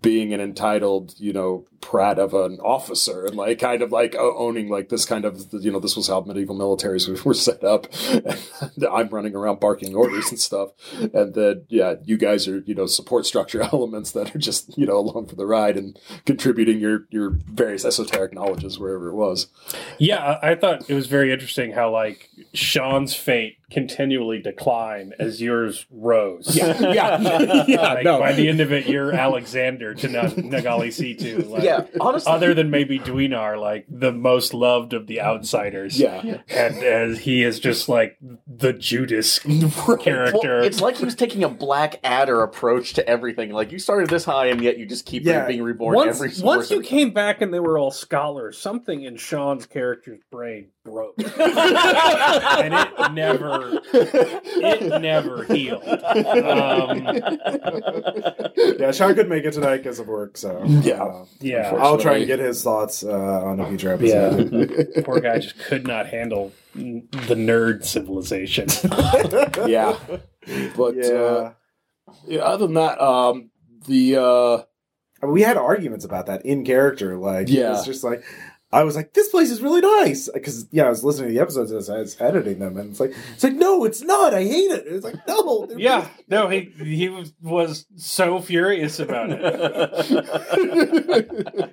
being 0.02 0.34
an 0.34 0.42
entitled, 0.42 1.14
you 1.18 1.34
know, 1.34 1.66
prat 1.80 2.20
of 2.20 2.34
an 2.34 2.60
officer 2.60 3.26
and 3.26 3.36
like 3.36 3.58
kind 3.60 3.82
of 3.82 3.92
like 3.92 4.16
owning 4.16 4.70
like 4.70 4.90
this 4.90 5.06
kind 5.06 5.26
of, 5.26 5.48
you 5.54 5.72
know, 5.72 5.80
this 5.80 5.96
was 5.96 6.08
how 6.08 6.22
medieval 6.22 6.56
militaries 6.56 7.24
were 7.26 7.34
set 7.34 7.64
up. 7.64 7.88
And 8.12 8.86
I'm 8.86 9.08
running 9.10 9.36
around 9.36 9.60
barking 9.60 9.96
orders 9.96 10.30
and 10.30 10.40
stuff. 10.40 10.72
And 11.14 11.34
then, 11.34 11.66
yeah, 11.70 11.96
you 12.04 12.18
guys 12.18 12.48
are, 12.48 12.60
you 12.60 12.76
know, 12.76 12.86
support 12.86 13.26
structure 13.26 13.62
elements 13.74 14.12
that 14.12 14.36
are 14.36 14.40
just, 14.40 14.78
you 14.78 14.86
know, 14.86 14.98
along 14.98 15.28
for 15.28 15.36
the 15.36 15.46
ride 15.46 15.78
and 15.78 15.98
contributing 16.26 16.80
your, 16.80 17.08
your 17.10 17.32
various 17.32 17.86
esoteric 17.86 18.34
knowledges 18.34 18.78
wherever 18.78 19.10
it 19.10 19.16
was. 19.16 19.48
yeah, 19.98 20.38
I 20.42 20.52
I 20.52 20.56
thought 20.56 20.90
it 20.90 20.94
was 20.94 21.08
very 21.08 21.32
interesting 21.32 21.72
how 21.72 21.92
like 21.92 22.30
Sean's 22.54 23.16
fate 23.16 23.58
continually 23.72 24.40
decline 24.40 25.14
as 25.18 25.42
yours 25.42 25.86
rose. 25.90 26.56
Yeah, 26.56 26.78
yeah, 26.94 27.64
yeah. 27.68 27.82
Like, 27.94 28.04
no, 28.04 28.20
By 28.20 28.34
the 28.34 28.48
end 28.50 28.60
of 28.60 28.72
it, 28.72 28.86
you're 28.88 29.14
Alexander 29.14 29.94
to 29.96 30.08
Nagali 30.08 30.90
C2. 30.90 31.50
Like, 31.50 31.64
yeah, 31.64 31.86
honestly, 32.00 32.32
Other 32.32 32.54
than 32.54 32.70
maybe 32.70 33.00
Dwinar, 33.00 33.60
like 33.60 33.86
the 33.90 34.12
most 34.12 34.54
loved 34.54 34.94
of 34.94 35.08
the 35.08 35.22
outsiders. 35.22 36.00
yeah. 36.00 36.40
And 36.50 36.78
as 36.84 37.20
he 37.20 37.44
is 37.44 37.60
just 37.60 37.88
like 37.90 38.18
the 38.48 38.74
Judas 38.74 39.40
Well, 39.46 39.98
character. 39.98 40.60
it's 40.60 40.82
like 40.82 40.98
he 40.98 41.06
was 41.06 41.16
taking 41.16 41.44
a 41.44 41.50
Black 41.50 42.00
Adder 42.04 42.44
approach 42.44 42.94
to 42.94 43.08
everything. 43.08 43.52
Like 43.52 43.72
you 43.72 43.80
started 43.80 44.10
this 44.10 44.26
high, 44.26 44.48
and 44.48 44.62
yet 44.62 44.78
you 44.78 44.86
just 44.86 45.06
keep 45.06 45.24
Yeah. 45.26 45.48
being 45.48 45.64
reborn 45.64 45.96
once, 45.96 46.16
every 46.22 46.32
once 46.44 46.70
you 46.70 46.78
every- 46.78 46.88
came 46.88 47.12
back 47.12 47.42
and 47.42 47.54
they 47.54 47.60
were 47.60 47.78
all 47.78 47.92
scholars, 47.92 48.58
something 48.58 49.04
in 49.04 49.16
Sean's 49.16 49.66
character's 49.66 50.20
brain 50.30 50.68
broke. 50.84 51.16
and 51.20 52.74
it 52.74 53.12
never 53.14 53.61
it 53.93 55.02
never 55.02 55.43
healed. 55.45 55.84
Um, 55.84 57.04
yeah, 58.80 58.91
Sean 58.91 59.13
couldn't 59.13 59.30
make 59.30 59.43
it 59.45 59.54
tonight 59.54 59.78
because 59.78 60.00
of 60.00 60.08
work, 60.08 60.38
so 60.38 60.63
Yeah. 60.65 61.04
uh, 61.04 61.26
yeah. 61.39 61.74
I'll 61.78 61.97
try 61.97 62.17
and 62.17 62.28
get 62.28 62.39
his 62.39 62.63
thoughts 62.63 63.04
uh, 63.04 63.10
on 63.43 63.60
a 63.60 63.67
future 63.67 63.93
episode. 63.93 64.71
Yeah. 64.95 65.02
Poor 65.04 65.19
guy 65.19 65.39
just 65.39 65.58
could 65.60 65.86
not 65.88 66.08
handle 66.08 66.52
the 66.74 67.36
nerd 67.36 67.84
civilization. 67.86 68.67
yeah. 69.69 69.97
But 70.76 70.95
Yeah. 70.95 71.12
uh, 71.12 71.54
yeah, 72.28 72.41
other 72.41 72.65
than 72.67 72.76
that, 72.76 73.02
um, 73.02 73.52
the 73.88 74.17
uh, 74.17 74.58
I 75.24 75.26
mean, 75.26 75.34
we 75.34 75.41
had 75.43 75.58
arguments 75.58 76.04
about 76.06 76.26
that 76.28 76.45
in 76.45 76.65
character. 76.65 77.17
Like, 77.17 77.47
Yeah. 77.50 77.74
it's 77.74 77.86
just 77.86 78.04
like 78.04 78.24
I 78.74 78.84
was 78.84 78.96
like, 78.96 79.14
"This 79.14 79.28
place 79.30 79.52
is 79.52 79.62
really 79.62 79.82
nice," 79.82 80.30
because 80.34 80.66
yeah, 80.72 80.86
I 80.86 80.90
was 80.90 81.04
listening 81.04 81.30
to 81.30 81.34
the 81.34 81.42
episodes 81.42 81.72
as 81.72 81.90
I 81.90 82.00
was 82.00 82.20
editing 82.22 82.60
them, 82.60 82.78
and 82.78 82.92
it's 82.92 83.00
like, 83.00 83.14
it's 83.34 83.44
like, 83.44 83.54
no, 83.54 83.84
it's 83.84 84.02
not. 84.02 84.34
I 84.34 84.44
hate 84.44 84.72
it. 84.72 84.86
It's 84.88 85.04
like, 85.04 85.28
no, 85.28 85.68
yeah, 85.78 86.08
no, 86.30 86.48
he 86.48 86.72
he 86.82 87.10
was 87.10 87.34
was 87.42 87.86
so 87.98 88.40
furious 88.40 89.00
about 89.00 89.30
it. 89.32 90.52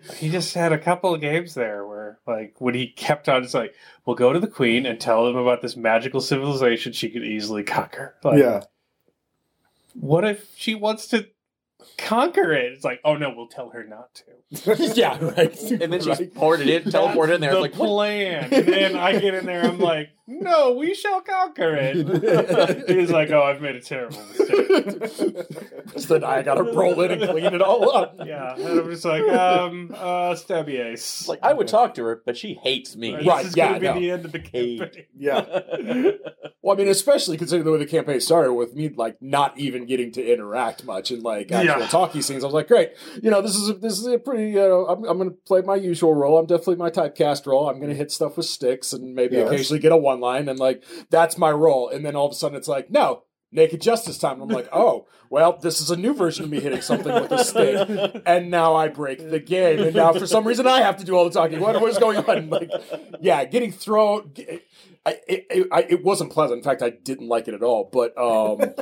He 0.19 0.31
just 0.31 0.55
had 0.55 0.73
a 0.73 0.79
couple 0.79 1.15
of 1.15 1.21
games 1.21 1.55
there 1.55 1.87
where, 1.87 2.19
like, 2.27 2.61
when 2.61 2.75
he 2.75 2.89
kept 2.89 3.29
on, 3.29 3.45
it's 3.45 3.55
like, 3.55 3.75
"We'll 4.05 4.17
go 4.17 4.33
to 4.33 4.41
the 4.41 4.49
queen 4.49 4.87
and 4.87 4.99
tell 5.01 5.25
them 5.25 5.37
about 5.37 5.63
this 5.63 5.77
magical 5.77 6.21
civilization 6.21 6.93
she 6.93 7.11
could 7.11 7.25
easily 7.25 7.63
conquer." 7.63 8.17
Like, 8.25 8.39
yeah, 8.41 8.65
what 9.95 10.25
if 10.25 10.53
she 10.57 10.75
wants 10.75 11.07
to 11.09 11.29
conquer 11.97 12.53
it? 12.53 12.73
It's 12.73 12.85
like, 12.85 13.01
oh 13.05 13.17
no, 13.17 13.33
we'll 13.35 13.49
tell 13.49 13.71
her 13.71 13.85
not 13.85 14.15
to. 14.17 14.25
yeah, 14.95 15.19
right. 15.21 15.61
and 15.71 15.93
then 15.93 16.01
she's 16.01 16.19
Right. 16.21 16.35
poured 16.35 16.61
it 16.61 16.69
in, 16.69 16.91
teleported 16.91 17.35
in 17.35 17.41
there. 17.43 17.53
the 17.55 17.65
It's 17.65 17.79
like, 17.79 17.89
what? 17.89 18.09
And 18.09 18.67
then 18.67 18.97
I 18.97 19.19
get 19.19 19.35
in 19.35 19.45
there, 19.47 19.63
I'm 19.65 19.79
like, 19.79 20.09
no, 20.27 20.73
we 20.75 20.95
shall 20.95 21.21
conquer 21.23 21.75
it. 21.75 22.87
He's 22.89 23.11
like, 23.11 23.31
oh, 23.31 23.43
I've 23.43 23.63
made 23.63 23.77
a 23.77 23.81
terrible 23.81 24.19
mistake. 24.27 25.47
so 25.97 26.15
then 26.15 26.25
I 26.25 26.43
gotta 26.43 26.63
roll 26.63 27.01
in 27.01 27.13
and 27.13 27.31
clean 27.31 27.47
it 27.55 27.63
all 27.63 27.95
up. 27.97 28.17
Yeah, 28.25 28.55
and 28.55 28.81
I'm 28.81 28.91
just 28.91 29.05
like, 29.07 29.23
um, 29.23 29.91
uh, 29.95 30.35
stabby 30.35 30.81
ace. 30.85 31.29
Like 31.29 31.39
I 31.43 31.53
would 31.55 31.69
talk 31.69 31.95
to 31.95 32.05
her, 32.05 32.23
but 32.27 32.37
she 32.37 32.55
hates 32.63 32.95
me. 32.97 33.17
This 33.17 33.27
Right, 33.27 33.47
is 33.47 33.57
yeah, 33.57 33.69
gonna 33.79 33.81
be 33.81 33.87
no. 33.87 34.01
the 34.01 34.11
end 34.11 34.25
of 34.27 34.33
the 34.33 34.39
campaign. 34.41 35.05
yeah. 35.17 36.13
Well, 36.61 36.75
I 36.77 36.81
mean, 36.81 36.89
especially 36.89 37.39
considering 37.39 37.65
the 37.65 37.71
way 37.73 37.79
the 37.79 37.87
campaign 37.87 38.21
started 38.21 38.53
with 38.53 38.75
me 38.75 38.91
like 38.91 39.17
not 39.23 39.57
even 39.59 39.87
getting 39.87 40.13
to 40.13 40.23
interact 40.33 40.85
much 40.85 41.11
and 41.11 41.23
like 41.23 41.51
actual 41.53 41.78
Yeah. 41.78 41.78
Talkie 41.87 42.23
scenes. 42.23 42.43
I 42.43 42.47
was 42.47 42.55
like, 42.55 42.69
great, 42.69 42.91
you 43.23 43.31
know, 43.31 43.41
this 43.41 43.55
is 43.55 43.69
a, 43.71 43.75
this 43.75 43.99
is 43.99 44.07
a 44.07 44.19
pretty. 44.19 44.59
Uh, 44.59 44.65
I'm, 44.65 45.05
I'm 45.05 45.19
going 45.19 45.31
to 45.31 45.37
play 45.47 45.63
my 45.63 45.77
usual 45.77 46.15
role. 46.15 46.39
I'm 46.39 46.47
definitely 46.47 46.77
my 46.77 46.91
typecast 46.91 47.47
role. 47.47 47.69
I'm 47.69 47.79
going 47.79 47.91
to 47.91 47.97
hit 47.97 48.11
stuff 48.11 48.37
with 48.37 48.47
sticks 48.47 48.93
and 48.93 49.15
maybe 49.15 49.37
Yes. 49.37 49.49
occasionally 49.49 49.81
get 49.81 49.93
a 49.93 49.97
one 49.97 50.21
line 50.21 50.49
and 50.49 50.59
like 50.59 50.83
that's 51.11 51.39
my 51.39 51.51
role. 51.53 51.89
And 51.89 52.05
then 52.05 52.17
all 52.17 52.27
of 52.27 52.33
a 52.33 52.35
sudden 52.35 52.57
it's 52.57 52.69
like, 52.69 52.91
no. 52.91 53.23
Naked 53.51 53.81
Justice 53.81 54.19
time. 54.19 54.43
And 54.43 54.51
I'm 54.51 54.55
like, 54.55 54.69
oh, 54.75 55.07
well, 55.31 55.59
this 55.59 55.81
is 55.81 55.91
a 55.91 55.97
new 55.97 56.13
version 56.13 56.45
of 56.45 56.51
me 56.51 56.61
hitting 56.61 56.83
something 56.83 57.11
with 57.15 57.33
a 57.33 57.43
stick, 57.43 58.23
and 58.27 58.51
now 58.51 58.75
I 58.75 58.89
break 58.89 59.31
the 59.31 59.41
game, 59.41 59.81
and 59.81 59.97
now 59.97 60.13
for 60.13 60.27
some 60.27 60.47
reason 60.47 60.67
I 60.67 60.83
have 60.83 60.99
to 60.99 61.05
do 61.05 61.15
all 61.17 61.25
the 61.25 61.31
talking. 61.31 61.59
What, 61.59 61.81
what 61.81 61.91
is 61.91 61.97
going 61.97 62.19
on? 62.19 62.51
Like, 62.51 62.71
yeah, 63.23 63.43
getting 63.47 63.73
thrown. 63.73 64.35
I, 65.07 65.17
it, 65.27 65.47
it, 65.49 65.69
I, 65.73 65.87
it 65.89 66.05
wasn't 66.05 66.31
pleasant. 66.31 66.59
In 66.59 66.63
fact, 66.63 66.83
I 66.83 66.91
didn't 66.91 67.29
like 67.29 67.49
it 67.49 67.55
at 67.55 67.63
all. 67.63 67.89
But 67.91 68.19
um, 68.19 68.75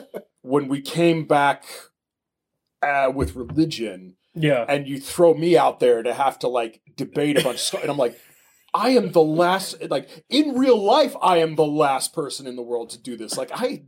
when 0.43 0.67
we 0.67 0.81
came 0.81 1.27
back 1.29 1.65
uh, 2.89 3.11
with 3.11 3.35
religion, 3.37 4.17
Yeah. 4.35 4.65
and 4.69 4.87
you 4.87 5.01
throw 5.01 5.35
me 5.35 5.57
out 5.57 5.81
there 5.81 6.03
to 6.03 6.13
have 6.15 6.39
to 6.41 6.49
like 6.49 6.81
debate 6.97 7.39
a 7.39 7.43
bunch 7.43 7.57
of 7.57 7.61
stuff, 7.61 7.83
and 7.83 7.91
I'm 7.91 7.97
like, 7.99 8.19
I 8.75 8.91
am 8.91 9.13
the 9.13 9.23
last. 9.23 9.77
Like 9.89 10.25
in 10.29 10.59
real 10.59 10.77
life, 10.83 11.17
I 11.23 11.39
am 11.39 11.57
the 11.57 11.65
last 11.65 12.13
person 12.13 12.47
in 12.47 12.57
the 12.57 12.63
world 12.63 12.91
to 12.91 12.99
do 12.99 13.17
this. 13.17 13.39
Like 13.39 13.51
I, 13.55 13.85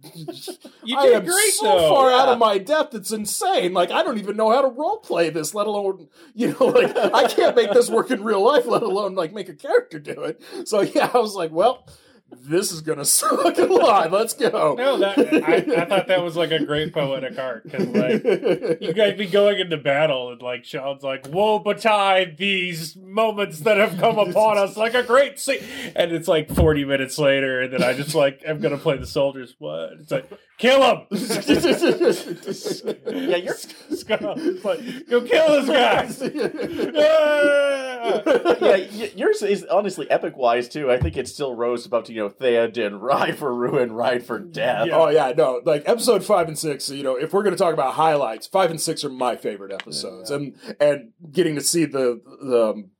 You 0.82 0.96
I 0.96 1.04
am 1.08 1.26
great, 1.26 1.52
so 1.52 1.64
though. 1.66 1.88
far 1.90 2.10
out 2.10 2.28
of 2.30 2.38
my 2.38 2.56
depth. 2.56 2.94
It's 2.94 3.12
insane. 3.12 3.74
Like 3.74 3.90
I 3.90 4.02
don't 4.02 4.16
even 4.18 4.36
know 4.36 4.50
how 4.50 4.62
to 4.62 4.68
role 4.68 4.96
play 4.98 5.28
this, 5.28 5.54
let 5.54 5.66
alone 5.66 6.08
you 6.34 6.56
know, 6.58 6.66
like 6.78 6.96
I 6.96 7.28
can't 7.28 7.54
make 7.54 7.72
this 7.72 7.90
work 7.90 8.10
in 8.10 8.24
real 8.24 8.42
life, 8.42 8.64
let 8.66 8.82
alone 8.82 9.14
like 9.14 9.34
make 9.34 9.50
a 9.50 9.54
character 9.54 9.98
do 9.98 10.22
it. 10.22 10.42
So 10.64 10.80
yeah, 10.80 11.10
I 11.12 11.18
was 11.18 11.34
like, 11.34 11.50
well, 11.50 11.86
this 12.30 12.72
is 12.72 12.80
gonna 12.82 13.04
suck 13.04 13.58
a 13.58 13.64
lot. 13.64 14.12
Let's 14.12 14.34
go. 14.34 14.74
No, 14.76 14.98
that 14.98 15.18
I, 15.18 15.82
I 15.82 15.84
thought 15.86 16.08
that 16.08 16.22
was 16.22 16.36
like 16.36 16.50
a 16.50 16.62
great 16.62 16.92
poetic 16.92 17.38
art 17.38 17.64
because 17.64 17.86
like 17.88 18.80
you 18.80 18.92
guys 18.92 19.16
be 19.16 19.26
going 19.26 19.58
into 19.60 19.76
battle 19.76 20.32
and 20.32 20.42
like 20.42 20.64
Sean's 20.64 21.02
like, 21.02 21.26
"Woe 21.28 21.58
betide 21.58 22.36
these 22.36 22.96
moments 22.96 23.60
that 23.60 23.78
have 23.78 23.98
come 23.98 24.18
upon 24.18 24.58
us 24.58 24.76
like 24.76 24.94
a 24.94 25.02
great 25.02 25.38
sea," 25.38 25.60
and 25.96 26.12
it's 26.12 26.28
like 26.28 26.50
forty 26.50 26.84
minutes 26.84 27.18
later, 27.18 27.62
and 27.62 27.72
then 27.72 27.82
I 27.82 27.94
just 27.94 28.14
like 28.14 28.42
I'm 28.46 28.60
gonna 28.60 28.78
play 28.78 28.98
the 28.98 29.06
soldiers. 29.06 29.54
What? 29.58 29.92
It's 30.00 30.10
like 30.10 30.30
kill 30.58 30.82
him. 30.82 31.06
Yeah, 33.28 33.36
you're 33.36 33.54
It's 33.90 34.64
like, 34.64 35.08
go 35.08 35.20
kill 35.22 35.62
this 35.62 35.68
guy. 35.68 36.92
Ah! 36.98 38.22
yeah, 38.60 39.06
yours 39.16 39.42
is 39.42 39.64
honestly 39.64 40.10
epic 40.10 40.36
wise 40.36 40.68
too. 40.68 40.90
I 40.90 40.98
think 40.98 41.16
it 41.16 41.28
still 41.28 41.54
rose 41.54 41.86
above 41.86 42.04
to 42.04 42.12
you 42.18 42.24
know 42.24 42.30
Thea 42.30 42.66
did 42.66 42.92
ride 42.94 43.38
for 43.38 43.54
ruin, 43.54 43.92
ride 43.92 44.26
for 44.26 44.40
death. 44.40 44.88
Yeah. 44.88 44.96
Oh 44.96 45.08
yeah, 45.08 45.32
no, 45.36 45.60
like 45.64 45.84
episode 45.86 46.24
five 46.24 46.48
and 46.48 46.58
six. 46.58 46.90
You 46.90 47.04
know, 47.04 47.14
if 47.14 47.32
we're 47.32 47.44
going 47.44 47.54
to 47.54 47.58
talk 47.58 47.72
about 47.72 47.94
highlights, 47.94 48.48
five 48.48 48.72
and 48.72 48.80
six 48.80 49.04
are 49.04 49.08
my 49.08 49.36
favorite 49.36 49.72
episodes, 49.72 50.32
and 50.32 50.56
and 50.80 51.12
getting 51.30 51.54
to 51.54 51.60
see 51.60 51.84
the 51.84 52.20
the 52.42 52.70
um, 52.70 52.90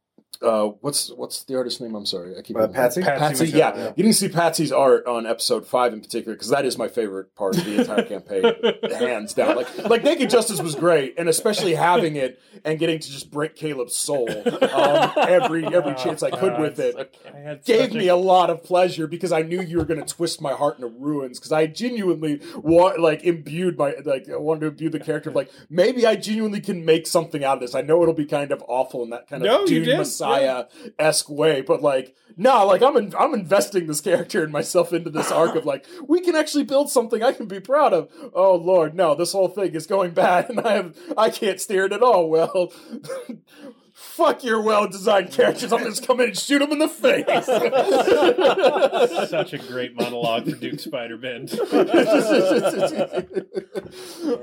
uh, 0.42 0.66
what's 0.81 1.11
what's 1.12 1.44
the 1.44 1.57
artist's 1.57 1.81
name? 1.81 1.94
I'm 1.94 2.07
sorry, 2.07 2.37
I 2.37 2.42
keep 2.42 2.57
Uh, 2.57 2.68
Patsy? 2.68 3.03
Patsy 3.03 3.18
Patsy, 3.20 3.44
McDonald, 3.44 3.77
yeah. 3.77 3.85
yeah. 3.85 3.90
Getting 3.96 4.12
to 4.12 4.18
see 4.18 4.29
Patsy's 4.29 4.72
art 4.72 5.07
on 5.07 5.27
episode 5.27 5.66
five 5.66 5.92
in 5.92 6.01
particular 6.01 6.35
because 6.35 6.48
that 6.51 6.64
is 6.64 6.79
my 6.79 6.88
favorite 6.88 7.35
part 7.35 7.57
of 7.57 7.64
the 7.64 7.81
entire 7.81 8.03
campaign, 8.05 8.44
hands 8.98 9.35
down. 9.35 9.57
Like 9.57 9.88
like 9.88 10.05
Naked 10.05 10.31
Justice 10.31 10.61
was 10.61 10.74
great, 10.74 11.14
and 11.18 11.29
especially 11.29 11.74
having 11.74 12.16
it 12.16 12.40
and 12.64 12.79
getting 12.79 12.98
to 12.98 13.11
just 13.11 13.31
break 13.31 13.57
Caleb's 13.57 13.96
soul 13.96 14.29
um, 14.29 15.12
every 15.16 15.64
every 15.66 15.94
chance 15.94 16.22
I 16.22 16.31
could 16.31 16.59
with 16.61 16.79
it 16.81 17.16
I 17.33 17.38
had 17.38 17.64
gave 17.64 17.92
me 17.92 18.09
a 18.09 18.16
lot 18.16 18.51
of 18.51 18.64
pleasure 18.64 19.07
because 19.07 19.33
I 19.33 19.42
knew 19.42 19.61
you 19.61 19.79
were 19.79 19.85
going 19.85 20.05
to 20.05 20.14
twist 20.14 20.40
my 20.40 20.53
heart 20.53 20.77
into 20.77 20.88
ruins 20.88 21.38
because 21.38 21.53
I 21.53 21.66
genuinely 21.66 22.40
want 22.57 23.01
like 23.01 23.22
imbued 23.24 23.79
my 23.79 23.94
like 24.05 24.29
I 24.29 24.37
wanted 24.37 24.61
to 24.61 24.66
imbue 24.68 24.90
the 24.90 25.01
character 25.01 25.31
of 25.31 25.37
like 25.37 25.51
maybe 25.70 26.07
I 26.07 26.16
genuinely 26.16 26.61
can 26.61 26.85
make 26.85 27.07
something 27.07 27.44
out 27.44 27.59
of 27.59 27.61
this. 27.61 27.74
I 27.74 27.83
know 27.83 28.03
it'll 28.03 28.14
be 28.14 28.27
kind 28.27 28.51
of 28.51 28.62
awful 28.68 29.03
and 29.03 29.12
that 29.12 29.29
kind 29.29 29.42
of 29.42 29.46
No, 29.46 29.61
you 29.61 29.66
Dune 29.66 29.85
did, 29.85 29.98
Messiah 30.29 30.64
esque 30.99 31.29
way, 31.29 31.61
but 31.62 31.83
like 31.83 32.14
no, 32.37 32.64
like 32.67 32.83
I'm 32.83 32.97
in, 32.97 33.14
I'm 33.19 33.35
investing 33.35 33.87
this 33.87 34.01
character 34.01 34.45
and 34.45 34.53
myself 34.53 34.93
into 34.93 35.11
this 35.11 35.33
arc 35.33 35.57
of 35.57 35.64
like 35.67 35.85
we 36.07 36.21
can 36.21 36.37
actually 36.37 36.64
build 36.64 36.88
something 36.91 37.23
I 37.23 37.33
can 37.33 37.47
be 37.47 37.61
proud 37.61 37.93
of. 37.93 38.11
Oh 38.33 38.55
Lord, 38.55 38.95
no, 38.95 39.14
this 39.14 39.33
whole 39.33 39.49
thing 39.49 39.75
is 39.75 39.87
going 39.87 40.12
bad 40.12 40.49
and 40.51 40.61
I 40.61 40.73
have 40.75 40.97
I 41.17 41.31
can't 41.31 41.61
steer 41.61 41.87
it 41.87 41.93
at 41.93 42.03
all. 42.03 42.31
Well. 42.31 42.73
Fuck 44.01 44.45
your 44.45 44.62
well-designed 44.62 45.33
characters! 45.33 45.73
I'm 45.73 45.83
just 45.83 46.07
come 46.07 46.21
in 46.21 46.29
and 46.29 46.38
shoot 46.38 46.61
them 46.61 46.71
in 46.71 46.79
the 46.79 46.88
face. 46.88 47.47
such 49.29 49.55
a 49.55 49.59
great 49.59 49.97
monologue 49.97 50.49
for 50.49 50.55
Duke 50.55 50.79
Spider-Man. 50.79 51.49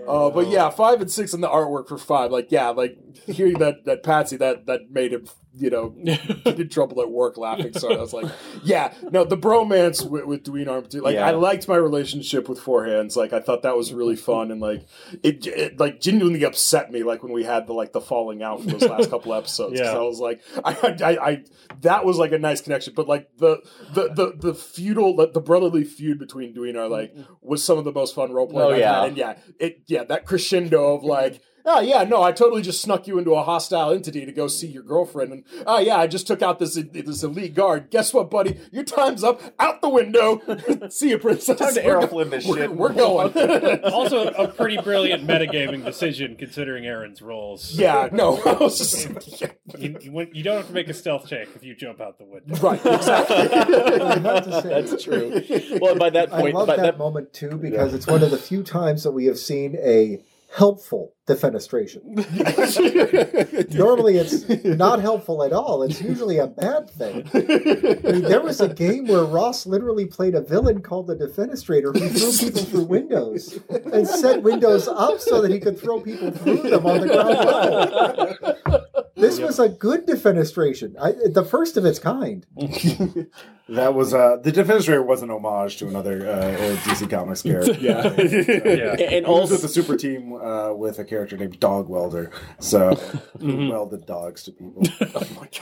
uh, 0.08 0.30
but 0.30 0.48
yeah, 0.50 0.70
five 0.72 1.00
and 1.00 1.10
six 1.10 1.34
in 1.34 1.40
the 1.40 1.48
artwork 1.48 1.88
for 1.88 1.98
five. 1.98 2.32
Like, 2.32 2.52
yeah, 2.52 2.68
like 2.70 2.98
hearing 3.28 3.60
that 3.60 3.86
that 3.86 4.04
Patsy 4.04 4.36
that 4.36 4.66
that 4.66 4.92
made 4.92 5.14
him, 5.14 5.26
you 5.58 5.70
know, 5.70 5.90
get 6.04 6.60
in 6.60 6.70
trouble 6.70 7.02
at 7.02 7.10
work 7.10 7.38
laughing. 7.38 7.74
So 7.74 7.92
I 7.94 8.00
was 8.00 8.14
like, 8.14 8.32
yeah, 8.64 8.94
no, 9.12 9.24
the 9.24 9.38
bromance 9.38 10.08
with, 10.08 10.26
with 10.26 10.44
Dwayne 10.44 10.70
Arm, 10.70 10.86
like 11.02 11.16
Yeah. 11.16 11.28
I 11.28 11.32
liked 11.32 11.68
my 11.68 11.76
relationship 11.76 12.50
with 12.50 12.60
Four 12.60 12.86
Hands. 12.86 13.16
Like 13.16 13.34
I 13.34 13.40
thought 13.40 13.64
that 13.64 13.76
was 13.76 13.94
really 13.94 14.16
fun 14.16 14.52
and 14.52 14.62
like 14.62 14.86
it, 15.24 15.46
it 15.48 15.80
like 15.80 16.02
genuinely 16.02 16.44
upset 16.44 16.92
me. 16.92 17.04
Like 17.04 17.24
when 17.24 17.32
we 17.32 17.44
had 17.44 17.68
the 17.68 17.74
like 17.74 17.94
the 17.94 18.02
falling 18.02 18.44
out 18.44 18.62
for 18.62 18.68
those 18.72 18.84
last 18.84 19.10
couple 19.10 19.34
episodes. 19.34 19.80
Yeah. 19.80 19.92
I 19.92 20.00
was 20.00 20.20
like, 20.20 20.42
I, 20.64 20.74
I, 21.04 21.30
I, 21.30 21.44
that 21.82 22.06
was 22.06 22.18
like 22.18 22.32
a 22.32 22.40
nice 22.40 22.62
connection. 22.62 22.94
But 22.96 23.08
like 23.08 23.30
the 23.38 23.62
the 23.94 24.10
the 24.14 24.34
the 24.38 24.54
feudal, 24.54 25.16
the, 25.16 25.32
the 25.32 25.42
brotherly 25.42 25.84
feud 25.84 26.20
between 26.20 26.54
Dwayne 26.54 26.76
are 26.76 26.90
like 26.90 27.14
mm-hmm. 27.14 27.34
was 27.42 27.64
some 27.64 27.78
of 27.78 27.86
the 27.86 27.92
most 27.92 28.16
fun 28.16 28.32
role 28.32 28.48
playing. 28.48 28.70
Oh, 28.70 28.74
I've 28.74 28.80
yeah. 28.80 29.00
had. 29.00 29.08
and 29.08 29.18
yeah, 29.18 29.38
it 29.60 29.84
yeah 29.88 30.04
that 30.06 30.26
crescendo 30.26 30.96
of 30.96 31.04
like. 31.04 31.42
Oh 31.66 31.80
yeah, 31.82 32.04
no, 32.04 32.22
I 32.22 32.32
totally 32.32 32.62
just 32.62 32.82
snuck 32.82 33.08
you 33.08 33.18
into 33.18 33.34
a 33.34 33.44
hostile 33.44 33.92
entity 33.92 34.26
to 34.26 34.32
go 34.32 34.48
see 34.48 34.68
your 34.68 34.84
girlfriend, 34.84 35.32
and 35.34 35.44
oh 35.66 35.80
yeah, 35.80 35.98
I 35.98 36.08
just 36.08 36.28
took 36.28 36.42
out 36.42 36.60
this 36.60 36.76
this 36.76 37.24
elite 37.24 37.54
guard. 37.54 37.90
Guess 37.90 38.14
what, 38.14 38.30
buddy? 38.30 38.60
Your 38.72 38.84
time's 38.84 39.24
up. 39.24 39.42
Out 39.60 39.82
the 39.82 39.90
window. 39.90 40.42
see 40.90 41.10
you, 41.10 41.18
princess. 41.18 41.58
Time 41.58 41.74
to 41.74 41.82
We're 41.82 41.88
Errol 41.90 42.02
go- 42.02 42.08
Flynn 42.08 42.30
this 42.30 42.46
we're- 42.46 42.62
shit. 42.62 42.72
We're 42.76 42.94
going. 42.94 43.34
also, 43.86 44.28
a 44.28 44.48
pretty 44.48 44.78
brilliant 44.78 45.26
metagaming 45.28 45.84
decision 45.84 46.36
considering 46.36 46.86
Aaron's 46.86 47.22
roles. 47.22 47.74
yeah, 47.74 48.10
no, 48.12 48.42
I 48.46 48.54
was 48.54 48.78
just 48.78 49.42
yeah, 49.42 49.48
You, 49.78 49.98
you, 50.02 50.28
you 50.34 50.44
don't 50.44 50.58
have 50.58 50.68
to 50.68 50.74
make 50.74 50.88
a 50.90 50.94
stealth 50.94 51.28
check 51.28 51.48
if 51.56 51.64
you 51.64 51.76
jump 51.76 52.02
out 52.02 52.18
the 52.18 52.26
window. 52.26 52.56
right, 52.58 52.84
exactly. 52.86 53.36
I 53.36 54.20
have 54.20 54.46
to 54.46 54.62
say, 54.62 54.70
That's 54.70 55.04
true. 55.04 55.80
Well, 55.82 55.96
by 55.96 56.10
that 56.12 56.30
point, 56.30 56.56
I 56.56 56.58
love 56.58 56.68
by 56.68 56.76
that, 56.78 56.82
that, 56.84 56.98
moment 56.98 57.34
too 57.34 57.58
because 57.58 57.94
it's 57.94 58.08
one 58.08 58.24
of 58.24 58.32
the 58.32 58.38
few 58.38 58.64
times 58.64 59.04
that 59.04 59.12
we 59.12 59.26
have 59.26 59.38
seen 59.40 59.76
a 59.78 60.22
helpful 60.56 61.14
defenestration. 61.28 62.02
Normally, 63.76 64.18
it's 64.18 64.48
not 64.64 65.02
helpful 65.02 65.44
at 65.44 65.52
all. 65.52 65.84
It's 65.84 66.02
usually 66.02 66.38
a 66.38 66.48
bad 66.48 66.90
thing. 66.90 67.30
I 67.34 68.12
mean, 68.12 68.22
there 68.22 68.42
was 68.42 68.62
a 68.62 68.70
game 68.70 69.08
where 69.08 69.26
Ross 69.26 69.66
literally 69.66 70.06
played 70.06 70.34
a 70.34 70.42
villain 70.42 70.82
called 70.82 71.08
the 71.08 71.16
Defenestrator 71.16 71.98
who 71.98 72.08
threw 72.08 72.50
people 72.50 72.64
through 72.64 72.86
windows 72.86 73.60
and 73.70 74.08
set 74.08 74.44
windows 74.44 74.88
up 74.88 75.20
so 75.20 75.42
that 75.42 75.52
he 75.52 75.60
could 75.60 75.78
throw 75.78 76.00
people 76.00 76.32
through 76.32 76.62
them 76.70 76.86
on 76.86 77.02
the 77.02 77.08
ground 77.08 78.60
level. 78.66 78.86
This 79.26 79.40
was 79.40 79.60
a 79.60 79.70
good 79.70 80.06
defenestration, 80.08 80.96
I, 81.02 81.14
the 81.30 81.44
first 81.44 81.78
of 81.78 81.86
its 81.86 82.00
kind. 82.00 82.46
That 83.68 83.96
was 83.96 84.14
uh, 84.14 84.38
the 84.44 84.52
Defenestrator 84.52 85.04
was 85.04 85.24
an 85.24 85.32
homage 85.32 85.78
to 85.78 85.88
another 85.88 86.30
uh, 86.30 86.66
old 86.68 86.78
DC 86.80 87.10
Comics 87.10 87.42
character. 87.50 87.72
Yeah. 87.74 88.14
Yeah. 88.22 88.94
and 89.10 89.26
also 89.26 89.58
the 89.58 89.68
super 89.68 89.98
team 89.98 90.34
uh, 90.34 90.72
with 90.74 91.00
a 91.00 91.04
character 91.04 91.36
named 91.36 91.60
Dog 91.60 91.90
Welder, 91.90 92.30
so 92.60 92.94
who 93.40 93.70
welded 93.72 94.06
dogs 94.06 94.44
to 94.44 94.52
people. 94.52 94.84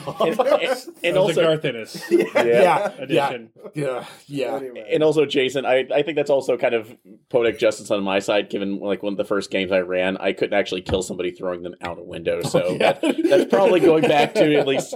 Oh 0.06 0.26
and, 0.26 0.38
and- 0.38 0.60
and 1.02 1.14
That 1.14 1.16
also 1.16 1.42
Garth 1.42 1.64
Ennis 1.64 2.04
yeah, 2.10 2.24
yeah, 2.44 2.92
edition. 2.98 3.50
yeah, 3.72 4.04
yeah. 4.26 4.56
Anyway. 4.56 4.86
and 4.92 5.02
also 5.02 5.24
Jason, 5.24 5.64
I, 5.64 5.86
I 5.90 6.02
think 6.02 6.16
that's 6.16 6.28
also 6.30 6.58
kind 6.58 6.74
of 6.74 6.94
poetic 7.30 7.58
justice 7.58 7.90
on 7.90 8.02
my 8.02 8.18
side. 8.18 8.50
Given 8.50 8.80
like 8.80 9.02
one 9.02 9.14
of 9.14 9.16
the 9.16 9.24
first 9.24 9.50
games 9.50 9.72
I 9.72 9.78
ran, 9.80 10.18
I 10.18 10.34
couldn't 10.34 10.58
actually 10.58 10.82
kill 10.82 11.02
somebody 11.02 11.30
throwing 11.30 11.62
them 11.62 11.74
out 11.80 11.98
a 11.98 12.02
window, 12.02 12.42
so 12.42 12.76
that, 12.80 13.00
that's 13.00 13.46
probably 13.54 13.80
going 13.80 14.02
back 14.02 14.34
to 14.34 14.56
at 14.56 14.66
least 14.66 14.94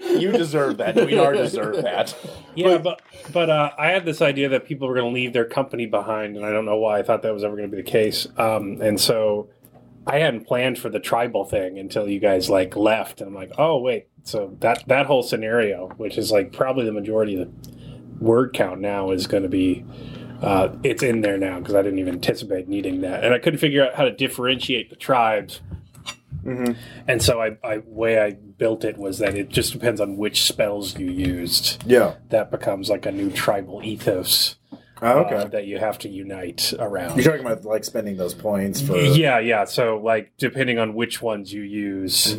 you 0.00 0.32
deserve 0.32 0.78
that. 0.78 0.96
We 0.96 1.18
are 1.18 1.32
deserve 1.32 1.82
that. 1.82 2.16
Yeah, 2.54 2.78
but 2.78 3.02
but 3.32 3.50
uh, 3.50 3.70
I 3.78 3.88
had 3.88 4.04
this 4.04 4.20
idea 4.22 4.48
that 4.50 4.66
people 4.66 4.88
were 4.88 4.94
going 4.94 5.06
to 5.06 5.14
leave 5.14 5.32
their 5.32 5.44
company 5.44 5.86
behind, 5.86 6.36
and 6.36 6.44
I 6.44 6.50
don't 6.50 6.64
know 6.64 6.76
why 6.76 6.98
I 6.98 7.02
thought 7.02 7.22
that 7.22 7.32
was 7.32 7.44
ever 7.44 7.56
going 7.56 7.70
to 7.70 7.76
be 7.76 7.82
the 7.82 7.90
case. 7.90 8.26
Um, 8.36 8.80
and 8.80 9.00
so 9.00 9.50
I 10.06 10.18
hadn't 10.18 10.46
planned 10.46 10.78
for 10.78 10.88
the 10.88 11.00
tribal 11.00 11.44
thing 11.44 11.78
until 11.78 12.08
you 12.08 12.20
guys 12.20 12.48
like 12.50 12.76
left, 12.76 13.20
and 13.20 13.28
I'm 13.28 13.34
like, 13.34 13.52
oh 13.58 13.78
wait, 13.78 14.08
so 14.24 14.56
that 14.60 14.84
that 14.86 15.06
whole 15.06 15.22
scenario, 15.22 15.88
which 15.96 16.18
is 16.18 16.30
like 16.30 16.52
probably 16.52 16.84
the 16.84 16.92
majority 16.92 17.40
of 17.40 17.48
the 17.64 17.72
word 18.24 18.52
count 18.52 18.80
now, 18.80 19.10
is 19.10 19.26
going 19.26 19.42
to 19.42 19.48
be. 19.48 19.84
Uh, 20.42 20.74
it's 20.82 21.02
in 21.02 21.20
there 21.20 21.36
now 21.36 21.58
because 21.58 21.74
I 21.74 21.82
didn't 21.82 21.98
even 21.98 22.14
anticipate 22.14 22.66
needing 22.66 23.02
that, 23.02 23.24
and 23.24 23.34
I 23.34 23.38
couldn't 23.38 23.58
figure 23.58 23.84
out 23.84 23.94
how 23.94 24.04
to 24.04 24.10
differentiate 24.10 24.88
the 24.88 24.96
tribes. 24.96 25.60
And 26.44 27.22
so 27.22 27.40
I, 27.40 27.56
I 27.62 27.78
way 27.84 28.20
I 28.20 28.32
built 28.32 28.84
it 28.84 28.96
was 28.96 29.18
that 29.18 29.34
it 29.34 29.48
just 29.48 29.72
depends 29.72 30.00
on 30.00 30.16
which 30.16 30.42
spells 30.44 30.98
you 30.98 31.10
used 31.10 31.82
yeah. 31.86 32.14
that 32.28 32.50
becomes 32.50 32.88
like 32.88 33.06
a 33.06 33.12
new 33.12 33.30
tribal 33.30 33.82
ethos 33.82 34.56
Oh, 35.02 35.20
okay. 35.20 35.34
uh, 35.36 35.44
that 35.46 35.64
you 35.66 35.78
have 35.78 35.98
to 36.00 36.08
unite 36.10 36.74
around. 36.78 37.16
You're 37.16 37.24
talking 37.32 37.46
about 37.46 37.64
like 37.64 37.84
spending 37.84 38.18
those 38.18 38.34
points 38.34 38.82
for 38.82 38.98
yeah, 38.98 39.38
yeah. 39.38 39.64
So 39.64 39.96
like 39.96 40.32
depending 40.36 40.78
on 40.78 40.94
which 40.94 41.22
ones 41.22 41.52
you 41.52 41.62
use, 41.62 42.36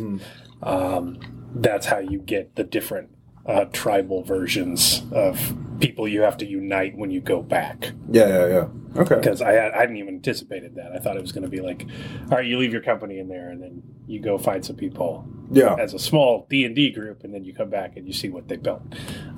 um, 0.62 1.18
that's 1.56 1.86
how 1.86 1.98
you 1.98 2.20
get 2.20 2.54
the 2.54 2.62
different 2.62 3.10
uh, 3.46 3.64
tribal 3.66 4.22
versions 4.22 5.02
of 5.12 5.54
people 5.80 6.06
you 6.06 6.22
have 6.22 6.36
to 6.38 6.46
unite 6.46 6.96
when 6.96 7.10
you 7.10 7.20
go 7.20 7.42
back. 7.42 7.90
Yeah, 8.10 8.28
yeah, 8.28 8.46
yeah. 8.46 8.66
Okay. 9.00 9.16
Because 9.16 9.40
I 9.42 9.52
I 9.68 9.80
hadn't 9.80 9.96
even 9.96 10.14
anticipated 10.16 10.74
that. 10.76 10.92
I 10.92 10.98
thought 10.98 11.16
it 11.16 11.22
was 11.22 11.32
going 11.32 11.44
to 11.44 11.50
be 11.50 11.60
like, 11.60 11.86
all 12.30 12.36
right, 12.38 12.46
you 12.46 12.58
leave 12.58 12.72
your 12.72 12.82
company 12.82 13.18
in 13.18 13.28
there, 13.28 13.48
and 13.50 13.62
then 13.62 13.82
you 14.06 14.20
go 14.20 14.36
find 14.38 14.64
some 14.64 14.76
people 14.76 15.26
Yeah. 15.50 15.74
as 15.78 15.94
a 15.94 15.98
small 15.98 16.46
D 16.50 16.64
and 16.64 16.76
D 16.76 16.90
group, 16.90 17.24
and 17.24 17.32
then 17.34 17.42
you 17.44 17.54
come 17.54 17.70
back 17.70 17.96
and 17.96 18.06
you 18.06 18.12
see 18.12 18.28
what 18.28 18.48
they 18.48 18.56
built, 18.56 18.82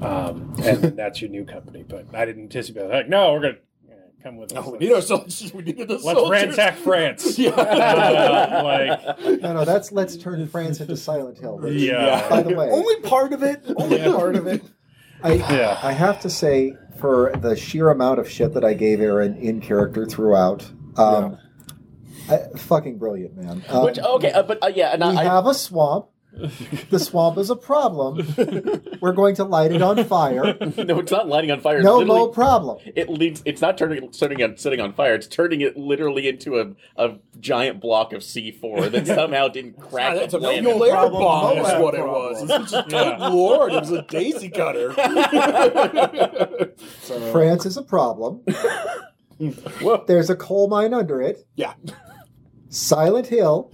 um, 0.02 0.52
and 0.64 0.82
then 0.82 0.96
that's 1.02 1.20
your 1.22 1.30
new 1.30 1.44
company. 1.44 1.84
But 1.86 2.06
I 2.14 2.24
didn't 2.24 2.42
anticipate 2.44 2.88
like, 2.90 3.08
no, 3.08 3.32
we're 3.32 3.40
gonna 3.40 3.54
yeah, 3.54 3.58
come 4.24 4.36
with 4.36 4.52
us. 4.56 4.64
No, 4.64 4.72
we 4.72 4.78
need 4.78 4.92
our 4.92 5.02
soldiers. 5.02 5.52
We 5.54 5.62
needed 5.62 5.86
the 5.88 5.94
Let's 5.94 6.04
soldiers. 6.04 6.30
ransack 6.30 6.76
France. 6.78 7.38
Yeah. 7.44 7.50
Uh, 7.54 8.62
like, 8.64 9.40
No, 9.42 9.52
no, 9.52 9.64
that's 9.64 9.92
let's 9.92 10.16
turn 10.16 10.46
France 10.48 10.80
into 10.80 10.96
Silent 10.96 11.38
Hill. 11.38 11.58
which, 11.62 11.74
yeah, 11.74 12.28
By 12.28 12.42
the 12.42 12.54
way, 12.54 12.70
Only 12.70 12.96
part 13.02 13.32
of 13.32 13.42
it. 13.42 13.62
Only 13.76 13.98
Yeah. 13.98 14.12
part 14.16 14.34
of 14.36 14.46
it. 14.46 14.62
I, 15.22 15.34
Yeah. 15.34 15.78
I 15.82 15.92
have 15.92 16.20
to 16.22 16.30
say, 16.30 16.74
for 16.98 17.32
the 17.40 17.54
sheer 17.54 17.90
amount 17.90 18.18
of 18.18 18.28
shit 18.28 18.54
that 18.54 18.64
I 18.64 18.74
gave 18.74 19.00
Aaron 19.00 19.36
in 19.36 19.60
character 19.60 20.06
throughout, 20.06 20.64
um, 20.96 21.38
I, 22.30 22.38
fucking 22.56 22.98
brilliant, 22.98 23.36
man. 23.36 23.62
Um, 23.68 23.84
Which 23.84 23.98
okay, 23.98 24.32
uh, 24.32 24.42
but 24.42 24.62
uh, 24.62 24.68
yeah, 24.74 24.92
and 24.94 25.02
we 25.02 25.08
I, 25.18 25.20
I 25.22 25.24
have 25.24 25.46
a 25.46 25.52
swamp. 25.54 26.06
The 26.90 26.98
swamp 26.98 27.38
is 27.38 27.48
a 27.50 27.56
problem. 27.56 28.16
We're 29.00 29.12
going 29.12 29.36
to 29.36 29.44
light 29.44 29.72
it 29.72 29.82
on 29.82 30.02
fire. 30.04 30.44
no, 30.60 30.98
it's 30.98 31.12
not 31.12 31.28
lighting 31.28 31.50
on 31.50 31.60
fire. 31.60 31.76
It's 31.76 31.84
No 31.84 31.98
literally- 31.98 32.18
more 32.20 32.28
problem. 32.32 32.78
It 32.96 33.08
leads. 33.08 33.42
It's 33.44 33.60
not 33.60 33.78
turning 33.78 34.12
setting 34.12 34.42
on 34.42 34.56
setting 34.56 34.80
on 34.80 34.92
fire. 34.92 35.14
It's 35.14 35.26
turning 35.26 35.60
it 35.60 35.76
literally 35.76 36.28
into 36.28 36.58
a, 36.60 36.72
a 36.96 37.18
giant 37.40 37.80
block 37.80 38.12
of 38.12 38.22
C 38.24 38.50
four 38.50 38.88
that 38.88 39.06
somehow 39.06 39.48
didn't 39.48 39.78
crack. 39.80 40.16
That's 40.16 40.34
a 40.34 40.38
the 40.38 40.42
planet. 40.48 40.64
nuclear 40.64 40.92
problem, 40.92 41.22
bomb. 41.22 41.56
no 41.56 41.66
Is 41.66 41.82
what 41.82 41.94
it 41.94 42.00
problem. 42.00 42.32
was. 42.32 42.42
It's 42.50 42.70
just, 42.72 42.90
Yeah. 42.90 43.16
Good 43.18 43.32
lord, 43.32 43.72
it 43.72 43.80
was 43.80 43.90
a 43.92 44.02
daisy 44.02 44.48
cutter. 44.50 44.92
So, 47.02 47.20
France 47.32 47.66
is 47.66 47.76
a 47.76 47.82
problem. 47.82 48.42
There's 50.06 50.30
a 50.30 50.36
coal 50.36 50.68
mine 50.68 50.94
under 50.94 51.20
it. 51.20 51.46
yeah, 51.54 51.74
Silent 52.68 53.26
Hill. 53.26 53.70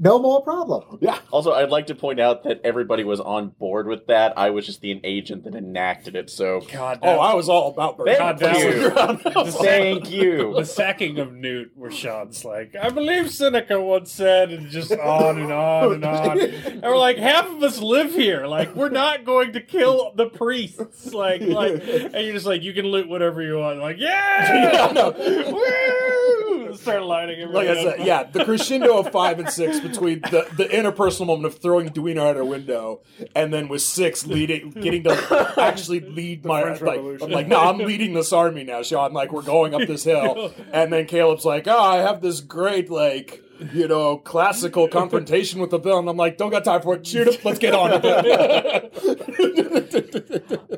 No 0.00 0.18
more 0.18 0.42
problem. 0.42 0.98
yeah. 1.00 1.18
Also, 1.30 1.52
I'd 1.52 1.70
like 1.70 1.86
to 1.88 1.94
point 1.94 2.20
out 2.20 2.44
that 2.44 2.60
everybody 2.64 3.04
was 3.04 3.20
on 3.20 3.48
board 3.48 3.86
with 3.86 4.06
that. 4.06 4.36
I 4.38 4.50
was 4.50 4.66
just 4.66 4.80
the 4.80 5.00
agent 5.04 5.44
that 5.44 5.54
enacted 5.54 6.14
it. 6.16 6.30
So 6.30 6.60
God, 6.72 7.00
Oh, 7.02 7.18
I 7.18 7.34
was 7.34 7.48
all 7.48 7.70
about 7.70 7.98
Bert. 7.98 8.08
Thank 8.08 8.40
you. 8.40 8.90
thank 9.50 10.10
you. 10.10 10.54
the 10.54 10.64
sacking 10.64 11.18
of 11.18 11.32
Newt, 11.32 11.72
where 11.74 11.90
Sean's 11.90 12.44
like, 12.44 12.74
I 12.80 12.90
believe 12.90 13.30
Seneca 13.30 13.80
once 13.80 14.12
said, 14.12 14.50
and 14.52 14.68
just 14.70 14.92
on 14.92 15.38
and 15.38 15.52
on 15.52 15.92
and 15.94 16.04
on. 16.04 16.40
And 16.40 16.82
we're 16.82 16.96
like, 16.96 17.16
half 17.18 17.48
of 17.50 17.62
us 17.62 17.80
live 17.80 18.12
here. 18.14 18.46
Like, 18.46 18.74
we're 18.76 18.88
not 18.90 19.24
going 19.24 19.52
to 19.54 19.60
kill 19.60 20.12
the 20.14 20.26
priests. 20.26 21.12
Like, 21.12 21.40
like, 21.42 21.72
and 21.82 22.14
you're 22.24 22.34
just 22.34 22.46
like, 22.46 22.62
you 22.62 22.72
can 22.72 22.86
loot 22.86 23.08
whatever 23.08 23.42
you 23.42 23.58
want. 23.58 23.78
Like, 23.80 23.96
yeah, 23.98 24.28
Yeah, 24.72 24.92
no. 24.92 25.10
woo! 25.10 26.57
Start 26.80 27.02
lighting 27.02 27.40
everything. 27.40 27.54
Like 27.54 27.68
I 27.68 27.82
said, 27.82 28.06
yeah, 28.06 28.22
the 28.24 28.44
crescendo 28.44 28.98
of 28.98 29.10
five 29.10 29.38
and 29.38 29.48
six 29.48 29.80
between 29.80 30.20
the, 30.20 30.46
the 30.56 30.64
interpersonal 30.64 31.26
moment 31.26 31.46
of 31.46 31.58
throwing 31.60 31.88
Duino 31.90 32.28
out 32.28 32.36
a 32.36 32.44
window, 32.44 33.00
and 33.34 33.52
then 33.52 33.68
with 33.68 33.82
six 33.82 34.26
leading, 34.26 34.70
getting 34.70 35.04
to 35.04 35.54
actually 35.58 36.00
lead 36.00 36.44
my 36.44 36.62
French 36.62 36.80
like. 36.82 36.96
Revolution. 36.96 37.26
I'm 37.26 37.32
like, 37.32 37.48
no, 37.48 37.60
I'm 37.60 37.78
leading 37.78 38.14
this 38.14 38.32
army 38.32 38.64
now, 38.64 38.82
Sean. 38.82 39.12
Like 39.12 39.32
we're 39.32 39.42
going 39.42 39.74
up 39.74 39.86
this 39.86 40.04
hill, 40.04 40.52
and 40.72 40.92
then 40.92 41.06
Caleb's 41.06 41.44
like, 41.44 41.66
oh, 41.66 41.78
I 41.78 41.98
have 41.98 42.20
this 42.20 42.40
great 42.40 42.90
like. 42.90 43.42
You 43.72 43.88
know, 43.88 44.18
classical 44.18 44.88
confrontation 44.92 45.60
with 45.60 45.70
the 45.70 45.78
villain. 45.78 46.08
I'm 46.08 46.16
like, 46.16 46.36
don't 46.36 46.50
got 46.50 46.64
time 46.64 46.82
for 46.82 46.94
it. 46.94 47.06
Shoot 47.06 47.28
him. 47.28 47.34
Let's 47.44 47.58
get 47.58 47.74
on 47.74 47.90
with 47.90 48.02
it. 48.04 48.88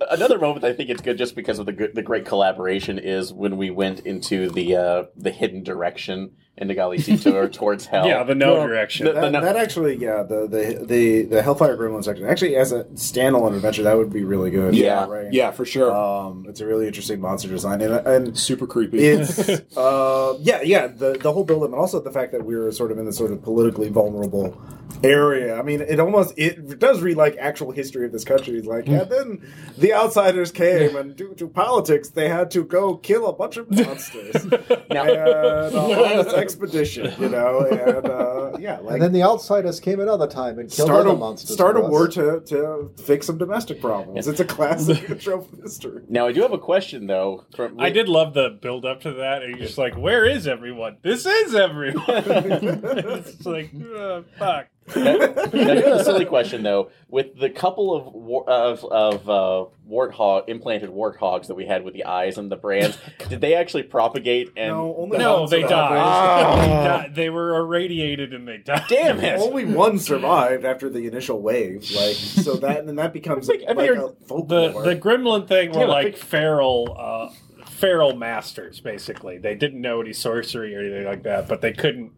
Another 0.10 0.38
moment 0.38 0.64
I 0.64 0.72
think 0.72 0.90
it's 0.90 1.02
good 1.02 1.18
just 1.18 1.36
because 1.36 1.58
of 1.58 1.66
the 1.66 1.72
good, 1.72 1.94
the 1.94 2.02
great 2.02 2.24
collaboration 2.26 2.98
is 2.98 3.32
when 3.32 3.56
we 3.56 3.70
went 3.70 4.00
into 4.00 4.50
the 4.50 4.76
uh, 4.76 5.04
the 5.16 5.30
hidden 5.30 5.62
direction 5.62 6.32
in 6.56 6.68
the 6.68 6.74
Galicito 6.74 7.32
or 7.32 7.48
towards 7.60 7.86
hell. 7.86 8.06
yeah, 8.06 8.22
the 8.22 8.34
no 8.34 8.54
Well, 8.54 8.66
direction. 8.66 9.06
the- 9.06 9.12
that, 9.12 9.32
no- 9.32 9.40
that 9.40 9.56
actually, 9.56 9.96
yeah, 9.96 10.22
the, 10.22 10.46
the 10.46 10.84
the 10.86 11.22
the 11.22 11.42
Hellfire 11.42 11.76
Gremlin 11.76 12.04
section 12.04 12.26
actually 12.26 12.56
as 12.56 12.70
a 12.72 12.84
standalone 12.94 13.54
adventure 13.56 13.82
that 13.84 13.96
would 13.96 14.12
be 14.12 14.24
really 14.24 14.50
good. 14.50 14.74
Yeah. 14.74 15.06
right. 15.06 15.32
yeah, 15.32 15.52
for 15.52 15.64
sure. 15.64 15.90
Um, 15.94 16.44
it's 16.48 16.60
a 16.60 16.66
really 16.66 16.86
interesting 16.86 17.20
monster 17.20 17.48
design, 17.48 17.80
and 17.80 17.94
and 18.06 18.38
Super 18.38 18.66
creepy. 18.66 18.98
it's 18.98 19.48
uh 19.76 20.36
yeah 20.40 20.60
yeah 20.62 20.86
the 20.86 21.16
the 21.20 21.32
whole 21.32 21.44
build 21.44 21.62
up 21.62 21.70
and 21.70 21.74
also 21.78 22.00
the 22.00 22.10
fact 22.12 22.32
that 22.32 22.44
we're 22.44 22.70
sort 22.72 22.92
of 22.92 22.98
in 22.98 23.06
this 23.06 23.16
sort 23.16 23.32
of 23.32 23.42
politically 23.42 23.88
vulnerable 23.88 24.60
area 25.02 25.58
i 25.58 25.62
mean 25.62 25.80
it 25.80 25.98
almost 26.00 26.32
it 26.36 26.78
does 26.78 27.00
read 27.00 27.16
like 27.16 27.36
actual 27.38 27.70
history 27.70 28.04
of 28.06 28.12
this 28.12 28.24
country 28.24 28.56
it's 28.58 28.66
like 28.66 28.86
and 28.86 29.08
then 29.10 29.52
the 29.78 29.92
outsiders 29.94 30.50
came 30.52 30.94
and 30.96 31.16
due 31.16 31.34
to 31.34 31.46
politics 31.48 32.10
they 32.10 32.28
had 32.28 32.50
to 32.50 32.64
go 32.64 32.96
kill 32.96 33.26
a 33.28 33.32
bunch 33.32 33.56
of 33.56 33.70
monsters 33.76 34.44
Now- 34.90 35.04
and, 35.04 35.16
uh, 35.18 35.70
all 35.80 36.20
of 36.20 36.28
expedition, 36.28 37.12
you 37.20 37.28
know, 37.28 37.60
and 37.60 38.06
uh, 38.06 38.56
yeah, 38.58 38.78
like 38.80 38.94
and 38.94 39.02
then 39.02 39.12
the 39.12 39.22
outsiders 39.22 39.80
came 39.80 40.00
another 40.00 40.26
time 40.26 40.58
and 40.58 40.70
killed 40.70 40.88
start 40.88 41.06
other 41.06 41.14
a 41.16 41.18
monsters. 41.18 41.54
start 41.54 41.76
a 41.76 41.80
war 41.80 42.08
to 42.08 42.40
to 42.46 42.90
fix 43.02 43.26
some 43.26 43.38
domestic 43.38 43.80
problems. 43.80 44.26
It's 44.26 44.40
a 44.40 44.44
classic 44.44 45.20
trope 45.20 45.52
of 45.52 45.60
history. 45.60 46.02
Now 46.08 46.26
I 46.26 46.32
do 46.32 46.42
have 46.42 46.52
a 46.52 46.58
question 46.58 47.06
though. 47.06 47.44
From, 47.54 47.78
I 47.80 47.90
did 47.90 48.08
love 48.08 48.34
the 48.34 48.50
build 48.50 48.84
up 48.84 49.00
to 49.02 49.12
that. 49.14 49.42
And 49.42 49.56
you're 49.56 49.66
just 49.66 49.78
like, 49.78 49.96
where 49.96 50.24
is 50.24 50.46
everyone? 50.46 50.96
This 51.02 51.24
is 51.26 51.54
everyone. 51.54 52.04
it's 52.08 53.46
like, 53.46 53.70
uh, 53.96 54.22
fuck. 54.38 54.66
Now, 54.96 55.12
I 55.20 55.98
a 56.00 56.04
silly 56.04 56.24
question 56.24 56.62
though. 56.62 56.90
With 57.08 57.38
the 57.38 57.50
couple 57.50 57.94
of 57.94 58.12
war- 58.14 58.48
of 58.48 58.84
of 58.84 59.28
uh, 59.28 59.64
warthog 59.88 60.48
implanted 60.48 60.90
warthogs 60.90 61.46
that 61.48 61.54
we 61.54 61.66
had 61.66 61.84
with 61.84 61.94
the 61.94 62.04
eyes 62.04 62.38
and 62.38 62.50
the 62.50 62.56
brands, 62.56 62.98
did 63.28 63.40
they 63.40 63.54
actually 63.54 63.82
propagate? 63.84 64.48
And 64.56 64.68
No, 64.72 64.94
only 64.96 65.18
No, 65.18 65.46
they 65.46 65.62
died. 65.62 66.58
they 66.64 66.68
died. 66.68 67.14
They 67.14 67.30
were 67.30 67.56
irradiated 67.56 68.32
and 68.32 68.46
they 68.46 68.58
died. 68.58 68.84
damn 68.88 69.20
it! 69.20 69.40
Only 69.40 69.64
one 69.64 69.98
survived 69.98 70.64
after 70.64 70.88
the 70.88 71.06
initial 71.06 71.40
wave, 71.40 71.90
like 71.90 72.14
so 72.16 72.54
that 72.56 72.84
and 72.84 72.98
that 72.98 73.12
becomes 73.12 73.48
Like, 73.48 73.62
I 73.68 73.72
like, 73.72 73.88
figured 73.88 73.98
a 73.98 74.08
the 74.08 74.14
folklore. 74.26 74.82
the 74.84 74.96
gremlin 74.96 75.48
thing 75.48 75.72
were 75.72 75.80
Yeah, 75.80 75.86
like 75.86 76.04
big- 76.06 76.16
feral 76.16 76.96
uh 76.98 77.34
feral 77.66 78.14
masters 78.14 78.78
basically 78.78 79.38
they 79.38 79.54
didn't 79.54 79.80
know 79.80 80.02
any 80.02 80.12
sorcery 80.12 80.74
or 80.76 80.80
anything 80.80 81.04
like 81.06 81.22
that 81.22 81.48
but 81.48 81.62
they 81.62 81.72
couldn't 81.72 82.12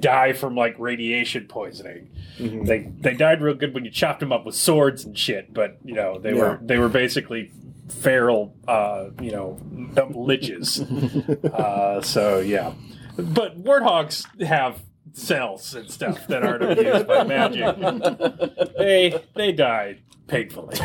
die 0.00 0.32
from 0.32 0.54
like 0.56 0.76
radiation 0.78 1.46
poisoning. 1.46 2.10
Mhm. 2.38 2.66
they 2.66 2.90
they 3.00 3.14
died 3.14 3.40
real 3.42 3.54
good 3.54 3.74
when 3.74 3.84
you 3.84 3.90
chopped 3.90 4.20
them 4.20 4.32
up 4.32 4.44
with 4.44 4.54
swords 4.56 5.04
and 5.04 5.16
shit 5.16 5.54
but 5.54 5.78
you 5.84 5.94
know 5.94 6.18
they 6.18 6.30
Yeah. 6.34 6.38
were 6.40 6.58
they 6.62 6.78
were 6.78 6.88
basically 6.88 7.52
feral 7.88 8.54
uh 8.66 9.10
you 9.20 9.30
know 9.30 9.58
liches. 9.94 10.80
Uh 11.54 12.00
so 12.00 12.40
yeah. 12.40 12.72
But 13.16 13.62
warthogs 13.62 14.24
have 14.42 14.82
cells 15.12 15.74
and 15.74 15.88
stuff 15.90 16.26
that 16.26 16.42
aren't 16.42 16.64
abused 16.64 17.06
by 17.06 17.22
magic. 17.24 17.76
They 18.78 19.22
they 19.36 19.52
died 19.52 19.98
painfully 20.26 20.76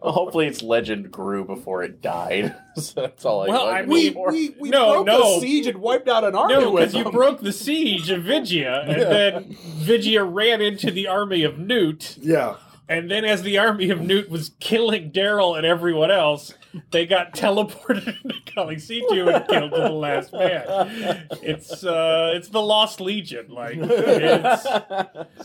Hopefully, 0.00 0.46
its 0.46 0.62
legend 0.62 1.10
grew 1.10 1.44
before 1.44 1.82
it 1.82 2.00
died. 2.00 2.54
so 2.76 3.02
that's 3.02 3.24
all 3.24 3.42
I. 3.42 3.48
Well, 3.48 3.66
wanted 3.66 3.78
I 3.78 3.82
to 3.82 3.88
We, 3.88 4.06
know 4.08 4.12
for. 4.14 4.32
we, 4.32 4.50
we 4.58 4.70
No, 4.70 4.92
broke 5.04 5.06
no. 5.06 5.34
the 5.34 5.40
siege 5.40 5.66
and 5.66 5.78
wiped 5.78 6.08
out 6.08 6.24
an 6.24 6.34
army 6.34 6.54
No, 6.54 6.70
with 6.70 6.80
because 6.82 6.94
you 6.94 7.04
them. 7.04 7.12
broke 7.12 7.40
the 7.40 7.52
siege 7.52 8.10
of 8.10 8.22
Vigia, 8.24 8.82
and 8.88 9.02
then 9.02 9.56
Vigia 9.78 10.24
ran 10.24 10.60
into 10.60 10.90
the 10.90 11.06
army 11.06 11.44
of 11.44 11.58
Newt, 11.58 12.16
yeah. 12.20 12.56
and 12.88 13.10
then 13.10 13.24
as 13.24 13.42
the 13.42 13.58
army 13.58 13.90
of 13.90 14.00
Newt 14.00 14.30
was 14.30 14.52
killing 14.60 15.10
Daryl 15.12 15.56
and 15.56 15.66
everyone 15.66 16.10
else, 16.10 16.54
they 16.90 17.06
got 17.06 17.34
teleported 17.34 18.06
into 18.24 18.34
Kali 18.54 18.76
C2 18.76 19.34
and 19.34 19.48
killed 19.48 19.72
to 19.72 19.80
the 19.82 19.90
last 19.90 20.32
man. 20.32 21.26
It's 21.42 21.84
uh, 21.84 22.32
it's 22.34 22.48
the 22.48 22.62
Lost 22.62 23.00
Legion, 23.00 23.46
like, 23.50 23.76
it's, 23.78 24.62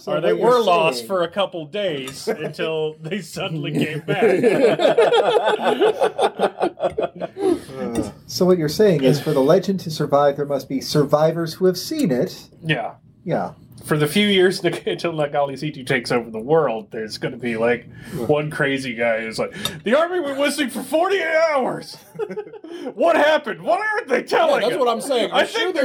So 0.04 0.14
or 0.14 0.22
they 0.22 0.34
were 0.34 0.60
lost 0.60 1.00
saying- 1.00 1.08
for 1.08 1.24
a 1.24 1.28
couple 1.30 1.66
days 1.66 2.28
until 2.28 2.96
they 3.02 3.22
suddenly 3.22 3.72
came 3.72 4.00
back. 4.00 4.24
So 8.26 8.46
what 8.46 8.58
you're 8.58 8.70
saying 8.70 9.04
is, 9.04 9.22
for 9.22 9.32
the 9.32 9.42
legend 9.42 9.80
to 9.82 9.92
survive, 9.92 10.38
there 10.38 10.46
must 10.46 10.68
be 10.68 10.82
survivors 10.82 11.54
who 11.56 11.66
have 11.66 11.78
seen 11.78 12.12
it. 12.12 12.50
Yeah. 12.64 12.96
Yeah. 13.24 13.54
For 13.86 13.98
the 13.98 14.08
few 14.08 14.28
years 14.28 14.64
until 14.64 15.14
Nagali 15.14 15.54
C2 15.54 15.86
takes 15.86 16.12
over 16.12 16.30
the 16.30 16.40
world, 16.40 16.88
there's 16.92 17.18
going 17.18 17.34
to 17.34 17.38
be 17.38 17.58
like 17.58 17.88
one 18.16 18.50
crazy 18.50 18.94
guy 18.96 19.22
who's 19.22 19.38
like, 19.40 19.54
the 19.84 19.96
army 19.98 20.20
went 20.20 20.38
missing 20.40 20.70
for 20.70 20.82
48 20.84 21.24
hours. 21.52 21.96
what 22.94 23.16
happened? 23.16 23.62
What 23.62 23.80
aren't 23.82 24.08
they 24.08 24.24
telling 24.24 24.62
Yeah, 24.62 24.70
that's 24.70 24.74
us? 24.74 24.80
what 24.80 24.88
I'm 24.90 25.02
saying. 25.02 25.32
I 25.32 25.42
I'm 25.42 25.48
sure 25.48 25.60
think 25.62 25.76
they're. 25.76 25.84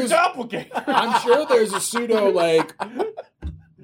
I'm 0.87 1.21
sure 1.23 1.47
there's 1.47 1.73
a 1.73 1.81
pseudo 1.81 2.31
like 2.31 2.73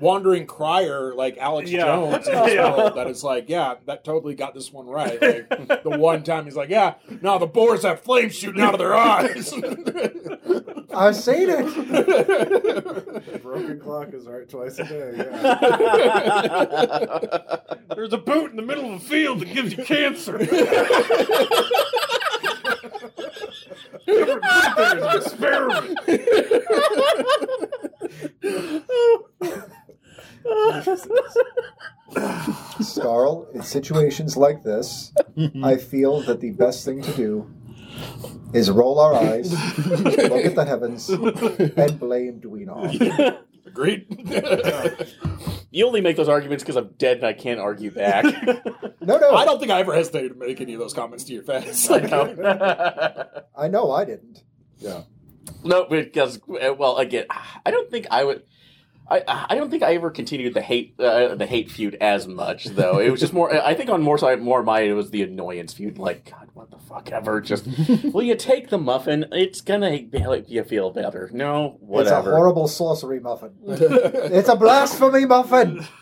wandering 0.05 0.47
crier 0.47 1.15
like 1.15 1.39
Alex 1.39 1.71
Yeah. 1.71 1.87
Jones 1.87 2.29
in 2.29 2.35
this 2.35 2.53
Yeah. 2.55 2.91
that 2.95 3.07
is 3.07 3.25
like, 3.25 3.49
yeah, 3.49 3.77
that 3.87 4.05
totally 4.05 4.35
got 4.35 4.53
this 4.55 4.71
one 4.71 4.87
right. 4.87 5.21
Like 5.21 5.49
the 5.83 5.91
one 5.99 6.23
time 6.23 6.45
he's 6.45 6.57
like, 6.57 6.69
yeah, 6.69 6.95
now 7.23 7.39
the 7.39 7.47
boars 7.47 7.83
have 7.85 8.01
flames 8.03 8.35
shooting 8.35 8.61
out 8.61 8.75
of 8.75 8.79
their 8.79 8.95
eyes. 8.95 9.53
I've 10.95 11.17
seen 11.17 11.49
it. 11.51 13.43
Broken 13.43 13.81
clock 13.81 14.13
is 14.13 14.27
right 14.27 14.47
twice 14.49 14.79
a 14.79 14.85
day. 14.85 15.15
Yeah. 15.17 15.57
There's 17.95 18.13
a 18.13 18.19
boot 18.19 18.51
in 18.51 18.57
the 18.57 18.63
middle 18.63 18.85
of 18.95 19.01
a 19.01 19.05
field 19.05 19.41
that 19.41 19.53
gives 19.53 19.75
you 19.77 19.85
cancer. 19.85 20.39
Never 24.07 24.39
put 24.41 24.77
there 24.77 24.99
as 24.99 25.03
an 25.03 25.17
experiment. 25.23 25.99
Scarl, 32.81 33.53
in 33.55 33.63
situations 33.63 34.37
like 34.37 34.63
this, 34.63 35.13
I 35.63 35.77
feel 35.91 36.21
that 36.23 36.41
the 36.41 36.51
best 36.53 36.85
thing 36.85 37.03
to 37.03 37.13
do 37.13 37.51
is 38.53 38.71
roll 38.71 38.99
our 39.01 39.15
eyes, 39.15 39.53
look 39.87 40.45
at 40.45 40.55
the 40.55 40.65
heavens, 40.65 41.09
and 41.09 41.99
blame 41.99 42.41
Dweenar. 42.41 43.39
Agreed. 43.67 44.07
You 45.71 45.87
only 45.87 46.01
make 46.01 46.17
those 46.17 46.29
arguments 46.29 46.63
because 46.63 46.77
I'm 46.77 46.91
dead 46.99 47.17
and 47.19 47.27
I 47.27 47.33
can't 47.33 47.59
argue 47.59 47.91
back. 47.91 48.25
No, 49.01 49.19
no, 49.19 49.35
I 49.35 49.45
don't 49.45 49.59
think 49.59 49.71
I 49.71 49.81
ever 49.81 49.93
hesitated 49.93 50.33
to 50.33 50.39
make 50.39 50.63
any 50.63 50.73
of 50.73 50.81
those 50.81 50.95
comments 50.95 51.25
to 51.25 51.35
your 51.35 51.43
face. 51.43 51.91
I 51.91 51.99
know. 51.99 53.29
I 53.55 53.69
know 53.69 53.91
I 53.91 54.07
didn't. 54.07 54.43
Yeah. 54.79 55.03
No, 55.63 55.85
because 55.85 56.41
well, 56.47 56.97
again, 56.97 57.27
I 57.29 57.71
don't 57.71 57.91
think 57.91 58.07
I 58.11 58.25
would. 58.25 58.45
I, 59.11 59.47
I 59.51 59.55
don't 59.55 59.71
think 59.71 59.83
I 59.83 59.95
ever 59.95 60.11
continued 60.11 60.55
the 60.55 60.63
hate 60.63 60.95
uh, 60.99 61.35
the 61.35 61.47
hate 61.47 61.71
feud 61.71 61.97
as 62.01 62.27
much 62.27 62.65
though. 62.67 62.99
It 62.99 63.11
was 63.11 63.21
just 63.21 63.33
more. 63.33 63.55
I 63.55 63.75
think 63.75 63.91
on 63.91 64.03
more 64.03 64.17
side 64.17 64.41
more 64.41 64.63
mine 64.63 64.89
it 64.89 64.95
was 64.95 65.11
the 65.11 65.23
annoyance 65.23 65.75
feud. 65.75 65.99
Like 65.99 66.31
God, 66.31 66.49
what 66.55 66.71
the 66.71 66.79
fuck 66.79 67.13
ever? 67.13 67.41
Just 67.41 67.67
will 68.05 68.23
you 68.23 68.35
take 68.35 68.71
the 68.71 68.79
muffin? 68.79 69.27
It's 69.33 69.61
gonna 69.61 69.91
make 69.91 70.49
you 70.49 70.65
feel 70.65 70.91
better. 70.91 71.29
No, 71.33 71.77
whatever. 71.81 72.19
It's 72.19 72.29
a 72.29 72.31
horrible 72.31 72.69
sorcery 72.69 73.21
muffin. 73.21 73.55
it's 73.67 74.49
a 74.49 74.57
blasphemy 74.57 75.27
muffin. 75.27 75.87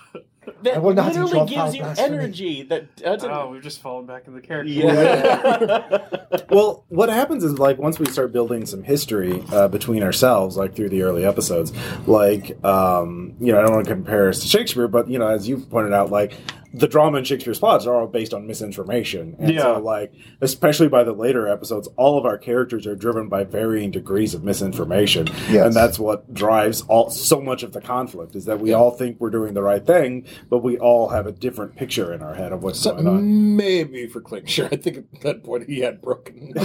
that 0.63 0.75
I 0.75 0.79
will 0.79 0.95
not 0.95 1.15
literally 1.15 1.47
gives 1.49 1.75
you 1.75 1.83
blasphemy. 1.83 2.17
energy. 2.17 2.63
That 2.65 2.97
doesn't. 2.97 3.31
Oh, 3.31 3.51
we've 3.51 3.63
just 3.63 3.81
fallen 3.81 4.07
back 4.07 4.27
in 4.27 4.35
the 4.35 4.41
character. 4.41 4.73
yeah. 4.73 5.99
Well, 6.51 6.85
what 6.89 7.09
happens 7.09 7.45
is 7.45 7.59
like 7.59 7.79
once 7.79 7.99
we 7.99 8.07
start 8.07 8.33
building 8.33 8.67
some 8.67 8.83
history 8.83 9.43
uh, 9.53 9.69
between 9.69 10.03
ourselves, 10.03 10.57
like 10.57 10.75
through 10.75 10.91
the 10.91 11.03
early 11.03 11.25
episodes, 11.25 11.73
like 12.07 12.63
um, 12.65 13.35
you 13.41 13.53
know, 13.53 13.59
I 13.59 13.63
don't 13.63 13.73
want 13.73 13.87
to 13.87 13.93
compare 13.93 14.29
us 14.29 14.41
to 14.41 14.49
Shakespeare, 14.49 14.89
but 14.89 15.09
you 15.09 15.19
know, 15.19 15.29
as 15.29 15.49
you've 15.49 15.71
pointed 15.71 15.95
out, 15.95 16.11
like 16.11 16.35
the 16.75 16.89
drama 16.89 17.19
in 17.19 17.25
Shakespeare's 17.25 17.59
plots 17.59 17.87
are 17.87 17.95
all 17.95 18.07
based 18.07 18.33
on 18.35 18.47
misinformation, 18.47 19.37
and 19.39 19.53
Yeah. 19.55 19.63
so 19.63 19.79
like 19.81 20.13
especially 20.41 20.89
by 20.89 21.05
the 21.05 21.13
later 21.13 21.47
episodes, 21.49 21.89
all 21.97 22.19
of 22.19 22.25
our 22.25 22.39
characters 22.39 22.87
are 22.87 22.97
driven 22.97 23.29
by 23.29 23.45
varying 23.45 23.91
degrees 23.91 24.35
of 24.35 24.43
misinformation, 24.43 25.29
Yes. 25.51 25.67
and 25.67 25.75
that's 25.75 25.99
what 25.99 26.33
drives 26.33 26.83
all 26.89 27.11
so 27.11 27.41
much 27.41 27.63
of 27.63 27.73
the 27.73 27.81
conflict 27.81 28.35
is 28.37 28.45
that 28.47 28.61
we 28.61 28.73
all 28.73 28.91
think 28.91 29.17
we're 29.21 29.31
doing 29.31 29.55
the 29.55 29.63
right 29.63 29.87
thing, 29.87 30.25
but 30.49 30.59
we 30.59 30.79
all 30.79 31.09
have 31.09 31.27
a 31.27 31.33
different 31.33 31.77
picture 31.77 32.13
in 32.13 32.23
our 32.23 32.35
head 32.35 32.53
of 32.53 32.63
what's 32.63 32.81
So 32.81 32.93
going 32.95 33.07
on. 33.07 33.57
maybe 33.57 34.07
for 34.07 34.21
Klingsher, 34.21 34.69
I 34.73 34.77
think 34.77 34.97
at 34.99 35.21
that 35.23 35.45
point 35.45 35.69
he 35.69 35.81
had 35.81 36.01
broken. 36.01 36.55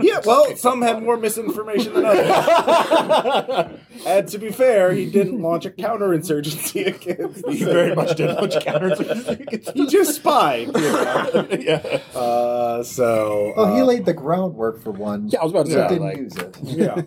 Yeah, 0.00 0.20
well, 0.24 0.56
some 0.56 0.80
had 0.82 1.02
more 1.02 1.16
misinformation 1.16 1.92
than 1.94 2.04
others. 2.06 3.78
and 4.06 4.28
to 4.28 4.38
be 4.38 4.50
fair, 4.50 4.92
he 4.92 5.10
didn't 5.10 5.40
launch 5.42 5.66
a 5.66 5.70
counterinsurgency 5.70 6.86
against. 6.94 7.46
He 7.48 7.64
very 7.64 7.94
much 7.94 8.16
did 8.16 8.30
launch 8.30 8.54
counterinsurgency. 8.54 9.39
He 9.74 9.86
just 9.86 10.16
spied. 10.16 10.66
You 10.68 10.72
know? 10.72 11.48
yeah. 11.58 12.00
uh, 12.14 12.82
so. 12.82 13.52
Well, 13.56 13.74
he 13.74 13.80
uh, 13.80 13.84
laid 13.84 14.04
the 14.06 14.12
groundwork 14.12 14.82
for 14.82 14.90
one. 14.90 15.28
Yeah, 15.28 15.40
I 15.40 15.44
was 15.44 15.52
about 15.52 15.66
to 15.66 15.74
but 15.74 15.88
say, 15.88 15.94
didn't 15.94 16.04
like- 16.06 16.16
use 16.18 16.36
it. 16.36 16.56
Yeah, 16.62 17.02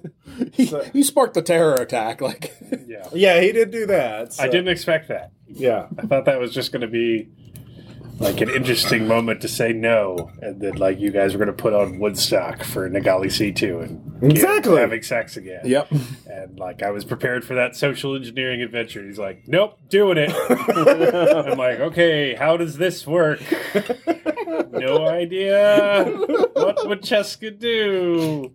He, 0.53 0.65
So- 0.65 0.83
he 0.93 1.03
sparked 1.03 1.33
the 1.35 1.41
terror 1.41 1.75
attack. 1.75 2.21
Like, 2.21 2.53
Yeah. 2.87 3.07
yeah, 3.13 3.39
he 3.41 3.51
did 3.51 3.71
do 3.71 3.85
that. 3.87 4.33
so- 4.33 4.43
I 4.43 4.47
didn't 4.47 4.69
expect 4.69 5.07
that. 5.09 5.31
Yeah, 5.47 5.87
I 5.97 6.07
thought 6.07 6.25
that 6.25 6.39
was 6.39 6.53
just 6.53 6.71
going 6.71 6.81
to 6.81 6.87
be 6.87 7.29
like 8.19 8.41
an 8.41 8.49
interesting 8.49 9.07
moment 9.07 9.41
to 9.41 9.47
say 9.47 9.73
no, 9.73 10.31
and 10.41 10.61
then 10.61 10.75
like 10.75 10.99
you 10.99 11.11
guys 11.11 11.33
were 11.33 11.39
going 11.43 11.55
to 11.55 11.61
put 11.61 11.73
on 11.73 11.99
Woodstock 11.99 12.63
for 12.63 12.89
Nagali 12.89 13.25
C2 13.27 13.83
and 13.83 14.31
Exactly. 14.31 14.77
having 14.79 15.01
sex 15.01 15.35
again. 15.35 15.61
yep. 15.65 15.91
And 16.27 16.57
like 16.59 16.81
I 16.83 16.91
was 16.91 17.03
prepared 17.05 17.43
for 17.43 17.55
that 17.55 17.75
social 17.75 18.15
engineering 18.15 18.61
adventure. 18.61 19.03
He's 19.05 19.19
like, 19.19 19.43
"Nope, 19.47 19.77
doing 19.89 20.17
it." 20.17 20.31
I'm 21.49 21.57
like, 21.57 21.79
"Okay, 21.79 22.33
how 22.35 22.55
does 22.57 22.77
this 22.77 23.05
work?" 23.05 23.41
no 24.71 25.07
idea. 25.07 26.05
What 26.53 26.87
would 26.87 27.01
Cheska 27.01 27.57
do? 27.59 28.53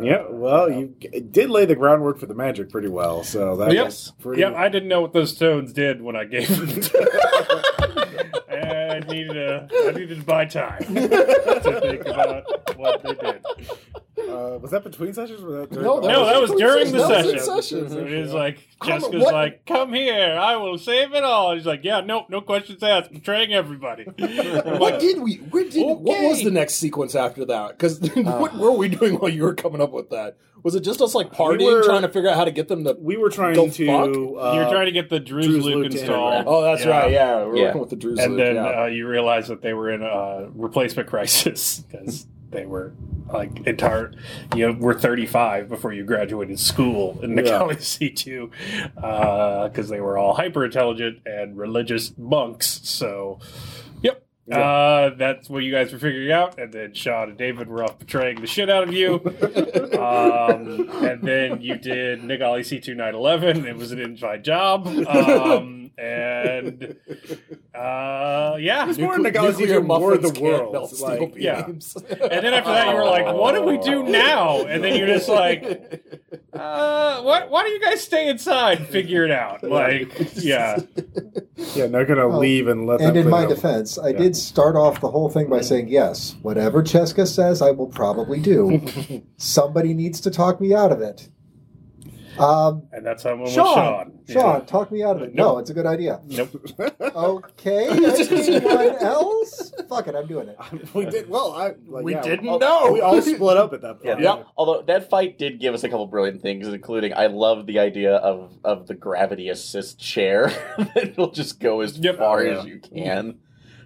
yeah. 0.00 0.24
Well, 0.28 0.70
you 0.70 0.94
did 1.30 1.48
lay 1.50 1.64
the 1.64 1.76
groundwork 1.76 2.18
for 2.18 2.26
the 2.26 2.34
magic 2.34 2.70
pretty 2.70 2.88
well. 2.88 3.22
So 3.24 3.56
that 3.56 3.72
Yep. 3.72 3.84
was 3.86 4.12
pretty. 4.20 4.40
Yep, 4.42 4.54
I 4.54 4.68
didn't 4.68 4.88
know 4.88 5.00
what 5.00 5.12
those 5.12 5.34
stones 5.34 5.72
did 5.72 6.02
when 6.02 6.16
I 6.16 6.24
gave 6.24 6.48
them. 6.48 6.68
I 8.92 8.98
needed 9.00 9.36
a, 9.36 9.68
I 9.88 9.92
need 9.92 10.08
to 10.10 10.22
buy 10.22 10.44
time 10.44 10.82
to 10.94 11.80
think 11.80 12.06
about 12.06 12.76
what 12.76 13.02
they 13.02 13.14
did. 13.14 13.44
Uh, 14.28 14.58
was 14.58 14.70
that 14.70 14.84
between 14.84 15.12
sessions? 15.12 15.42
Or 15.42 15.50
that 15.60 15.70
during 15.70 15.86
No, 15.86 16.00
the- 16.00 16.08
No, 16.08 16.26
that 16.26 16.40
was 16.40 16.50
during 16.52 16.92
the 16.92 16.98
That 16.98 17.24
was 17.24 17.32
in 17.32 17.38
session. 17.40 17.88
session. 17.90 18.08
It 18.08 18.20
was 18.22 18.32
like 18.32 18.58
Jessica's 18.84 19.22
what- 19.22 19.34
like, 19.34 19.66
"Come 19.66 19.92
here, 19.92 20.38
I 20.40 20.56
will 20.56 20.78
save 20.78 21.12
it 21.14 21.22
all." 21.24 21.54
He's 21.54 21.66
like, 21.66 21.84
"Yeah, 21.84 22.00
no, 22.00 22.26
no 22.28 22.40
questions 22.40 22.82
asked. 22.82 23.12
Betraying 23.12 23.52
everybody." 23.52 24.04
What 24.62 24.80
like, 24.80 24.98
did 25.00 25.20
we? 25.20 25.36
Where 25.36 25.64
did? 25.68 25.82
What 25.84 26.22
was 26.22 26.42
the 26.44 26.50
next 26.50 26.74
sequence 26.74 27.14
after 27.14 27.44
that? 27.46 27.70
Because 27.78 28.00
what 28.14 28.56
were 28.56 28.72
we 28.72 28.88
doing 28.88 29.14
while 29.16 29.30
you 29.30 29.42
were 29.42 29.54
coming 29.54 29.80
up 29.80 29.92
with 29.92 30.10
that? 30.10 30.36
Was 30.62 30.76
it 30.76 30.82
just 30.84 31.00
us 31.02 31.12
like 31.14 31.32
partying, 31.32 31.66
were- 31.66 31.82
trying 31.82 32.02
to 32.02 32.08
figure 32.08 32.30
out 32.30 32.36
how 32.36 32.44
to 32.44 32.52
get 32.52 32.68
them 32.68 32.84
to? 32.84 32.96
We 33.00 33.16
were 33.16 33.30
trying 33.30 33.54
Go 33.54 33.68
to. 33.68 33.86
fuck? 33.86 34.08
Uh, 34.10 34.52
You're 34.54 34.70
trying 34.70 34.86
to 34.86 34.92
get 34.92 35.08
the 35.10 35.18
Drew's, 35.18 35.46
Drew's 35.46 35.64
loop 35.64 35.74
loop 35.82 35.86
installed. 35.92 36.44
Oh, 36.46 36.62
that's 36.62 36.84
Yeah. 36.84 36.90
right. 37.00 37.10
Yeah, 37.10 37.44
we're 37.44 37.56
Yeah. 37.56 37.64
working 37.64 37.80
with 37.80 37.90
the 37.90 37.96
Drews. 37.96 38.18
and 38.20 38.36
loop, 38.36 38.44
then 38.44 38.54
yeah. 38.56 38.82
uh, 38.82 38.86
you 38.86 39.08
realize 39.08 39.48
that 39.48 39.60
they 39.62 39.72
were 39.74 39.90
in 39.90 40.02
a 40.02 40.48
replacement 40.54 41.08
crisis 41.08 41.80
because 41.90 42.26
they 42.52 42.66
were 42.66 42.92
like 43.32 43.66
entire 43.66 44.12
you 44.54 44.66
know 44.66 44.72
were 44.78 44.94
35 44.94 45.68
before 45.68 45.92
you 45.92 46.04
graduated 46.04 46.58
school 46.60 47.18
in 47.22 47.34
the 47.34 47.42
Yeah. 47.42 47.58
county 47.58 47.76
c2 47.76 48.50
because 48.94 49.90
uh, 49.90 49.94
they 49.94 50.00
were 50.00 50.18
all 50.18 50.34
hyper 50.34 50.64
intelligent 50.64 51.20
and 51.24 51.56
religious 51.56 52.16
monks 52.18 52.80
so 52.84 53.38
yep 54.46 54.58
Uh, 54.58 55.10
that's 55.16 55.48
what 55.48 55.60
you 55.62 55.70
guys 55.72 55.92
were 55.92 55.98
figuring 55.98 56.32
out, 56.32 56.58
and 56.58 56.72
then 56.72 56.94
Sean 56.94 57.28
and 57.30 57.38
David 57.38 57.68
were 57.68 57.84
off 57.84 57.98
betraying 57.98 58.40
the 58.40 58.46
shit 58.46 58.68
out 58.68 58.82
of 58.82 58.92
you. 58.92 59.14
um, 59.98 60.88
and 61.04 61.22
then 61.22 61.60
you 61.60 61.76
did 61.76 62.20
Nagali 62.22 62.60
C2 62.60 62.88
911. 62.96 63.66
It 63.66 63.76
was 63.76 63.92
an 63.92 64.00
inside 64.00 64.44
job. 64.44 64.86
Um, 64.86 65.90
and 65.98 66.96
uh, 67.74 68.56
yeah. 68.58 68.88
It's 68.88 68.98
more 68.98 69.14
in 69.14 69.22
the 69.22 69.30
Nuclear 69.30 69.30
galaxy 69.30 69.66
than 69.66 69.86
War 69.86 70.14
of 70.14 70.22
muffins 70.22 70.38
the 70.38 70.40
World. 70.42 70.92
Like, 71.00 71.34
yeah. 71.36 71.66
And 71.66 71.80
then 72.44 72.54
after 72.54 72.70
that, 72.72 72.88
you 72.90 72.94
were 72.96 73.04
like, 73.04 73.32
"What 73.34 73.54
do 73.54 73.62
we 73.62 73.78
do 73.78 74.02
now?" 74.02 74.62
And 74.64 74.82
then 74.82 74.96
you're 74.96 75.06
just 75.06 75.28
like, 75.28 75.62
uh, 76.52 77.22
"What? 77.22 77.50
Why 77.50 77.62
don't 77.62 77.72
you 77.72 77.80
guys 77.80 78.00
stay 78.02 78.28
inside 78.28 78.88
figure 78.88 79.24
it 79.24 79.30
out?" 79.30 79.62
Like, 79.62 80.12
yeah, 80.34 80.78
yeah, 81.74 81.86
not 81.86 82.06
gonna 82.06 82.28
Well, 82.28 82.38
leave 82.38 82.68
and 82.68 82.86
let. 82.86 83.00
And 83.00 83.16
in 83.16 83.28
my 83.28 83.44
out. 83.44 83.48
defense, 83.48 83.98
I 83.98 84.08
Yeah. 84.08 84.18
did 84.18 84.36
start 84.36 84.76
off 84.76 85.00
the 85.00 85.10
whole 85.10 85.28
thing 85.28 85.48
by 85.48 85.60
saying, 85.60 85.88
yes, 85.88 86.36
whatever 86.42 86.82
Cheska 86.82 87.26
says, 87.26 87.60
I 87.62 87.70
will 87.70 87.86
probably 87.88 88.40
do. 88.40 88.80
Somebody 89.36 89.94
needs 89.94 90.20
to 90.22 90.30
talk 90.30 90.60
me 90.60 90.74
out 90.74 90.92
of 90.92 91.00
it. 91.00 91.28
Um, 92.38 92.84
and 92.92 93.04
that's 93.04 93.22
how 93.24 93.30
it 93.32 93.38
was 93.38 93.52
Sean, 93.52 94.12
Sean. 94.26 94.34
Sean, 94.42 94.66
talk 94.66 94.90
me 94.90 95.02
out 95.02 95.16
of 95.16 95.22
it. 95.22 95.34
No, 95.34 95.58
it's 95.58 95.70
a 95.70 95.74
good 95.74 95.86
idea. 95.86 96.20
Nope. 96.26 96.50
Okay, 97.00 97.88
anyone 97.90 98.96
else? 99.00 99.72
Fuck 99.88 100.08
it, 100.08 100.14
I'm 100.14 100.26
doing 100.26 100.48
it. 100.48 100.56
we 100.94 101.04
did 101.04 101.28
well. 101.28 101.52
I 101.52 101.72
like, 101.86 102.04
We 102.04 102.12
yeah, 102.14 102.22
didn't 102.22 102.48
all- 102.48 102.58
know. 102.58 102.92
We 102.92 103.00
all 103.00 103.20
split 103.20 103.56
up 103.56 103.72
at 103.72 103.82
that 103.82 104.00
point. 104.02 104.20
Yeah. 104.20 104.44
Although 104.56 104.82
that 104.82 105.10
fight 105.10 105.38
did 105.38 105.60
give 105.60 105.74
us 105.74 105.84
a 105.84 105.88
couple 105.88 106.06
brilliant 106.06 106.40
things, 106.42 106.66
including 106.68 107.12
I 107.14 107.26
love 107.26 107.66
the 107.66 107.78
idea 107.78 108.16
of 108.16 108.58
of 108.64 108.86
the 108.86 108.94
gravity 108.94 109.48
assist 109.48 109.98
chair 109.98 110.48
that 110.94 111.14
will 111.18 111.30
just 111.32 111.60
go 111.60 111.80
as 111.80 111.98
Yep. 111.98 112.18
far 112.18 112.42
Yeah. 112.44 112.60
as 112.60 112.66
you 112.66 112.78
can. 112.80 113.38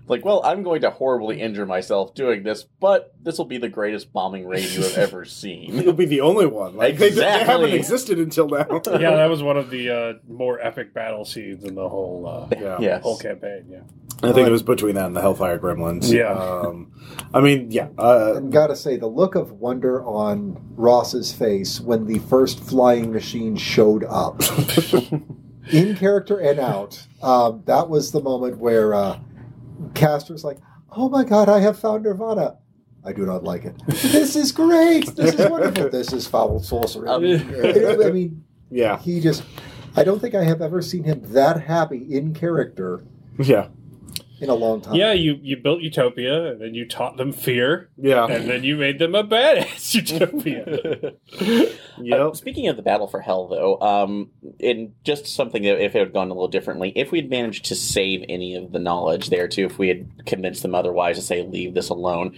Like, 0.09 0.25
well, 0.25 0.41
I'm 0.45 0.63
going 0.63 0.83
to 0.83 0.91
horribly 0.91 1.41
injure 1.41 1.67
myself 1.67 2.15
doing 2.15 2.45
this, 2.45 2.63
but 2.63 3.13
this 3.23 3.39
will 3.39 3.45
be 3.45 3.59
the 3.59 3.69
greatest 3.69 4.13
bombing 4.13 4.47
raid 4.47 4.69
you 4.71 4.83
have 4.83 4.97
ever 4.99 5.25
seen. 5.25 5.77
It'll 5.79 5.93
be 5.93 6.05
the 6.07 6.21
only 6.21 6.47
one. 6.47 6.77
Like 6.77 6.95
they, 6.95 7.09
they 7.11 7.15
Exactly. 7.17 7.47
haven't 7.53 7.73
existed 7.73 8.19
until 8.19 8.49
now. 8.49 8.81
Yeah, 8.87 9.17
that 9.17 9.29
was 9.29 9.43
one 9.43 9.57
of 9.57 9.69
the 9.71 9.91
uh, 9.91 10.13
more 10.29 10.61
epic 10.61 10.95
battle 10.95 11.25
scenes 11.25 11.65
in 11.65 11.75
the 11.75 11.89
whole 11.89 12.27
uh, 12.27 12.57
Yeah. 12.61 12.77
Yes. 12.81 13.03
whole 13.03 13.19
campaign. 13.19 13.67
Yeah. 13.69 13.81
I 14.23 14.33
think 14.33 14.49
it 14.49 14.51
was 14.53 14.63
between 14.63 14.95
that 14.95 15.07
and 15.07 15.15
the 15.17 15.21
Hellfire 15.21 15.59
Gremlins. 15.59 16.11
Yeah. 16.11 16.31
Um, 16.33 16.91
I 17.35 17.41
mean, 17.41 17.71
yeah. 17.71 17.89
Uh, 17.99 18.35
And 18.37 18.51
gotta 18.53 18.75
say, 18.77 18.97
the 18.97 19.07
look 19.09 19.35
of 19.35 19.53
wonder 19.53 20.03
on 20.05 20.57
Ross's 20.77 21.33
face 21.33 21.81
when 21.81 22.07
the 22.07 22.21
first 22.21 22.59
flying 22.61 23.13
machine 23.13 23.57
showed 23.57 24.05
up, 24.05 24.41
in 25.71 25.97
character 25.97 26.39
and 26.39 26.59
out, 26.61 27.07
um, 27.23 27.63
that 27.67 27.89
was 27.89 28.13
the 28.13 28.23
moment 28.23 28.59
where 28.59 28.95
uh, 28.95 29.19
Castor's 29.95 30.45
like, 30.45 30.59
"Oh 30.91 31.09
my 31.09 31.25
god, 31.25 31.49
I 31.49 31.61
have 31.61 31.79
found 31.79 32.05
Nirvana." 32.05 32.59
I 33.05 33.13
do 33.13 33.25
not 33.25 33.45
like 33.45 33.65
it. 33.65 33.81
This 33.87 34.35
is 34.35 34.51
great. 34.51 35.15
This 35.15 35.35
is 35.35 35.49
wonderful. 35.49 35.91
This 35.91 36.13
is 36.13 36.27
foul 36.27 36.59
sorcery. 36.59 37.09
Um, 37.09 37.23
I 37.23 37.25
mean, 37.25 38.45
yeah. 38.69 38.99
he 38.99 39.21
just. 39.21 39.45
I 39.95 40.05
don't 40.05 40.19
think 40.21 40.35
I 40.35 40.45
have 40.45 40.61
ever 40.61 40.83
seen 40.83 41.05
him 41.05 41.23
that 41.33 41.63
happy 41.63 42.05
in 42.11 42.35
character 42.35 43.05
Yeah. 43.39 43.69
In 44.41 44.49
a 44.51 44.55
long 44.55 44.81
time. 44.81 44.95
Yeah, 44.95 45.13
you, 45.13 45.39
you 45.43 45.57
built 45.57 45.81
Utopia, 45.81 46.53
and 46.53 46.61
then 46.61 46.75
you 46.75 46.87
taught 46.87 47.17
them 47.17 47.33
fear, 47.33 47.89
Yeah. 47.97 48.27
and 48.27 48.49
then 48.49 48.65
you 48.65 48.77
made 48.77 48.99
them 48.99 49.15
a 49.15 49.25
badass 49.25 49.95
Utopia. 50.11 51.13
Yep. 51.99 52.21
Uh, 52.21 52.35
speaking 52.35 52.69
of 52.69 52.77
the 52.77 52.83
battle 52.83 53.07
for 53.07 53.21
hell, 53.23 53.49
though, 53.49 53.81
um, 53.81 54.29
in 54.59 54.93
just 55.03 55.27
something 55.27 55.63
that 55.63 55.83
if 55.83 55.95
it 55.95 55.99
had 55.99 56.13
gone 56.13 56.27
a 56.29 56.35
little 56.35 56.47
differently, 56.47 56.93
if 56.95 57.11
we 57.11 57.21
had 57.21 57.31
managed 57.31 57.65
to 57.67 57.75
save 57.75 58.23
any 58.29 58.55
of 58.55 58.71
the 58.73 58.79
knowledge 58.79 59.31
there 59.31 59.49
too, 59.49 59.65
if 59.65 59.79
we 59.79 59.89
had 59.89 60.27
convinced 60.27 60.61
them 60.61 60.75
otherwise 60.75 61.17
to 61.17 61.23
say 61.23 61.41
leave 61.43 61.73
this 61.73 61.89
alone, 61.89 62.37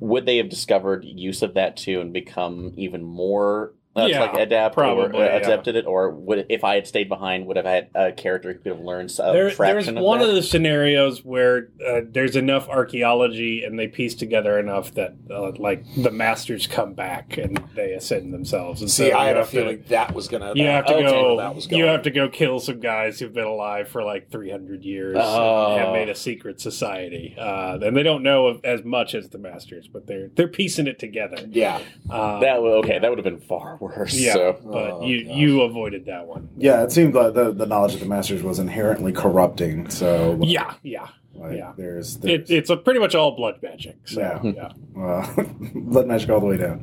would 0.00 0.26
they 0.26 0.38
have 0.38 0.48
discovered 0.48 1.04
use 1.04 1.42
of 1.42 1.54
that 1.54 1.76
too 1.76 2.00
and 2.00 2.12
become 2.12 2.72
even 2.76 3.04
more? 3.04 3.72
Uh, 3.94 4.06
Yeah, 4.06 4.20
like 4.22 4.34
adapt 4.40 4.74
probably, 4.74 5.04
or 5.18 5.22
uh, 5.22 5.26
yeah. 5.26 5.36
adapted 5.36 5.76
it, 5.76 5.84
or 5.86 6.10
would 6.10 6.46
if 6.48 6.64
I 6.64 6.76
had 6.76 6.86
stayed 6.86 7.08
behind, 7.10 7.46
would 7.46 7.56
have 7.56 7.66
had 7.66 7.88
a 7.94 8.10
character 8.12 8.52
who 8.52 8.58
could 8.58 8.72
have 8.76 8.80
learned 8.80 9.10
a 9.18 9.32
there, 9.32 9.50
there's 9.50 9.88
of 9.88 9.96
one 9.96 10.20
that? 10.20 10.28
of 10.30 10.34
the 10.34 10.42
scenarios 10.42 11.22
where 11.24 11.68
uh, 11.86 12.00
there's 12.08 12.34
enough 12.34 12.68
archaeology 13.02 13.64
and 13.64 13.78
they 13.78 13.88
piece 13.88 14.14
together 14.14 14.58
enough 14.58 14.94
that 14.94 15.14
uh, 15.30 15.52
like 15.58 15.84
the 15.96 16.10
masters 16.10 16.66
come 16.66 16.94
back 16.94 17.36
and 17.36 17.62
they 17.74 17.92
ascend 17.92 18.32
themselves. 18.32 18.80
And 18.80 18.90
See, 18.90 19.10
so 19.10 19.16
I 19.16 19.22
you 19.22 19.26
had 19.28 19.36
a 19.36 19.40
have 19.40 19.50
to- 19.50 19.56
feeling 19.56 19.84
that 19.88 20.14
was 20.14 20.28
gonna. 20.28 20.52
You 20.54 20.66
have 20.66 20.86
to 20.86 20.94
okay, 20.94 21.02
go. 21.02 21.36
That 21.36 21.54
was 21.54 21.70
You 21.70 21.84
have 21.84 22.02
to 22.02 22.10
go 22.10 22.28
kill 22.28 22.60
some 22.60 22.80
guys 22.80 23.18
who've 23.18 23.32
been 23.32 23.44
alive 23.44 23.88
for 23.88 24.02
like 24.02 24.30
300 24.30 24.84
years 24.84 25.16
Oh. 25.20 25.72
and 25.72 25.80
have 25.84 25.92
made 25.92 26.08
a 26.08 26.14
secret 26.14 26.60
society. 26.60 27.34
Uh, 27.38 27.78
and 27.82 27.96
they 27.96 28.02
don't 28.02 28.22
know 28.22 28.46
of, 28.46 28.64
as 28.64 28.84
much 28.84 29.14
as 29.14 29.28
the 29.30 29.38
masters, 29.38 29.88
but 29.88 30.06
they're 30.06 30.30
they're 30.34 30.48
piecing 30.48 30.86
it 30.86 30.98
together. 30.98 31.36
Yeah. 31.50 31.80
Uh, 32.08 32.40
That 32.40 32.62
would 32.62 32.72
okay. 32.84 32.98
That 32.98 33.10
would 33.10 33.18
have 33.18 33.24
been 33.24 33.40
far 33.40 33.76
worse. 33.82 34.14
yeah, 34.14 34.32
So. 34.34 34.58
but 34.64 34.90
Oh, 34.92 35.04
you 35.06 35.24
gosh. 35.24 35.36
you 35.36 35.60
avoided 35.62 36.06
that 36.06 36.26
one. 36.26 36.48
Yeah, 36.56 36.82
it 36.84 36.92
seemed 36.92 37.14
like 37.14 37.34
the, 37.34 37.52
the 37.52 37.66
knowledge 37.66 37.94
of 37.94 38.00
the 38.00 38.06
masters 38.06 38.42
was 38.42 38.58
inherently 38.58 39.12
corrupting. 39.12 39.90
So 39.90 40.32
like, 40.40 40.50
Yeah, 40.50 40.74
yeah. 40.82 41.08
like, 41.34 41.56
yeah. 41.58 41.72
there's, 41.76 42.16
It, 42.24 42.50
it's 42.50 42.70
a 42.70 42.76
pretty 42.76 43.00
much 43.00 43.14
all 43.14 43.36
blood 43.36 43.58
magic. 43.62 43.96
So 44.06 44.20
Yeah. 44.20 44.40
yeah. 44.42 44.72
uh, 45.02 45.44
blood 45.74 46.06
magic 46.06 46.30
all 46.30 46.40
the 46.40 46.46
way 46.46 46.56
down. 46.56 46.78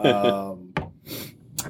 um, 0.06 0.72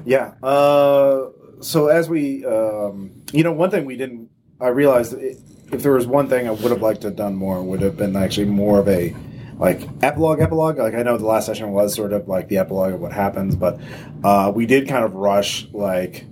yeah. 0.05 0.33
Uh, 0.41 1.29
so 1.61 1.87
as 1.87 2.07
we, 2.09 2.45
um, 2.45 3.11
you 3.33 3.43
know, 3.43 3.51
one 3.51 3.69
thing 3.69 3.85
we 3.85 3.97
didn't, 3.97 4.29
I 4.61 4.67
realized 4.69 5.15
i 5.15 5.35
if 5.71 5.83
there 5.83 5.91
was 5.91 6.07
one 6.07 6.27
thing 6.27 6.47
I 6.47 6.51
would 6.51 6.71
have 6.71 6.81
liked 6.81 7.01
to 7.01 7.07
have 7.09 7.15
done 7.15 7.35
more, 7.35 7.61
would 7.61 7.81
have 7.81 7.95
been 7.95 8.15
actually 8.15 8.47
more 8.47 8.79
of 8.79 8.87
a 8.87 9.15
like 9.59 9.81
epilogue, 10.01 10.39
epilogue. 10.39 10.77
Like 10.79 10.95
I 10.95 11.03
know 11.03 11.17
the 11.17 11.25
last 11.25 11.45
session 11.45 11.71
was 11.71 11.93
sort 11.93 12.13
of 12.13 12.27
like 12.27 12.47
the 12.47 12.57
epilogue 12.57 12.93
of 12.93 12.99
what 13.01 13.11
happens, 13.13 13.55
but 13.55 13.79
uh, 14.23 14.51
we 14.55 14.65
did 14.65 14.87
kind 14.87 15.03
of 15.05 15.13
rush 15.13 15.67
like 15.73 16.25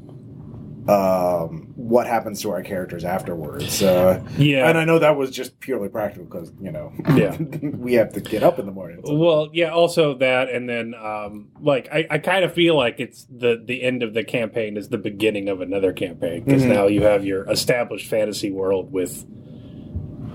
um, 0.87 1.73
what 1.75 2.07
happens 2.07 2.41
to 2.43 2.51
our 2.51 2.63
characters 2.63 3.03
afterwards. 3.03 3.83
Uh, 3.83 4.23
Yeah. 4.37 4.69
and 4.69 4.77
I 4.77 4.85
know 4.85 4.99
that 4.99 5.17
was 5.17 5.31
just 5.31 5.59
purely 5.59 5.89
practical 5.89 6.23
because 6.25 6.53
you 6.61 6.71
know, 6.71 6.93
Yeah. 7.13 7.35
we 7.61 7.93
have 7.95 8.13
to 8.13 8.21
get 8.21 8.41
up 8.41 8.57
in 8.59 8.65
the 8.65 8.71
morning. 8.71 9.01
So- 9.05 9.13
Well, 9.15 9.49
yeah. 9.51 9.71
Also 9.73 10.17
that, 10.19 10.49
and 10.49 10.69
then 10.69 10.93
um, 10.95 11.49
like 11.59 11.89
I, 11.91 12.07
I 12.09 12.17
kind 12.19 12.45
of 12.45 12.53
feel 12.53 12.77
like 12.77 13.01
it's 13.01 13.25
the 13.29 13.61
the 13.63 13.83
end 13.83 14.01
of 14.01 14.13
the 14.13 14.23
campaign 14.23 14.77
is 14.77 14.87
the 14.87 14.97
beginning 14.97 15.49
of 15.49 15.59
another 15.59 15.91
campaign 15.91 16.45
because 16.45 16.63
Mhm. 16.63 16.69
now 16.73 16.87
you 16.87 17.03
have 17.03 17.25
your 17.25 17.49
established 17.51 18.07
fantasy 18.09 18.51
world 18.51 18.89
with 18.91 19.25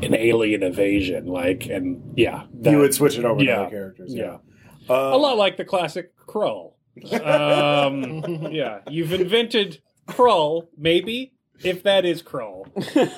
an 0.03 0.14
alien 0.14 0.62
invasion, 0.62 1.26
like, 1.26 1.66
and 1.66 2.14
yeah, 2.16 2.44
that- 2.61 2.70
you 2.70 2.78
would 2.78 2.94
switch 2.94 3.18
it 3.18 3.24
over 3.24 3.38
to 3.40 3.44
yeah, 3.44 3.61
other 3.62 3.70
characters. 3.70 4.14
yeah, 4.14 4.38
Uh, 4.90 4.94
a 4.94 5.16
lot 5.16 5.36
like 5.36 5.57
the 5.57 5.64
classic 5.64 6.12
Krull. 6.26 6.72
Um, 7.24 8.48
yeah, 8.53 8.80
you've 8.88 9.12
invented 9.12 9.80
Krull, 10.07 10.68
maybe 10.76 11.32
if 11.64 11.82
that 11.84 12.05
is 12.05 12.22
Krull. 12.22 12.66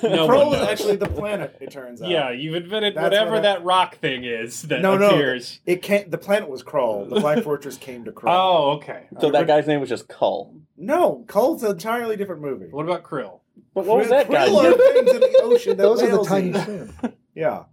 No 0.03 0.27
one 0.27 0.37
Krull 0.37 0.53
is 0.61 0.67
actually 0.67 0.95
the 0.97 1.07
planet. 1.07 1.57
It 1.59 1.71
turns 1.71 2.01
out. 2.01 2.09
Yeah, 2.09 2.31
you've 2.31 2.55
invented 2.55 2.95
That's 2.95 3.03
whatever 3.03 3.31
what 3.31 3.39
I- 3.39 3.53
that 3.53 3.63
rock 3.63 3.97
thing 3.97 4.23
is 4.23 4.61
that 4.63 4.81
No, 4.81 4.97
no. 4.97 5.37
It 5.65 5.81
can't. 5.81 6.11
The 6.11 6.17
planet 6.17 6.47
was 6.49 6.63
Krull. 6.63 7.09
The 7.09 7.19
Black 7.19 7.43
Fortress 7.43 7.77
came 7.77 8.05
to 8.05 8.11
Krull. 8.11 8.29
Oh, 8.31 8.71
okay. 8.77 9.07
So 9.19 9.31
that 9.31 9.47
guy's 9.47 9.67
name 9.67 9.79
was 9.79 9.89
just 9.89 10.07
Kull. 10.07 10.53
no, 10.77 11.23
Krull's 11.27 11.63
an 11.63 11.71
entirely 11.71 12.15
different 12.17 12.41
movie. 12.41 12.67
What 12.69 12.85
about 12.85 13.03
Krill? 13.03 13.39
But 13.73 13.85
what 13.85 13.97
was 13.99 14.09
that 14.09 14.29
guy? 14.29 14.47
Krill 14.47 14.73
are 14.73 14.93
things 14.93 15.11
in 15.11 15.19
the 15.19 15.39
ocean 15.43 15.77
that 15.77 15.83
Those 15.83 16.01
are 16.03 16.07
the 16.07 16.11
whales 16.15 16.27
tiny 16.27 16.49
eat. 16.49 16.63
shrimp. 16.63 17.15
Yeah, 17.35 17.63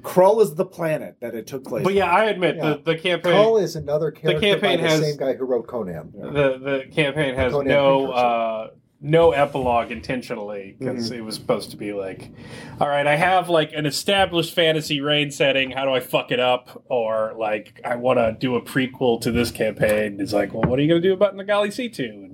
Krull 0.00 0.40
is 0.42 0.54
the 0.54 0.64
planet 0.64 1.16
that 1.20 1.34
it 1.34 1.46
took 1.46 1.64
place. 1.64 1.84
But 1.84 1.92
yeah, 1.94 2.10
I 2.10 2.24
admit 2.24 2.56
Yeah. 2.56 2.70
the, 2.82 2.92
the 2.92 2.98
campaign 2.98 3.32
Kull 3.34 3.58
is 3.58 3.76
another 3.76 4.10
character 4.10 4.40
campaign 4.40 4.78
by 4.78 4.82
the 4.82 4.88
has- 4.88 5.00
same 5.00 5.16
guy 5.18 5.34
who 5.34 5.44
wrote 5.44 5.66
Conan. 5.66 6.12
the 6.14 6.58
the 6.58 6.84
campaign 6.92 7.34
has 7.34 7.52
Conan 7.52 7.68
no 7.68 8.06
precursor. 8.06 8.24
uh, 8.26 8.66
no 9.04 9.32
epilogue 9.32 9.90
intentionally 9.90 10.76
because 10.78 11.10
Mm-hmm. 11.10 11.18
it 11.18 11.24
was 11.24 11.34
supposed 11.34 11.72
to 11.72 11.76
be 11.76 11.92
like, 11.92 12.30
all 12.80 12.86
right, 12.88 13.04
I 13.06 13.16
have 13.16 13.48
like 13.48 13.72
an 13.72 13.84
established 13.84 14.54
fantasy 14.54 15.00
reign 15.00 15.32
setting. 15.32 15.72
How 15.72 15.84
do 15.84 15.90
I 15.90 15.98
fuck 15.98 16.30
it 16.30 16.38
up? 16.38 16.84
Or 16.88 17.34
like, 17.36 17.80
I 17.84 17.96
want 17.96 18.20
to 18.20 18.32
do 18.38 18.54
a 18.54 18.62
prequel 18.62 19.20
to 19.22 19.32
this 19.32 19.50
campaign. 19.50 20.20
It's 20.20 20.32
like, 20.32 20.54
well, 20.54 20.62
what 20.62 20.78
are 20.78 20.82
you 20.82 20.88
going 20.88 21.02
to 21.02 21.08
do 21.08 21.12
about 21.12 21.34
Nagali 21.34 21.68
C2? 21.68 21.98
And 22.08 22.31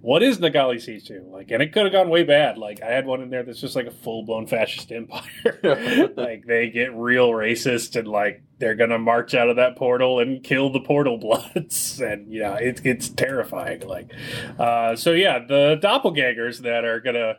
what 0.00 0.22
is 0.22 0.38
Nagali 0.38 0.76
C2? 0.76 1.30
Like, 1.30 1.50
and 1.50 1.62
it 1.62 1.72
could 1.72 1.84
have 1.84 1.92
gone 1.92 2.08
way 2.08 2.22
bad. 2.22 2.56
Like, 2.58 2.82
I 2.82 2.90
had 2.90 3.06
one 3.06 3.20
in 3.20 3.30
there 3.30 3.42
that's 3.42 3.60
just 3.60 3.76
like 3.76 3.86
a 3.86 3.90
full 3.90 4.24
blown 4.24 4.46
fascist 4.46 4.92
empire. 4.92 5.22
like, 6.16 6.46
they 6.46 6.70
get 6.70 6.94
real 6.94 7.30
racist 7.30 7.96
and 7.96 8.06
like 8.06 8.42
they're 8.58 8.74
gonna 8.74 8.98
march 8.98 9.34
out 9.34 9.48
of 9.48 9.56
that 9.56 9.76
portal 9.76 10.20
and 10.20 10.42
kill 10.42 10.70
the 10.70 10.80
portal 10.80 11.18
bloods, 11.18 12.00
and 12.04 12.32
yeah, 12.32 12.54
it's 12.54 12.80
it's 12.84 13.08
terrifying. 13.08 13.86
Like, 13.86 14.12
uh, 14.58 14.96
so 14.96 15.12
yeah, 15.12 15.38
the 15.38 15.78
doppelgangers 15.82 16.58
that 16.58 16.84
are 16.84 17.00
gonna 17.00 17.38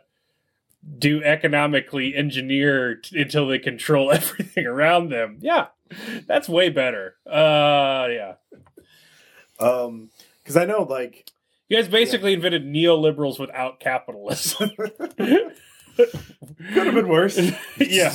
do 0.98 1.22
economically 1.22 2.14
engineer 2.14 2.96
t- 2.96 3.20
until 3.20 3.46
they 3.46 3.58
control 3.58 4.10
everything 4.12 4.66
around 4.66 5.10
them. 5.10 5.38
Yeah, 5.40 5.68
that's 6.26 6.48
way 6.48 6.68
better. 6.70 7.16
Uh, 7.26 8.08
yeah. 8.10 8.34
Um, 9.58 10.10
because 10.42 10.56
I 10.56 10.64
know 10.64 10.82
like 10.82 11.30
You 11.70 11.76
guys 11.76 11.88
basically 11.88 12.32
invented 12.32 12.64
neoliberals 12.64 13.38
without 13.38 13.78
capitalism. 13.78 14.72
could 15.96 16.86
have 16.86 16.94
been 16.94 17.08
worse. 17.08 17.38
yeah. 17.78 18.12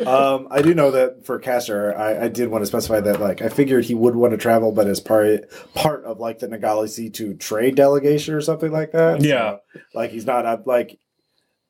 um, 0.06 0.48
I 0.50 0.60
do 0.60 0.74
know 0.74 0.90
that 0.90 1.24
for 1.24 1.38
Castor, 1.38 1.96
I, 1.96 2.24
I 2.24 2.28
did 2.28 2.50
want 2.50 2.60
to 2.60 2.66
specify 2.66 3.00
that 3.00 3.20
like 3.20 3.40
I 3.40 3.48
figured 3.48 3.86
he 3.86 3.94
would 3.94 4.16
want 4.16 4.32
to 4.32 4.36
travel, 4.36 4.70
but 4.70 4.86
as 4.86 5.00
part 5.00 5.50
part 5.72 6.04
of 6.04 6.20
like 6.20 6.40
the 6.40 6.48
Nagali 6.48 6.90
C 6.90 7.08
two 7.08 7.32
trade 7.32 7.74
delegation 7.74 8.34
or 8.34 8.42
something 8.42 8.70
like 8.70 8.92
that. 8.92 9.22
Yeah. 9.22 9.56
So, 9.72 9.80
like 9.94 10.10
he's 10.10 10.26
not 10.26 10.44
uh, 10.44 10.58
like 10.66 10.98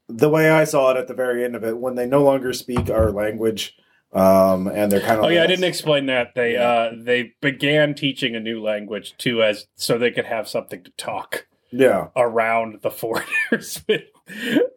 the 0.09 0.29
way 0.29 0.51
I 0.51 0.65
saw 0.65 0.91
it 0.91 0.97
at 0.97 1.07
the 1.07 1.15
very 1.15 1.45
end 1.45 1.55
of 1.55 1.63
it 1.63 1.79
when 1.79 1.95
they 1.95 2.07
no 2.07 2.25
longer 2.25 2.53
speak 2.53 2.91
our 2.91 3.13
language, 3.13 3.77
um, 4.13 4.67
and 4.69 4.91
they're 4.93 5.01
kind 5.01 5.19
of 5.19 5.25
Oh 5.25 5.29
yeah, 5.29 5.43
I 5.43 5.47
didn't 5.47 5.65
explain 5.65 6.07
that. 6.07 6.35
They 6.35 6.53
Yeah. 6.55 6.69
uh 6.69 6.93
they 6.99 7.33
began 7.41 7.95
teaching 7.95 8.35
a 8.37 8.41
new 8.41 8.63
language 8.63 9.15
too 9.19 9.43
as 9.43 9.67
so 9.77 9.99
they 9.99 10.11
could 10.11 10.27
have 10.27 10.49
something 10.49 10.83
to 10.85 10.91
talk 10.93 11.47
yeah. 11.71 12.09
around 12.17 12.81
the 12.83 12.91
foreigners. 13.03 13.83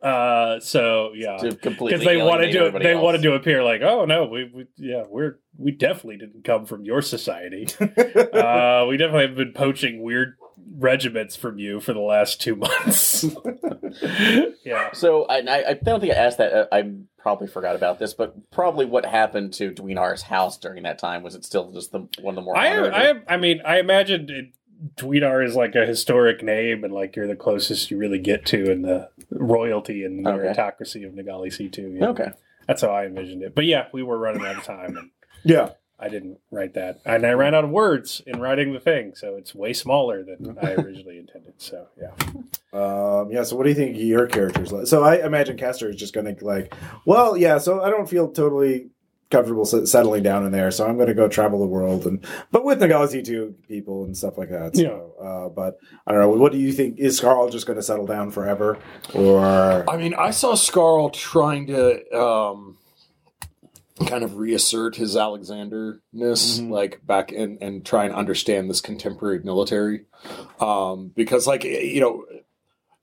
uh 0.02 0.60
so 0.60 1.12
yeah. 1.16 1.38
completely 1.62 1.92
Because 1.94 2.06
they 2.06 2.18
wanted 2.18 2.50
alienate 2.50 2.54
to 2.54 2.60
everybody 2.60 2.86
they 2.86 2.94
else. 2.94 3.04
wanted 3.04 3.22
to 3.24 3.34
appear 3.34 3.64
like, 3.64 3.82
oh 3.82 4.06
no, 4.06 4.26
we, 4.26 4.46
we 4.54 4.66
yeah, 4.78 5.04
we're 5.08 5.38
we 5.58 5.72
definitely 5.72 6.18
didn't 6.18 6.44
come 6.44 6.66
from 6.66 6.84
your 6.86 7.02
society. 7.02 7.68
uh 7.80 8.86
we 8.90 8.98
definitely 8.98 9.28
have 9.28 9.36
been 9.36 9.54
poaching 9.54 10.02
weird 10.02 10.36
regiments 10.78 11.36
from 11.36 11.60
you 11.60 11.80
for 11.80 11.94
the 11.94 12.00
last 12.00 12.42
two 12.42 12.56
months. 12.56 13.24
yeah. 14.66 14.90
So 14.94 15.24
I, 15.26 15.38
I 15.40 15.70
I 15.70 15.74
don't 15.74 16.00
think 16.00 16.14
I 16.14 16.16
asked 16.16 16.38
that. 16.40 16.54
uh, 16.54 16.66
I 16.72 16.92
probably 17.26 17.48
forgot 17.48 17.76
about 17.76 17.98
this, 17.98 18.14
but 18.14 18.52
probably 18.52 18.86
what 18.86 19.04
happened 19.04 19.52
to 19.52 19.72
Dweenar's 19.72 20.22
house 20.22 20.60
during 20.60 20.84
that 20.84 21.00
time 21.00 21.24
was 21.24 21.34
it 21.34 21.44
still 21.44 21.72
just 21.72 21.92
the 21.92 22.02
one 22.22 22.34
of 22.34 22.36
the 22.36 22.42
more 22.44 22.56
I, 22.56 22.70
honorable- 22.70 22.96
I, 23.28 23.34
I 23.34 23.38
mean, 23.38 23.62
I 23.66 23.80
imagine 23.80 24.30
it, 24.30 24.46
Dweenar 24.96 25.44
is 25.44 25.56
like 25.56 25.74
a 25.74 25.88
historic 25.88 26.44
name, 26.44 26.84
and 26.84 26.94
like 26.94 27.16
you're 27.16 27.26
the 27.26 27.36
closest 27.36 27.90
you 27.90 27.98
really 27.98 28.20
get 28.20 28.46
to 28.48 28.70
in 28.72 28.84
the 28.84 29.10
royalty 29.32 30.04
and 30.04 30.28
Okay. 30.28 30.38
meritocracy 30.38 31.04
of 31.08 31.14
Nagali 31.14 31.52
C 31.52 31.68
two. 31.68 31.98
Yeah. 32.00 32.10
okay. 32.10 32.30
that's 32.68 32.84
how 32.84 32.90
I 32.90 33.06
envisioned 33.08 33.42
it. 33.42 33.56
But 33.56 33.66
yeah, 33.66 33.88
we 33.92 34.04
were 34.04 34.20
running 34.20 34.46
out 34.46 34.58
of 34.58 34.64
time, 34.64 34.96
and 34.96 35.10
Yeah. 35.44 35.70
I 36.00 36.10
didn't 36.10 36.40
write 36.52 36.74
that, 36.74 37.00
and 37.06 37.26
I 37.26 37.32
ran 37.32 37.56
out 37.56 37.64
of 37.64 37.70
words 37.70 38.22
in 38.28 38.40
writing 38.42 38.74
the 38.74 38.80
thing, 38.80 39.14
so 39.16 39.36
it's 39.36 39.56
way 39.56 39.72
smaller 39.74 40.24
than 40.24 40.58
I 40.62 40.74
originally 40.78 41.18
intended. 41.18 41.54
So 41.58 41.88
yeah, 42.00 42.12
Um, 42.74 43.32
yeah. 43.32 43.44
So, 43.44 43.56
what 43.56 43.64
do 43.64 43.70
you 43.70 43.76
think 43.76 43.98
your 43.98 44.28
character's 44.28 44.72
like? 44.74 44.88
So, 44.88 45.04
I 45.04 45.26
imagine 45.26 45.56
Castor 45.58 45.90
is 45.90 45.96
just 45.96 46.14
going 46.14 46.36
to 46.36 46.46
like, 46.46 46.74
well, 47.06 47.38
yeah. 47.38 47.58
So, 47.60 47.82
I 47.82 47.90
don't 47.90 48.10
feel 48.10 48.30
totally 48.30 48.90
comfortable 49.32 49.66
settling 49.66 50.22
down 50.22 50.46
in 50.46 50.52
there, 50.52 50.70
so 50.70 50.86
I'm 50.86 50.96
going 50.98 51.08
to 51.08 51.14
go 51.14 51.28
travel 51.28 51.60
the 51.60 51.66
world, 51.66 52.06
and 52.06 52.24
but 52.52 52.64
with 52.66 52.80
Nagali 52.80 53.24
two 53.26 53.56
people 53.68 54.04
and 54.04 54.16
stuff 54.16 54.38
like 54.38 54.50
that. 54.50 54.76
So, 54.76 55.14
uh, 55.20 55.50
but 55.50 55.78
I 56.06 56.12
don't 56.12 56.22
know. 56.22 56.30
What 56.30 56.52
do 56.52 56.58
you 56.58 56.72
think? 56.74 57.00
Is 57.00 57.20
Scarl 57.20 57.50
just 57.52 57.66
going 57.66 57.78
to 57.78 57.84
settle 57.84 58.06
down 58.06 58.32
forever, 58.32 58.78
or 59.14 59.90
I 59.90 59.96
mean, 59.98 60.14
I 60.14 60.32
saw 60.32 60.54
Scarl 60.54 61.12
trying 61.12 61.68
to 61.68 62.16
um, 62.18 62.78
kind 64.08 64.24
of 64.24 64.36
reassert 64.36 64.96
his 64.98 65.16
Alexander-ness, 65.16 66.60
Mhm. 66.60 66.70
like 66.70 67.06
back 67.06 67.32
in 67.32 67.58
and 67.62 67.86
try 67.86 68.06
and 68.06 68.14
understand 68.14 68.70
this 68.70 68.82
contemporary 68.82 69.40
military, 69.44 70.06
um, 70.60 71.12
because 71.16 71.48
like 71.48 71.64
you 71.64 72.02
know. 72.02 72.26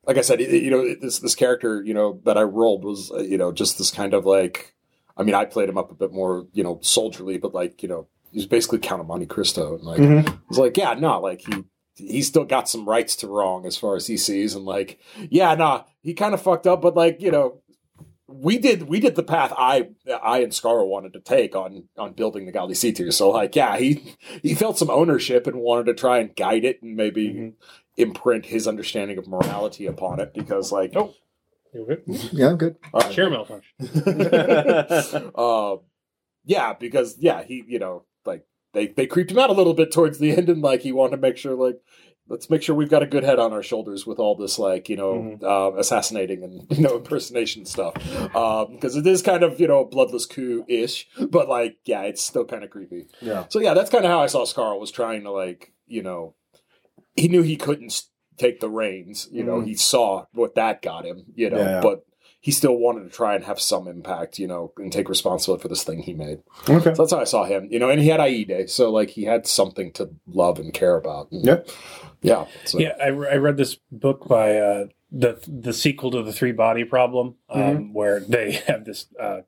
Like 0.05 0.19
I 0.19 0.23
said, 0.23 0.41
you 0.41 0.69
know 0.69 0.97
this 1.01 1.21
this 1.21 1.37
character, 1.37 1.81
you 1.81 1.95
know 1.95 2.21
that 2.25 2.37
I 2.37 2.43
rolled 2.43 2.85
was, 2.85 3.13
uh, 3.13 3.21
you 3.21 3.39
know, 3.39 3.53
just 3.53 3.79
this 3.79 3.93
kind 3.93 4.15
of 4.15 4.27
like, 4.27 4.75
I 5.17 5.23
mean, 5.23 5.37
I 5.37 5.45
played 5.45 5.69
him 5.69 5.79
up 5.79 5.93
a 5.93 5.95
bit 5.95 6.13
more, 6.13 6.49
you 6.53 6.65
know, 6.65 6.81
soldierly, 6.83 7.39
but 7.39 7.55
like, 7.55 7.85
you 7.85 7.89
know, 7.89 8.09
he's 8.33 8.45
basically 8.47 8.81
Count 8.81 9.01
of 9.01 9.07
Monte 9.07 9.27
Cristo, 9.27 9.77
and 9.77 9.85
like, 9.85 10.01
it's 10.51 10.59
like, 10.59 10.77
yeah, 10.77 10.95
no, 10.95 11.21
like 11.21 11.43
he 11.43 11.63
he's 11.95 12.27
still 12.27 12.43
got 12.45 12.69
some 12.69 12.89
rights 12.89 13.15
to 13.17 13.29
wrong 13.29 13.65
as 13.65 13.77
far 13.77 13.95
as 13.95 14.09
he 14.09 14.17
sees, 14.17 14.57
and 14.57 14.65
like, 14.65 14.99
yeah, 15.31 15.55
nah, 15.55 15.85
he 16.03 16.15
kind 16.15 16.35
of 16.35 16.43
fucked 16.43 16.67
up, 16.67 16.83
but 16.83 16.97
like, 16.97 17.23
you 17.23 17.31
know, 17.31 17.61
we 18.33 18.59
did 18.59 18.83
we 18.89 19.01
did 19.01 19.15
the 19.15 19.23
path 19.23 19.53
I 19.57 19.89
I 20.23 20.39
and 20.39 20.53
Scar 20.55 20.85
wanted 20.85 21.13
to 21.15 21.21
take 21.21 21.55
on 21.57 21.85
on 21.99 22.13
building 22.13 22.47
the 22.47 22.53
Galdi 22.53 22.77
C 22.77 22.93
two. 22.93 23.11
So 23.13 23.31
like, 23.31 23.55
yeah, 23.57 23.77
he 23.77 24.17
he 24.43 24.55
felt 24.55 24.79
some 24.79 24.91
ownership 24.91 25.47
and 25.47 25.57
wanted 25.61 25.87
to 25.87 25.95
try 25.95 26.19
and 26.19 26.35
guide 26.35 26.65
it 26.65 26.83
and 26.83 26.97
maybe 26.97 27.29
Mhm. 27.29 27.53
imprint 27.97 28.47
his 28.47 28.67
understanding 28.67 29.19
of 29.19 29.29
morality 29.29 29.87
upon 29.87 30.21
it 30.21 30.33
because 30.35 30.73
like, 30.73 30.93
Oh. 30.97 31.15
You 31.75 31.87
good? 31.87 32.03
Yeah, 32.33 32.51
I'm 32.51 32.57
good. 32.59 32.77
uh, 32.93 33.09
Chair 33.09 33.31
malfunction. 33.31 33.73
uh, 35.35 35.77
yeah, 36.45 36.75
because 36.75 37.17
yeah, 37.19 37.43
he 37.45 37.65
you 37.67 37.79
know 37.79 38.05
like 38.27 38.45
they 38.75 38.89
they 38.89 39.07
creeped 39.07 39.31
him 39.31 39.39
out 39.39 39.49
a 39.49 39.55
little 39.55 39.73
bit 39.75 39.91
towards 39.91 40.19
the 40.19 40.33
end, 40.33 40.49
and 40.51 40.61
like 40.61 40.83
he 40.83 40.93
wanted 40.93 41.17
to 41.17 41.23
make 41.23 41.39
sure 41.39 41.55
like 41.55 41.81
let's 42.33 42.49
make 42.51 42.63
sure 42.63 42.75
we've 42.75 42.89
got 42.91 43.03
a 43.03 43.07
good 43.07 43.23
head 43.23 43.39
on 43.39 43.53
our 43.53 43.63
shoulders 43.63 44.07
with 44.07 44.19
all 44.19 44.35
this 44.35 44.59
like 44.59 44.89
you 44.89 44.97
know 44.97 45.13
Mhm. 45.41 45.43
uh, 45.45 45.77
assassinating 45.79 46.43
and 46.43 46.67
you 46.77 46.83
know 46.83 46.97
impersonation 46.97 47.65
stuff 47.67 47.95
because 47.95 48.97
it 48.97 49.07
is 49.07 49.23
kind 49.23 49.43
of 49.45 49.61
you 49.61 49.69
know 49.69 49.85
bloodless 49.85 50.27
coup 50.27 50.65
ish, 50.69 51.07
but 51.31 51.49
like 51.49 51.77
yeah, 51.85 52.03
it's 52.03 52.23
still 52.23 52.45
kind 52.45 52.65
of 52.65 52.71
creepy. 52.71 53.07
yeah, 53.21 53.45
So 53.49 53.61
yeah, 53.61 53.75
that's 53.75 53.91
kind 53.91 54.05
of 54.05 54.11
how 54.11 54.21
I 54.21 54.27
saw 54.27 54.45
Scar 54.45 54.77
was 54.79 54.91
trying 54.91 55.23
to 55.25 55.31
like 55.31 55.73
you 55.87 56.03
know 56.03 56.35
he 57.15 57.29
knew 57.29 57.43
he 57.43 57.57
couldn't 57.57 58.03
take 58.39 58.61
the 58.61 58.71
reins. 58.71 59.29
You 59.31 59.45
know, 59.45 59.61
Mhm. 59.61 59.67
he 59.67 59.75
saw 59.75 60.25
what 60.33 60.55
that 60.55 60.81
got 60.83 61.05
him. 61.05 61.25
You 61.35 61.51
know, 61.51 61.59
Yeah, 61.59 61.71
yeah. 61.73 61.81
but 61.83 62.05
he 62.43 62.51
still 62.51 62.77
wanted 62.77 63.05
to 63.05 63.09
try 63.09 63.35
and 63.37 63.45
have 63.45 63.59
some 63.61 63.89
impact. 63.89 64.39
You 64.39 64.47
know, 64.49 64.73
and 64.77 64.93
take 64.93 65.09
responsibility 65.09 65.63
for 65.63 65.69
this 65.69 65.85
thing 65.85 66.01
he 66.01 66.13
made. 66.13 66.43
okay, 66.69 66.93
So 66.95 67.03
that's 67.03 67.13
how 67.13 67.21
I 67.21 67.25
saw 67.25 67.45
him. 67.45 67.69
You 67.71 67.79
know, 67.79 67.89
and 67.89 68.01
he 68.03 68.09
had 68.09 68.21
Aide, 68.21 68.69
so 68.69 68.91
like 68.91 69.11
he 69.11 69.25
had 69.25 69.47
something 69.47 69.93
to 69.93 70.11
love 70.27 70.59
and 70.59 70.75
care 70.75 70.97
about. 70.97 71.31
And, 71.33 71.47
Yep. 71.47 71.69
yeah, 72.21 72.45
so. 72.65 72.79
Yeah, 72.79 72.95
I, 73.03 73.07
re- 73.09 73.31
I 73.31 73.37
read 73.37 73.57
this 73.57 73.79
book 73.91 74.29
by 74.29 74.59
uh, 74.59 74.85
the 75.11 75.39
the 75.47 75.73
sequel 75.73 76.11
to 76.11 76.23
the 76.23 76.33
Three 76.33 76.53
Body 76.53 76.85
Problem, 76.85 77.37
um, 77.49 77.95
where 77.95 78.21
they 78.21 78.53
have 78.67 78.85
this 78.85 79.07
uh, 79.19 79.43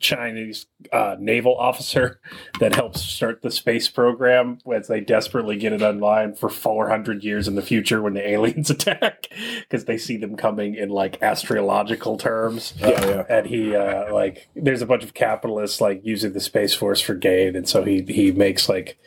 Chinese 0.00 0.66
uh, 0.92 1.16
naval 1.18 1.56
officer 1.56 2.20
that 2.60 2.74
helps 2.74 3.02
start 3.02 3.42
the 3.42 3.50
space 3.50 3.88
program 3.88 4.58
as 4.72 4.88
they 4.88 5.00
desperately 5.00 5.56
get 5.56 5.72
it 5.72 5.82
online 5.82 6.34
for 6.34 6.48
400 6.48 7.22
years 7.22 7.46
in 7.46 7.54
the 7.54 7.62
future 7.62 8.02
when 8.02 8.14
the 8.14 8.28
aliens 8.28 8.70
attack 8.70 9.28
because 9.60 9.84
they 9.84 9.98
see 9.98 10.16
them 10.16 10.36
coming 10.36 10.74
in 10.74 10.88
like 10.88 11.22
astrological 11.22 12.16
terms. 12.16 12.74
Oh, 12.82 12.88
yeah. 12.88 13.24
And 13.28 13.46
he 13.46 13.76
uh, 13.76 14.12
like 14.12 14.48
there's 14.56 14.82
a 14.82 14.86
bunch 14.86 15.04
of 15.04 15.14
capitalists 15.14 15.80
like 15.80 16.00
using 16.02 16.32
the 16.32 16.40
space 16.40 16.74
force 16.74 17.00
for 17.00 17.14
gain, 17.14 17.54
and 17.54 17.68
so 17.68 17.84
he 17.84 18.02
he 18.02 18.32
makes 18.32 18.68
like 18.68 18.98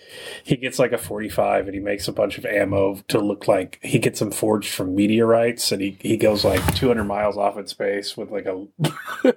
he 0.44 0.56
gets 0.56 0.80
like 0.80 0.92
a 0.92 0.98
45 0.98 1.66
and 1.66 1.74
he 1.74 1.80
makes 1.80 2.08
a 2.08 2.12
bunch 2.12 2.38
of 2.38 2.46
ammo 2.46 2.96
to 3.08 3.20
look 3.20 3.48
like 3.48 3.80
he 3.82 4.00
gets 4.00 4.20
them 4.20 4.32
forged 4.32 4.70
from 4.70 4.96
meteorites 4.96 5.72
and 5.72 5.82
he, 5.82 5.98
he 6.02 6.18
goes 6.18 6.46
like 6.46 6.76
200 6.76 7.04
miles 7.04 7.38
off 7.38 7.58
in 7.58 7.68
space 7.68 8.16
with 8.16 8.30
like 8.32 8.46
a 8.46 8.66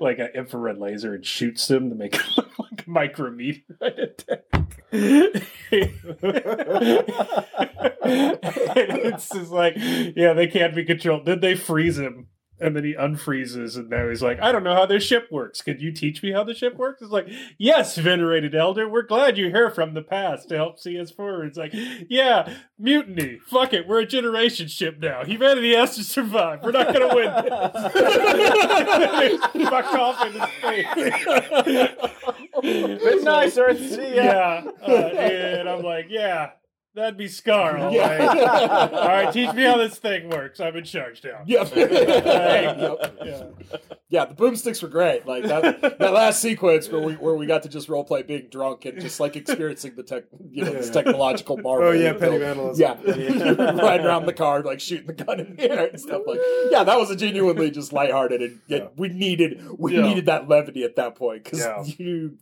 like 0.00 0.18
an 0.18 0.28
infrared 0.34 0.78
laser 0.78 0.93
and 1.02 1.26
shoots 1.26 1.66
them 1.66 1.88
to 1.90 1.96
make 1.96 2.14
it 2.14 2.22
look 2.36 2.58
like 2.58 2.86
a 2.86 2.90
micrometeorite 2.90 3.98
attack. 3.98 4.84
it's 8.06 9.28
just 9.30 9.50
like 9.50 9.74
yeah 9.76 10.32
they 10.34 10.46
can't 10.46 10.74
be 10.74 10.84
controlled 10.84 11.26
then 11.26 11.40
they 11.40 11.56
freeze 11.56 11.98
him 11.98 12.28
and 12.64 12.74
then 12.74 12.82
he 12.84 12.94
unfreezes 12.94 13.76
and 13.76 13.90
now 13.90 14.08
he's 14.08 14.22
like 14.22 14.40
i 14.40 14.50
don't 14.50 14.64
know 14.64 14.74
how 14.74 14.86
this 14.86 15.04
ship 15.04 15.28
works. 15.30 15.60
Could 15.60 15.82
you 15.82 15.92
teach 15.92 16.22
me 16.22 16.32
how 16.32 16.42
the 16.44 16.54
ship 16.54 16.76
works? 16.76 17.02
It's 17.02 17.10
like 17.10 17.28
yes 17.58 17.96
venerated 17.96 18.54
elder 18.54 18.88
we're 18.88 19.02
glad 19.02 19.36
you're 19.36 19.50
here 19.50 19.70
from 19.70 19.94
the 19.94 20.02
past 20.02 20.48
to 20.48 20.56
help 20.56 20.78
see 20.80 20.98
us 20.98 21.10
forward. 21.10 21.46
It's 21.48 21.58
like 21.58 21.72
yeah 22.08 22.54
mutiny. 22.78 23.38
Fuck 23.46 23.72
it 23.74 23.86
we're 23.86 24.00
a 24.00 24.06
generation 24.06 24.66
ship 24.68 24.98
now. 24.98 25.24
Humanity 25.24 25.74
has 25.74 25.94
to 25.96 26.04
survive. 26.04 26.62
We're 26.62 26.72
not 26.72 26.92
gonna 26.92 27.14
win 27.14 27.30
this. 27.44 29.40
Fuck 29.68 29.92
off 29.94 30.26
into 30.26 30.48
space. 30.58 30.86
Good 32.62 33.24
night, 33.24 33.58
Earth. 33.58 33.78
See 33.78 34.16
ya. 34.16 34.22
yeah 34.24 34.62
uh, 34.82 34.90
and 34.90 35.68
i'm 35.68 35.82
like 35.82 36.06
yeah 36.08 36.50
That'd 36.94 37.16
be 37.16 37.26
Scar. 37.26 37.76
All 37.76 37.92
Yeah. 37.92 38.16
right. 38.28 38.92
all 38.92 39.08
right, 39.08 39.32
teach 39.32 39.52
me 39.52 39.64
how 39.64 39.76
this 39.78 39.98
thing 39.98 40.28
works. 40.28 40.60
I'm 40.60 40.76
in 40.76 40.84
charge 40.84 41.24
now. 41.24 41.40
Yep. 41.44 41.74
Yep. 41.74 41.90
Yeah. 43.24 43.44
Yeah, 44.08 44.24
the 44.26 44.34
boomsticks 44.34 44.80
were 44.80 44.88
great. 44.88 45.26
Like 45.26 45.42
that, 45.44 45.80
that 45.98 46.12
last 46.12 46.40
sequence 46.40 46.88
where 46.88 47.00
we 47.00 47.14
where 47.14 47.34
we 47.34 47.46
got 47.46 47.64
to 47.64 47.68
just 47.68 47.88
role 47.88 48.04
play 48.04 48.22
being 48.22 48.46
drunk 48.48 48.84
and 48.84 49.00
just 49.00 49.18
like 49.18 49.34
experiencing 49.34 49.96
the 49.96 50.04
tech, 50.04 50.24
you 50.52 50.64
know, 50.64 50.70
this 50.72 50.88
technological 50.90 51.56
marvel. 51.56 51.88
Oh 51.88 51.90
yeah, 51.92 52.12
we 52.12 52.18
petty 52.18 52.38
built. 52.38 52.42
vandalism. 52.42 52.80
Yeah, 52.80 53.72
riding 53.82 54.06
around 54.06 54.26
the 54.26 54.32
car, 54.32 54.62
like 54.62 54.78
shooting 54.78 55.08
the 55.08 55.14
gun 55.14 55.40
in 55.40 55.56
the 55.56 55.68
air 55.68 55.86
and 55.88 56.00
stuff 56.00 56.22
like. 56.26 56.38
Yeah, 56.70 56.84
that 56.84 56.96
was 56.96 57.10
a 57.10 57.16
genuinely 57.16 57.72
just 57.72 57.92
lighthearted, 57.92 58.40
and 58.40 58.60
yet 58.68 58.82
Yeah. 58.82 58.88
we 58.96 59.08
needed 59.08 59.66
we 59.78 59.96
Yeah. 59.96 60.02
needed 60.02 60.26
that 60.26 60.48
levity 60.48 60.84
at 60.84 60.94
that 60.94 61.16
point 61.16 61.42
because 61.42 61.58
Yeah. 61.60 61.82
you. 61.98 62.38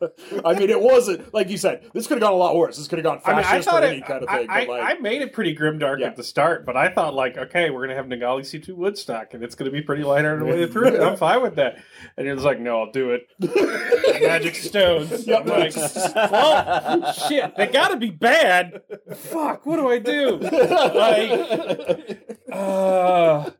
I 0.44 0.54
mean, 0.54 0.70
it 0.70 0.80
wasn't 0.80 1.32
like 1.34 1.50
you 1.50 1.56
said. 1.58 1.88
This 1.92 2.06
could 2.06 2.14
have 2.14 2.22
gone 2.22 2.32
a 2.32 2.36
lot 2.36 2.56
worse. 2.56 2.76
This 2.76 2.88
could 2.88 2.98
have 2.98 3.04
gone 3.04 3.20
I 3.24 3.34
mean, 3.34 3.42
fascist 3.44 3.68
I 3.68 3.78
or 3.80 3.84
it, 3.84 3.88
any 3.88 4.00
kind 4.00 4.22
of 4.22 4.28
I, 4.28 4.38
thing. 4.38 4.46
I, 4.50 4.64
like, 4.64 4.82
I 4.96 5.00
made 5.00 5.22
it 5.22 5.32
pretty 5.32 5.54
grimdark 5.54 6.00
Yeah. 6.00 6.06
at 6.08 6.16
the 6.16 6.24
start, 6.24 6.64
but 6.64 6.76
I 6.76 6.88
thought 6.88 7.14
like, 7.14 7.36
okay, 7.36 7.70
we're 7.70 7.82
gonna 7.86 7.96
have 7.96 8.06
Nagali 8.06 8.40
C2 8.40 8.74
Woodstock, 8.74 9.34
and 9.34 9.42
it's 9.44 9.54
gonna 9.54 9.70
be 9.70 9.82
pretty 9.82 10.02
lighthearted 10.02 10.46
way 10.46 10.66
through 10.70 10.88
it. 10.88 11.00
I'm 11.00 11.16
fine 11.16 11.42
with 11.42 11.56
that. 11.56 11.78
And 12.16 12.26
he 12.26 12.32
was 12.32 12.44
like, 12.44 12.60
no, 12.60 12.80
I'll 12.82 12.92
do 12.92 13.10
it. 13.10 13.28
Magic 14.22 14.54
stones. 14.54 15.26
Yep. 15.26 15.40
I'm 15.42 15.46
like, 15.48 15.76
well, 16.14 17.12
shit, 17.12 17.56
they 17.56 17.66
gotta 17.66 17.96
be 17.96 18.10
bad. 18.10 18.82
Fuck, 19.14 19.66
what 19.66 19.76
do 19.76 19.88
I 19.88 19.98
do? 19.98 20.38
Like, 20.38 22.18
uh, 22.52 23.50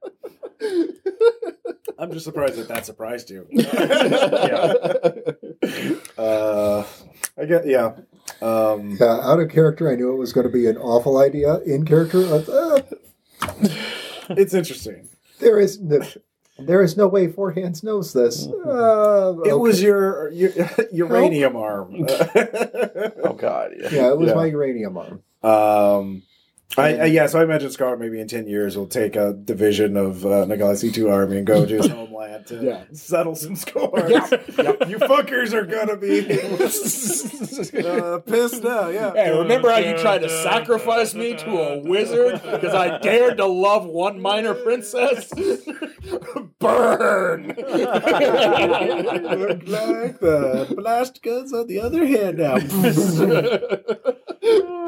I'm 2.00 2.10
just 2.12 2.24
surprised 2.24 2.56
that 2.56 2.68
that 2.68 2.86
surprised 2.86 3.28
you. 3.30 3.46
yeah. 3.50 4.72
Uh, 6.16 6.84
I 7.38 7.44
get 7.44 7.66
yeah. 7.66 7.92
Um, 8.42 8.96
Yeah, 8.98 9.20
out 9.22 9.40
of 9.40 9.50
character, 9.50 9.90
I 9.90 9.96
knew 9.96 10.12
it 10.12 10.16
was 10.16 10.32
going 10.32 10.46
to 10.46 10.52
be 10.52 10.66
an 10.66 10.76
awful 10.78 11.18
idea. 11.18 11.58
In 11.60 11.84
character, 11.84 12.20
uh, 12.24 12.80
it's 14.30 14.54
interesting. 14.54 15.08
there 15.40 15.58
is 15.58 15.78
no, 15.80 16.00
there 16.58 16.82
is 16.82 16.96
no 16.96 17.06
way 17.06 17.28
Four 17.28 17.52
Hands 17.52 17.82
knows 17.82 18.12
this. 18.14 18.46
Uh, 18.46 19.34
It 19.44 19.58
was 19.58 19.82
your, 19.82 20.30
your 20.30 20.52
uranium 20.92 21.56
arm. 21.56 22.06
Oh 23.24 23.34
God, 23.34 23.72
yeah. 23.78 23.88
yeah, 23.92 24.08
it 24.10 24.18
was 24.18 24.28
Yeah. 24.28 24.34
my 24.34 24.46
uranium 24.46 24.96
arm. 24.96 25.22
um, 25.42 26.22
I, 26.78 26.94
I 26.98 27.04
yeah, 27.06 27.26
so 27.26 27.40
I 27.40 27.42
imagine 27.42 27.70
Scar 27.70 27.96
maybe 27.96 28.20
in 28.20 28.28
ten 28.28 28.46
years 28.46 28.76
will 28.76 28.86
take 28.86 29.16
a 29.16 29.32
division 29.32 29.96
of 29.96 30.24
uh, 30.24 30.44
Nagali 30.46 30.76
C 30.76 30.92
two 30.92 31.08
army 31.08 31.38
and 31.38 31.46
go 31.46 31.66
to 31.66 31.76
his 31.76 31.86
homeland 31.90 32.46
to 32.46 32.62
Yeah. 32.62 32.84
settle 32.92 33.34
some 33.34 33.56
scores. 33.56 34.10
Yeah. 34.10 34.28
You 34.86 34.98
fuckers 34.98 35.52
are 35.52 35.64
gonna 35.66 35.96
be 35.96 36.20
uh, 37.86 38.18
pissed 38.20 38.62
now. 38.62 38.88
Yeah. 38.88 39.12
Hey, 39.14 39.36
remember 39.36 39.70
how 39.70 39.78
you 39.78 39.96
tried 39.98 40.18
to 40.22 40.28
sacrifice 40.28 41.12
me 41.14 41.34
to 41.34 41.50
a 41.50 41.78
wizard 41.80 42.40
because 42.42 42.74
I 42.74 42.98
dared 42.98 43.38
to 43.38 43.46
love 43.46 43.84
one 43.86 44.20
minor 44.22 44.54
princess? 44.54 45.28
Burn! 46.60 47.48
Like 47.48 47.56
the 50.20 50.72
blast 50.76 51.22
guns 51.22 51.52
on 51.52 51.66
the 51.66 51.80
other 51.80 52.06
hand 52.06 52.38
now. 52.38 52.58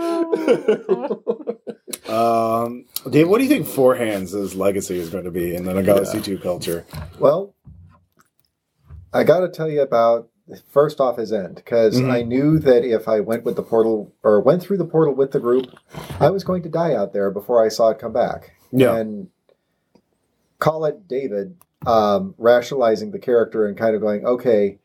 um, 2.09 2.85
Dave, 3.11 3.29
what 3.29 3.39
do 3.39 3.45
you 3.45 3.49
think 3.51 3.67
Four 3.67 3.95
Hands' 3.95 4.55
legacy 4.55 4.99
is 4.99 5.11
going 5.11 5.25
to 5.25 5.31
be 5.31 5.55
in 5.55 5.65
the 5.65 5.73
Nagali 5.73 6.07
C2 6.07 6.43
culture? 6.43 6.85
Well, 7.19 7.55
I 9.13 9.25
got 9.25 9.41
to 9.41 9.49
tell 9.49 9.71
you 9.71 9.83
about 9.83 10.29
first 10.69 11.01
off 11.01 11.17
his 11.17 11.33
end 11.33 11.55
because 11.57 12.01
Mhm. 12.01 12.11
I 12.11 12.23
knew 12.23 12.59
that 12.59 12.85
if 12.85 13.09
I 13.09 13.21
went 13.21 13.45
with 13.45 13.57
the 13.57 13.63
portal 13.63 14.13
or 14.23 14.41
went 14.41 14.63
through 14.63 14.79
the 14.79 14.85
portal 14.85 15.15
with 15.15 15.33
the 15.33 15.41
group, 15.41 15.67
I 16.21 16.31
was 16.31 16.45
going 16.45 16.63
to 16.65 16.69
die 16.69 16.95
out 16.95 17.13
there 17.13 17.31
before 17.31 17.65
I 17.65 17.69
saw 17.69 17.91
it 17.91 17.99
come 17.99 18.13
back. 18.13 18.53
Yeah. 18.71 18.97
And 18.97 19.29
call 20.59 20.85
it 20.85 21.09
David 21.09 21.57
um, 21.87 22.35
rationalizing 22.39 23.11
the 23.13 23.19
character 23.19 23.67
and 23.67 23.77
kind 23.77 23.95
of 23.95 24.01
going, 24.01 24.25
okay, 24.25 24.79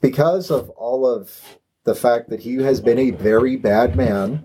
because 0.00 0.50
of 0.50 0.70
all 0.70 1.06
of 1.06 1.58
the 1.88 1.94
fact 1.94 2.28
that 2.28 2.40
he 2.40 2.56
has 2.56 2.82
been 2.82 2.98
a 2.98 3.10
very 3.12 3.56
bad 3.56 3.96
man, 3.96 4.44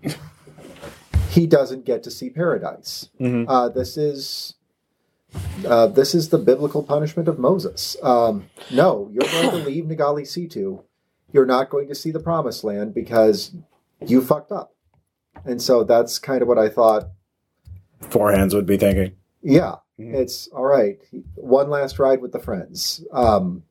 he 1.29 1.45
doesn't 1.45 1.83
get 1.83 2.01
to 2.03 2.09
see 2.09 2.29
paradise. 2.29 3.09
Mhm. 3.19 3.45
Uh, 3.49 3.67
this 3.67 3.97
is 3.97 4.55
uh, 5.67 5.87
this 5.87 6.13
is 6.15 6.29
the 6.29 6.37
biblical 6.37 6.83
punishment 6.83 7.27
of 7.27 7.37
Moses. 7.39 7.97
Um, 8.01 8.45
no, 8.71 9.09
you're 9.11 9.29
going 9.29 9.49
to 9.49 9.57
leave 9.69 9.85
Nagali 9.85 10.21
C2. 10.21 10.83
You're 11.33 11.45
not 11.47 11.69
going 11.71 11.87
to 11.89 11.95
see 11.95 12.11
the 12.11 12.19
promised 12.19 12.63
land 12.63 12.93
because 12.93 13.51
you 14.05 14.21
fucked 14.21 14.51
up. 14.51 14.73
And 15.43 15.59
so 15.61 15.83
that's 15.83 16.17
kind 16.19 16.41
of 16.43 16.47
what 16.47 16.59
I 16.59 16.69
thought. 16.69 17.09
Four 18.01 18.31
Hands 18.31 18.53
would 18.53 18.67
be 18.67 18.77
thinking. 18.77 19.15
Yeah, 19.41 19.77
Mhm. 19.99 20.13
it's 20.13 20.47
all 20.49 20.65
right. 20.65 20.99
One 21.35 21.69
last 21.71 21.97
ride 21.99 22.21
with 22.21 22.31
the 22.31 22.39
friends. 22.39 23.03
Um, 23.11 23.63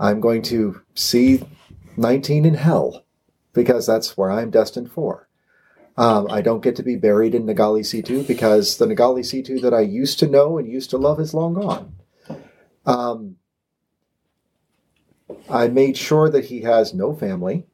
I'm 0.00 0.20
going 0.20 0.42
to 0.42 0.80
see 0.94 1.42
19 1.96 2.44
in 2.44 2.54
hell 2.54 3.04
because 3.52 3.86
that's 3.86 4.16
where 4.16 4.30
I'm 4.30 4.50
destined 4.50 4.90
for. 4.90 5.28
Um, 5.96 6.26
I 6.30 6.42
don't 6.42 6.62
get 6.62 6.76
to 6.76 6.82
be 6.82 6.96
buried 6.96 7.34
in 7.34 7.46
Nagali 7.46 7.80
C2 7.80 8.26
because 8.26 8.76
the 8.76 8.86
Nagali 8.86 9.20
C2 9.20 9.62
that 9.62 9.72
I 9.72 9.80
used 9.80 10.18
to 10.18 10.26
know 10.26 10.58
and 10.58 10.70
used 10.70 10.90
to 10.90 10.98
love 10.98 11.18
is 11.18 11.32
long 11.32 11.54
gone. 11.54 11.94
Um, 12.84 13.36
I 15.48 15.68
made 15.68 15.96
sure 15.96 16.28
that 16.28 16.46
he 16.46 16.62
has 16.62 16.92
no 16.92 17.14
family. 17.14 17.66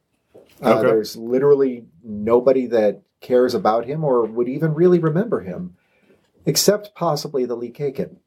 Uh, 0.61 0.75
Okay. 0.75 0.87
There's 0.87 1.17
literally 1.17 1.85
nobody 2.03 2.67
that 2.67 3.01
cares 3.19 3.53
about 3.53 3.85
him 3.85 4.03
or 4.03 4.25
would 4.25 4.47
even 4.47 4.73
really 4.73 4.99
remember 4.99 5.41
him, 5.41 5.75
except 6.45 6.95
possibly 6.95 7.45
the 7.45 7.55
Lee 7.55 7.71
Kaken. 7.71 8.17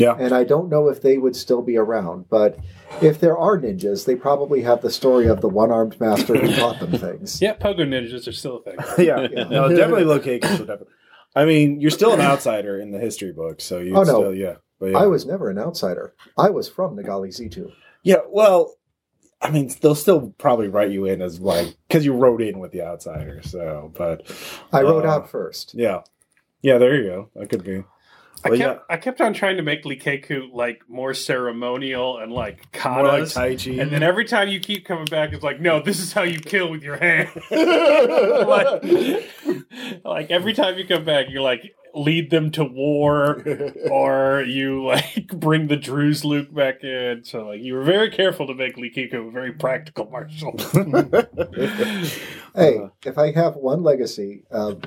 Yeah. 0.00 0.16
And 0.18 0.32
I 0.34 0.44
don't 0.44 0.68
know 0.68 0.88
if 0.88 1.02
they 1.02 1.18
would 1.18 1.36
still 1.36 1.62
be 1.62 1.76
around, 1.76 2.28
but 2.28 2.58
if 3.02 3.20
there 3.20 3.36
are 3.36 3.58
ninjas, 3.58 4.04
they 4.06 4.16
probably 4.16 4.62
have 4.62 4.80
the 4.82 4.90
story 4.90 5.26
of 5.26 5.40
the 5.40 5.48
one-armed 5.48 5.98
master 6.00 6.36
who 6.36 6.54
taught 6.54 6.80
them 6.80 6.92
things. 6.98 7.40
Yeah, 7.42 7.54
pogo 7.54 7.80
ninjas 7.80 8.26
are 8.28 8.32
still 8.32 8.58
a 8.58 8.62
thing. 8.62 8.76
yeah. 9.06 9.26
No, 9.44 9.68
definitely 9.68 10.04
locations 10.04 10.58
would 10.58 10.68
definitely. 10.68 10.94
I 11.36 11.44
mean, 11.44 11.80
you're 11.80 11.90
still 11.90 12.12
an 12.14 12.20
outsider 12.20 12.80
in 12.80 12.90
the 12.90 12.98
history 12.98 13.32
book, 13.32 13.60
so 13.60 13.78
you 13.78 13.94
Oh, 13.96 14.02
no. 14.02 14.04
still, 14.04 14.34
yeah. 14.34 14.56
But 14.80 14.92
yeah. 14.92 14.98
I 14.98 15.06
was 15.06 15.26
never 15.26 15.50
an 15.50 15.58
outsider. 15.58 16.14
I 16.36 16.50
was 16.50 16.68
from 16.68 16.96
Nagali 16.96 17.28
C2. 17.28 17.70
Yeah, 18.02 18.18
well, 18.28 18.74
I 19.42 19.50
mean, 19.50 19.70
they'll 19.80 19.94
still 19.94 20.34
probably 20.38 20.68
write 20.68 20.90
you 20.90 21.04
in 21.04 21.20
as 21.20 21.38
like 21.40 21.76
because 21.86 22.04
you 22.04 22.12
wrote 22.12 22.40
in 22.42 22.58
with 22.58 22.72
the 22.72 22.82
outsider. 22.82 23.40
So, 23.42 23.92
but 23.96 24.22
I 24.72 24.82
wrote 24.82 25.04
Uh, 25.04 25.10
out 25.10 25.30
first. 25.30 25.74
yeah, 25.74 26.00
yeah, 26.62 26.78
there 26.78 26.94
you 26.96 27.04
go. 27.04 27.30
That 27.36 27.48
could 27.50 27.62
be. 27.64 27.84
I 28.44 28.50
Well, 28.50 28.58
kept 28.58 28.86
I 28.90 28.96
kept 28.96 29.20
on 29.20 29.34
trying 29.34 29.56
to 29.56 29.62
make 29.62 29.84
Likeku 29.84 30.52
like 30.52 30.82
more 30.88 31.14
ceremonial 31.14 32.18
and 32.18 32.32
like 32.32 32.68
More 32.84 33.04
like. 33.04 33.28
Tai 33.30 33.56
Chi. 33.56 33.70
and 33.72 33.90
then 33.90 34.02
every 34.02 34.24
time 34.24 34.48
you 34.48 34.60
keep 34.60 34.84
coming 34.84 35.06
back, 35.06 35.32
it's 35.32 35.42
like, 35.42 35.60
no, 35.60 35.80
this 35.82 36.00
is 36.00 36.12
how 36.12 36.22
you 36.22 36.38
kill 36.38 36.70
with 36.70 36.82
your 36.82 36.96
hand. 36.96 37.28
like, 37.50 39.24
like 40.04 40.30
every 40.30 40.52
time 40.54 40.78
you 40.78 40.86
come 40.86 41.04
back, 41.04 41.26
you're 41.30 41.42
like 41.42 41.74
lead 41.94 42.30
them 42.30 42.50
to 42.52 42.64
war, 42.64 43.42
or 43.90 44.42
you 44.42 44.84
like 44.84 45.26
bring 45.28 45.66
the 45.68 45.76
Druze 45.76 46.24
Luke 46.24 46.52
back 46.54 46.84
in. 46.84 47.24
So 47.24 47.48
like 47.48 47.60
you 47.60 47.74
were 47.74 47.82
very 47.82 48.10
careful 48.10 48.46
to 48.46 48.54
make 48.54 48.76
Likiku 48.76 49.28
a 49.28 49.30
very 49.30 49.52
practical 49.52 50.08
martial. 50.10 50.54
Hey, 52.54 52.80
if 53.04 53.18
I 53.18 53.30
have 53.32 53.54
one 53.54 53.84
legacy, 53.84 54.42
um, 54.50 54.80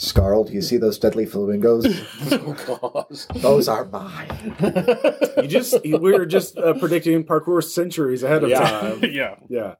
Scarl, 0.00 0.46
do 0.46 0.54
you 0.54 0.62
see 0.62 0.78
those 0.78 0.98
deadly 0.98 1.26
flamingos? 1.26 1.84
oh, 2.32 3.06
gosh. 3.10 3.26
Those 3.42 3.68
are 3.68 3.84
mine. 3.84 4.56
you 5.36 5.46
just 5.46 5.82
we 5.84 5.92
were 5.98 6.24
just 6.24 6.56
uh, 6.56 6.72
predicting 6.74 7.22
parkour 7.22 7.62
centuries 7.62 8.22
ahead 8.22 8.42
of 8.42 8.48
Yeah. 8.48 8.60
time. 8.60 9.04
yeah, 9.12 9.34
Yeah, 9.50 9.74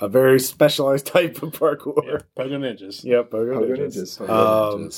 a 0.00 0.08
very 0.08 0.40
specialized 0.40 1.06
type 1.14 1.42
of 1.42 1.52
yeah, 1.54 1.58
parkour. 1.58 2.22
pogo 2.36 2.58
ninjas. 2.58 3.04
Yep, 3.04 3.30
Pogo 3.30 3.58
Pogo 3.58 3.78
Ninjas. 3.78 4.18
Ninjas. 4.18 4.30
Um, 4.30 4.90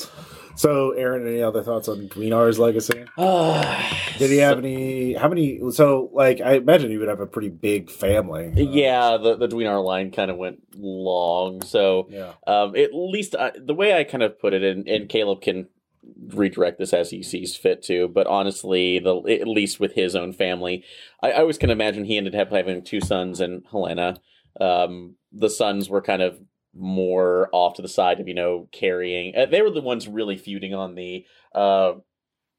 so, 0.55 0.91
Aaron, 0.91 1.25
any 1.25 1.41
other 1.41 1.63
thoughts 1.63 1.87
on 1.87 2.07
Dweenar's 2.09 2.59
legacy? 2.59 3.05
Did 4.19 4.29
he 4.29 4.37
have 4.37 4.59
any? 4.59 5.13
How 5.13 5.29
many? 5.29 5.59
So, 5.71 6.09
like, 6.13 6.41
I 6.41 6.55
imagine 6.55 6.91
he 6.91 6.97
would 6.97 7.07
have 7.07 7.19
a 7.19 7.25
pretty 7.25 7.49
big 7.49 7.89
family. 7.89 8.47
Uh, 8.55 8.59
yeah, 8.59 9.17
the 9.17 9.35
the 9.37 9.47
Dweenar 9.47 9.83
line 9.83 10.11
kind 10.11 10.29
of 10.29 10.37
went 10.37 10.59
long, 10.75 11.61
so 11.61 12.07
yeah. 12.09 12.33
um, 12.45 12.75
at 12.75 12.93
least 12.93 13.35
I, 13.35 13.53
the 13.57 13.73
way 13.73 13.97
I 13.97 14.03
kind 14.03 14.23
of 14.23 14.39
put 14.39 14.53
it, 14.53 14.63
and, 14.63 14.87
and 14.87 15.09
Caleb 15.09 15.41
can 15.41 15.67
redirect 16.27 16.79
this 16.79 16.93
as 16.93 17.09
he 17.09 17.23
sees 17.23 17.55
fit 17.55 17.83
to. 17.83 18.07
But 18.07 18.27
honestly, 18.27 18.99
the 18.99 19.15
at 19.41 19.47
least 19.47 19.79
with 19.79 19.93
his 19.93 20.15
own 20.15 20.33
family, 20.33 20.83
I, 21.21 21.31
I 21.31 21.39
always 21.39 21.57
can 21.57 21.69
imagine 21.69 22.05
he 22.05 22.17
ended 22.17 22.35
up 22.35 22.51
having 22.51 22.83
two 22.83 23.01
sons 23.01 23.39
and 23.39 23.63
Helena. 23.71 24.17
Um, 24.59 25.15
the 25.31 25.49
sons 25.49 25.89
were 25.89 26.01
kind 26.01 26.21
of 26.21 26.39
more 26.73 27.49
off 27.51 27.75
to 27.75 27.81
the 27.81 27.87
side 27.87 28.19
of 28.19 28.27
you 28.27 28.33
know 28.33 28.67
carrying. 28.71 29.35
Uh, 29.35 29.45
they 29.45 29.61
were 29.61 29.69
the 29.71 29.81
ones 29.81 30.07
really 30.07 30.37
feuding 30.37 30.73
on 30.73 30.95
the 30.95 31.25
uh, 31.53 31.93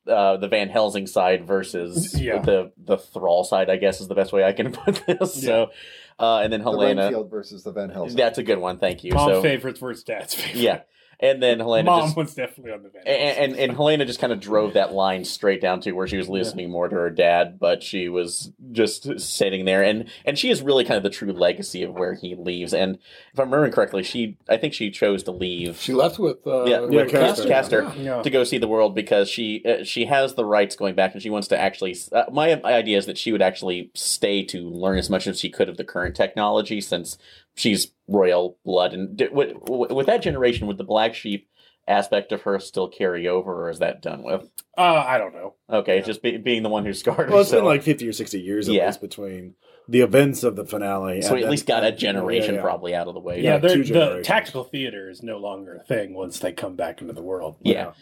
uh, 0.06 0.36
the 0.36 0.48
Van 0.48 0.68
Helsing 0.68 1.06
side 1.06 1.46
versus 1.46 2.14
Yeah. 2.20 2.40
the 2.40 2.72
the 2.76 2.98
Thrall 2.98 3.44
side. 3.44 3.70
I 3.70 3.76
guess 3.76 4.00
is 4.00 4.08
the 4.08 4.14
best 4.14 4.32
way 4.32 4.44
I 4.44 4.52
can 4.52 4.72
put 4.72 5.02
this. 5.06 5.40
So, 5.42 5.70
uh, 6.18 6.38
and 6.38 6.52
then 6.52 6.60
The 6.62 6.70
Helena. 6.70 7.02
Renfield 7.02 7.30
versus 7.30 7.62
the 7.62 7.72
Van 7.72 7.90
Helsing. 7.90 8.16
That's 8.16 8.38
a 8.38 8.42
good 8.42 8.58
one. 8.58 8.78
Thank 8.78 9.04
you. 9.04 9.12
Mom's 9.14 9.32
so 9.36 9.42
favorites 9.42 9.80
versus 9.80 10.04
dad's 10.04 10.34
favorite. 10.34 10.60
yeah, 10.60 10.80
and 11.22 11.42
then 11.42 11.60
Helena 11.60 11.86
Mom 11.86 12.00
just 12.02 12.16
was 12.16 12.34
definitely 12.34 12.72
on 12.72 12.82
the 12.82 12.88
bench. 12.90 13.04
and, 13.06 13.52
and 13.52 13.56
and 13.58 13.72
Helena 13.72 14.04
just 14.04 14.18
kind 14.20 14.32
of 14.32 14.40
drove 14.40 14.74
that 14.74 14.92
line 14.92 15.24
straight 15.24 15.60
down 15.60 15.80
to 15.82 15.92
where 15.92 16.06
she 16.06 16.16
was 16.16 16.28
listening 16.28 16.70
more 16.70 16.88
to 16.88 16.96
her 16.96 17.08
dad, 17.10 17.58
but 17.58 17.82
she 17.82 18.08
was 18.08 18.52
just 18.72 19.20
sitting 19.20 19.64
there, 19.64 19.82
and 19.82 20.08
and 20.24 20.38
she 20.38 20.50
is 20.50 20.60
really 20.60 20.84
kind 20.84 20.96
of 20.96 21.02
the 21.02 21.10
true 21.10 21.32
legacy 21.32 21.82
of 21.82 21.94
where 21.94 22.14
he 22.14 22.34
leaves. 22.34 22.74
And 22.74 22.98
if 23.32 23.38
I'm 23.38 23.46
remembering 23.46 23.72
correctly, 23.72 24.02
she 24.02 24.36
I 24.48 24.56
think 24.56 24.74
she 24.74 24.90
chose 24.90 25.22
to 25.22 25.30
leave 25.30 25.78
She 25.80 25.94
left 25.94 26.18
with 26.18 26.46
uh, 26.46 26.64
Yeah, 26.64 26.80
with 26.80 27.10
Castor. 27.10 27.48
Castor. 27.48 27.82
Yeah. 27.96 28.02
Yeah. 28.16 28.22
to 28.22 28.30
go 28.30 28.44
see 28.44 28.58
the 28.58 28.68
world 28.68 28.94
because 28.94 29.28
she 29.28 29.62
uh, 29.64 29.84
she 29.84 30.06
has 30.06 30.34
the 30.34 30.44
rights 30.44 30.74
going 30.76 30.94
back, 30.94 31.14
and 31.14 31.22
she 31.22 31.30
wants 31.30 31.48
to 31.48 31.58
actually. 31.58 31.96
Uh, 32.10 32.24
my 32.32 32.60
idea 32.64 32.98
is 32.98 33.06
that 33.06 33.16
she 33.16 33.30
would 33.30 33.42
actually 33.42 33.90
stay 33.94 34.42
to 34.46 34.68
learn 34.68 34.98
as 34.98 35.08
much 35.08 35.26
as 35.26 35.38
she 35.38 35.48
could 35.48 35.68
of 35.68 35.76
the 35.76 35.84
current 35.84 36.16
technology, 36.16 36.80
since 36.80 37.16
she's 37.54 37.92
royal 38.08 38.58
blood. 38.64 38.92
And 38.94 39.16
d- 39.16 39.28
with, 39.30 39.54
with 39.68 40.06
that 40.06 40.22
generation, 40.22 40.66
would 40.66 40.78
the 40.78 40.84
black 40.84 41.14
sheep 41.14 41.48
aspect 41.88 42.30
of 42.32 42.42
her 42.42 42.58
still 42.60 42.88
carry 42.88 43.26
over, 43.26 43.64
or 43.64 43.70
is 43.70 43.80
that 43.80 44.00
done 44.02 44.22
with? 44.22 44.48
Uh, 44.78 44.82
I 45.06 45.18
don't 45.18 45.34
know. 45.34 45.54
Okay, 45.68 46.00
just 46.02 46.22
be, 46.22 46.36
being 46.36 46.62
the 46.62 46.68
one 46.68 46.84
who 46.86 46.92
scarred 46.94 47.28
Well, 47.30 47.40
it's 47.40 47.50
been 47.50 47.64
like 47.64 47.82
50 47.82 48.06
or 48.08 48.12
60 48.12 48.40
years 48.40 48.68
at 48.68 48.74
Yeah. 48.74 48.86
least 48.86 49.00
between 49.00 49.54
the 49.88 50.00
events 50.00 50.44
of 50.44 50.54
the 50.54 50.64
finale. 50.64 51.20
so 51.22 51.28
and 51.30 51.36
we 51.38 51.44
at 51.44 51.50
least 51.50 51.66
got 51.66 51.82
a 51.84 51.90
generation 51.90 52.54
Yeah, 52.54 52.60
yeah. 52.60 52.62
probably 52.62 52.94
out 52.94 53.08
of 53.08 53.14
the 53.14 53.20
way. 53.20 53.40
Yeah, 53.42 53.54
Yeah, 53.54 53.58
the 53.58 54.20
tactical 54.24 54.62
theater 54.62 55.10
is 55.10 55.22
no 55.24 55.38
longer 55.38 55.74
a 55.74 55.82
thing 55.84 56.14
once 56.14 56.38
they 56.38 56.52
come 56.52 56.76
back 56.76 57.00
into 57.00 57.12
the 57.14 57.22
world. 57.22 57.56
Yeah. 57.62 57.92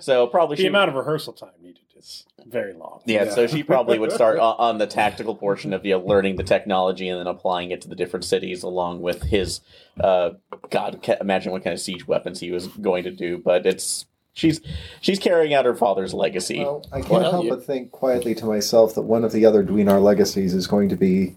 So 0.00 0.26
probably 0.28 0.56
The 0.56 0.62
she. 0.62 0.68
amount 0.68 0.88
of 0.88 0.94
rehearsal 0.96 1.34
time 1.34 1.50
needed 1.60 1.82
is 1.98 2.24
very 2.46 2.72
long. 2.74 3.00
Yeah, 3.06 3.24
Yeah. 3.24 3.30
so 3.34 3.46
she 3.46 3.62
probably 3.62 3.98
would 3.98 4.12
start 4.12 4.38
on, 4.40 4.54
on 4.58 4.78
the 4.78 4.86
tactical 4.86 5.34
portion 5.34 5.72
of 5.72 5.84
you 5.84 5.98
know, 5.98 6.04
learning 6.04 6.36
the 6.36 6.44
technology 6.44 7.08
and 7.08 7.18
then 7.18 7.26
applying 7.26 7.70
it 7.70 7.80
to 7.82 7.88
the 7.88 7.94
different 7.96 8.24
cities, 8.24 8.62
along 8.62 9.00
with 9.00 9.22
his. 9.24 9.60
Uh, 10.00 10.30
God, 10.70 11.00
ca- 11.02 11.16
imagine 11.20 11.52
what 11.52 11.64
kind 11.64 11.74
of 11.74 11.80
siege 11.80 12.06
weapons 12.06 12.40
he 12.40 12.50
was 12.50 12.66
going 12.68 13.04
to 13.04 13.10
do. 13.10 13.38
But 13.38 13.66
it's 13.66 14.06
she's 14.34 14.60
she's 15.00 15.18
carrying 15.18 15.54
out 15.54 15.64
her 15.64 15.74
father's 15.74 16.12
legacy. 16.14 16.60
Well, 16.60 16.84
I 16.92 17.00
can't 17.00 17.10
Well, 17.10 17.30
help 17.30 17.44
you- 17.44 17.50
but 17.50 17.64
think 17.64 17.90
quietly 17.92 18.34
to 18.36 18.44
myself 18.46 18.94
that 18.94 19.02
one 19.02 19.24
of 19.24 19.32
the 19.32 19.46
other 19.46 19.64
Dweenar 19.64 20.02
legacies 20.02 20.52
is 20.54 20.66
going 20.66 20.88
to 20.90 20.96
be 20.96 21.36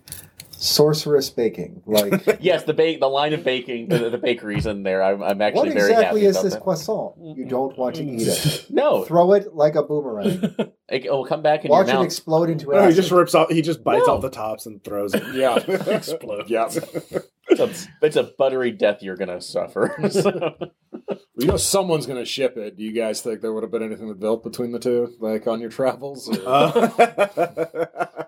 sorceress 0.62 1.30
baking. 1.30 1.82
Like, 1.86 2.38
yes, 2.42 2.64
the 2.64 2.74
ba- 2.74 2.98
the 3.00 3.08
line 3.08 3.34
of 3.34 3.44
baking, 3.44 3.88
the, 3.90 4.10
the 4.10 4.18
bakeries 4.18 4.66
in 4.66 4.84
there. 4.84 5.02
I'm, 5.02 5.24
I'm 5.24 5.42
actually 5.42 5.70
what 5.70 5.74
very 5.74 5.92
exactly 5.92 6.22
happy 6.22 6.26
is 6.28 6.36
about 6.36 6.44
this 6.44 6.54
that. 6.54 6.62
croissant? 6.64 7.14
You 7.22 7.46
don't 7.46 7.78
want 7.78 7.96
to 7.96 8.04
eat 8.04 8.28
it. 8.28 8.66
No, 8.70 9.04
Throw 9.04 9.34
it 9.34 9.54
like 9.56 9.76
a 9.76 9.84
boomerang. 9.84 10.56
it 10.90 11.04
will 11.12 11.26
come 11.26 11.42
back 11.42 11.66
in 11.66 11.72
Watch 11.72 11.88
your 11.88 11.96
it 11.96 12.00
mouth. 12.00 12.06
explode 12.06 12.50
into 12.50 12.68
No, 12.68 12.80
he 12.80 12.86
acid. 12.86 12.96
just 12.96 13.12
rips 13.12 13.36
off. 13.36 13.50
He 13.50 13.62
just 13.62 13.84
bites 13.84 14.08
No. 14.08 14.16
off 14.16 14.22
the 14.22 14.30
tops 14.30 14.66
and 14.66 14.84
throws 14.84 15.14
it. 15.14 15.24
Yeah. 15.34 15.56
Explode. 15.58 16.50
yeah. 16.50 16.68
it's, 16.70 17.60
a, 17.60 17.70
it's 18.02 18.16
a 18.16 18.24
buttery 18.38 18.72
death 18.72 19.02
you're 19.02 19.18
gonna 19.18 19.42
suffer. 19.42 19.96
So- 20.10 20.56
You 21.38 21.48
know, 21.48 21.58
someone's 21.58 22.06
going 22.06 22.20
to 22.20 22.26
ship 22.26 22.58
it. 22.58 22.76
Do 22.76 22.84
you 22.84 22.92
guys 22.92 23.22
think 23.22 23.40
there 23.40 23.54
would 23.54 23.64
have 23.64 23.72
been 23.72 23.82
anything 23.82 24.10
that 24.10 24.20
built 24.20 24.44
between 24.44 24.74
the 24.74 24.80
two, 24.80 25.16
like 25.22 25.48
on 25.48 25.62
your 25.62 25.70
travels? 25.70 26.28
or- 26.28 26.42
Uh, 26.46 28.26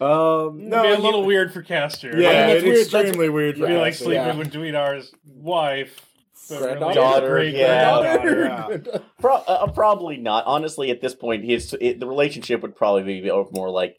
um, 0.00 0.68
no, 0.68 0.78
It'd 0.78 0.82
be 0.82 0.88
a 0.88 0.96
you- 0.96 1.02
little 1.02 1.24
weird 1.24 1.52
for 1.52 1.62
Castor. 1.62 2.18
Yeah, 2.20 2.28
I 2.28 2.32
mean, 2.32 2.46
that's 2.46 2.54
it's 2.54 2.64
weird. 2.92 3.06
extremely 3.06 3.28
weird. 3.28 3.58
For 3.58 3.66
be 3.66 3.76
like 3.76 3.94
sleeping 3.94 4.14
Yeah. 4.14 4.36
with 4.36 4.52
Dweenar's 4.52 5.12
wife. 5.26 6.06
but 6.48 6.56
really 6.60 6.66
Granddaughter. 6.78 6.94
Daughter, 7.00 7.28
great 7.28 7.54
yeah. 7.54 8.00
granddaughter. 8.20 9.02
Pro- 9.20 9.34
uh, 9.36 9.70
probably 9.72 10.16
not. 10.16 10.44
Honestly, 10.46 10.90
at 10.90 11.00
this 11.00 11.14
point, 11.14 11.44
his 11.44 11.74
it, 11.80 12.00
the 12.00 12.06
relationship 12.06 12.62
would 12.62 12.74
probably 12.76 13.20
be 13.20 13.30
more 13.52 13.70
like 13.70 13.98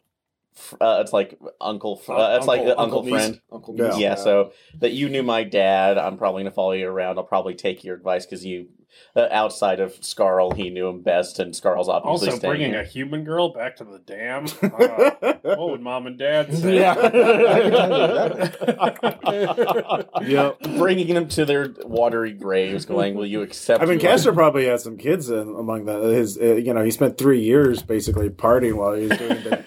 uh, 0.80 0.98
it's 1.00 1.12
like 1.12 1.38
uncle. 1.60 2.00
Uh, 2.08 2.36
it's 2.38 2.46
like 2.46 2.64
the 2.64 2.78
uncle, 2.78 3.02
niece- 3.02 3.12
friend. 3.12 3.40
Uncle 3.50 3.74
Yeah. 3.76 3.96
Yeah. 3.96 4.14
So 4.14 4.52
that 4.78 4.92
you 4.92 5.08
knew 5.08 5.22
my 5.22 5.42
dad, 5.42 5.98
I'm 5.98 6.16
probably 6.18 6.42
gonna 6.42 6.54
follow 6.54 6.72
you 6.72 6.86
around. 6.88 7.18
I'll 7.18 7.24
probably 7.24 7.54
take 7.54 7.82
your 7.82 7.96
advice 7.96 8.24
because 8.26 8.44
you, 8.44 8.68
uh, 9.16 9.28
outside 9.30 9.80
of 9.80 9.92
Scarl, 10.00 10.54
he 10.56 10.70
knew 10.70 10.88
him 10.88 11.02
best, 11.02 11.38
and 11.38 11.54
Scarl's 11.54 11.88
obviously 11.88 12.30
Also, 12.30 12.40
bringing 12.48 12.72
here. 12.72 12.80
a 12.80 12.84
human 12.84 13.24
girl 13.24 13.52
back 13.52 13.76
to 13.76 13.84
the 13.84 13.98
dam. 14.00 14.46
Uh, 14.74 15.56
what 15.56 15.70
would 15.70 15.80
mom 15.80 16.06
and 16.06 16.18
dad 16.18 16.52
say? 16.56 16.76
Yeah, 16.76 16.94
Yep. 20.22 20.60
bringing 20.78 21.14
them 21.14 21.28
to 21.28 21.44
their 21.44 21.72
watery 21.84 22.32
graves, 22.32 22.84
going, 22.86 23.14
"Will 23.14 23.26
you 23.26 23.42
accept?" 23.42 23.82
I 23.82 23.86
mean, 23.86 23.96
my- 23.98 24.02
Castor 24.02 24.32
probably 24.32 24.66
had 24.66 24.80
some 24.80 24.96
kids 24.96 25.30
in, 25.30 25.38
among 25.38 25.84
the 25.84 25.98
his. 26.00 26.38
Uh, 26.38 26.54
you 26.54 26.72
know, 26.74 26.82
he 26.84 26.90
spent 26.90 27.18
three 27.18 27.40
years 27.40 27.82
basically 27.82 28.30
partying 28.30 28.74
while 28.74 28.94
he 28.94 29.06
was 29.06 29.18
doing 29.18 29.42
the 29.42 29.64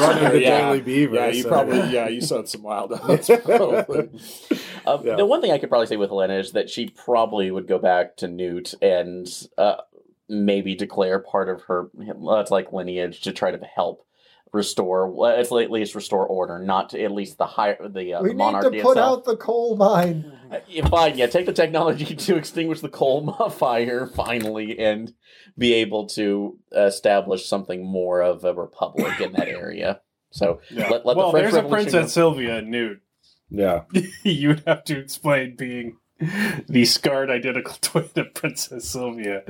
running 0.00 0.32
the 0.32 0.40
yeah. 0.42 0.60
Daily 0.60 0.80
Beaver. 0.80 1.14
Yeah, 1.16 1.28
you 1.28 1.42
so- 1.42 1.48
probably 1.48 1.78
yeah 1.90 2.08
you 2.08 2.20
said 2.20 2.48
some 2.48 2.62
wild 2.62 2.92
odds. 2.92 3.30
Probably. 3.44 4.08
Uh, 4.86 4.98
Yeah. 5.04 5.16
The 5.16 5.26
one 5.26 5.40
thing 5.40 5.50
I 5.50 5.58
could 5.58 5.68
probably 5.70 5.86
say 5.86 5.96
with 5.96 6.10
Helena 6.10 6.34
is 6.38 6.52
that 6.52 6.68
she 6.70 6.88
probably 6.88 7.50
would 7.50 7.66
go 7.66 7.78
back 7.78 8.16
to 8.18 8.28
Newt 8.28 8.63
and 8.80 9.28
uh, 9.58 9.76
maybe 10.28 10.74
declare 10.74 11.18
part 11.18 11.48
of 11.48 11.62
her, 11.62 11.90
uh, 11.98 12.40
it's 12.40 12.50
like 12.50 12.72
lineage 12.72 13.20
to 13.22 13.32
try 13.32 13.50
to 13.50 13.64
help 13.66 14.06
restore, 14.52 15.10
well, 15.10 15.38
it's 15.38 15.50
at 15.50 15.70
least 15.70 15.94
restore 15.96 16.26
order, 16.26 16.60
not 16.60 16.90
to 16.90 17.02
at 17.02 17.10
least 17.10 17.38
the 17.38 17.46
higher 17.46 17.76
the, 17.88 18.14
uh, 18.14 18.22
we 18.22 18.28
the 18.28 18.34
need 18.34 18.38
monarchy 18.38 18.76
to 18.78 18.82
put 18.82 18.92
itself. 18.92 19.18
out 19.18 19.24
the 19.24 19.36
coal 19.36 19.76
mine. 19.76 20.32
Uh, 20.50 20.60
yeah, 20.68 20.86
fine, 20.88 21.18
yeah, 21.18 21.26
take 21.26 21.46
the 21.46 21.52
technology 21.52 22.04
to 22.14 22.36
extinguish 22.36 22.80
the 22.80 22.88
coal 22.88 23.32
fire 23.50 24.06
finally, 24.06 24.78
and 24.78 25.12
be 25.58 25.74
able 25.74 26.06
to 26.06 26.58
establish 26.72 27.46
something 27.46 27.84
more 27.84 28.22
of 28.22 28.44
a 28.44 28.54
republic 28.54 29.20
in 29.20 29.32
that 29.32 29.48
area. 29.48 30.00
So 30.30 30.60
Yeah. 30.70 30.88
let, 30.88 31.04
let 31.04 31.16
well, 31.16 31.32
the 31.32 31.38
French 31.38 31.44
there's 31.44 31.54
a 31.54 31.62
Revolution 31.62 31.90
Princess 31.90 32.12
Sylvia 32.12 32.58
and 32.58 32.70
Newt. 32.70 33.00
Yeah. 33.50 33.82
you 34.22 34.48
would 34.48 34.62
have 34.66 34.84
to 34.84 34.98
explain 34.98 35.56
being 35.56 35.96
the 36.68 36.84
scarred 36.84 37.30
identical 37.30 37.74
twin 37.80 38.08
of 38.16 38.34
Princess 38.34 38.88
Sylvia. 38.88 39.42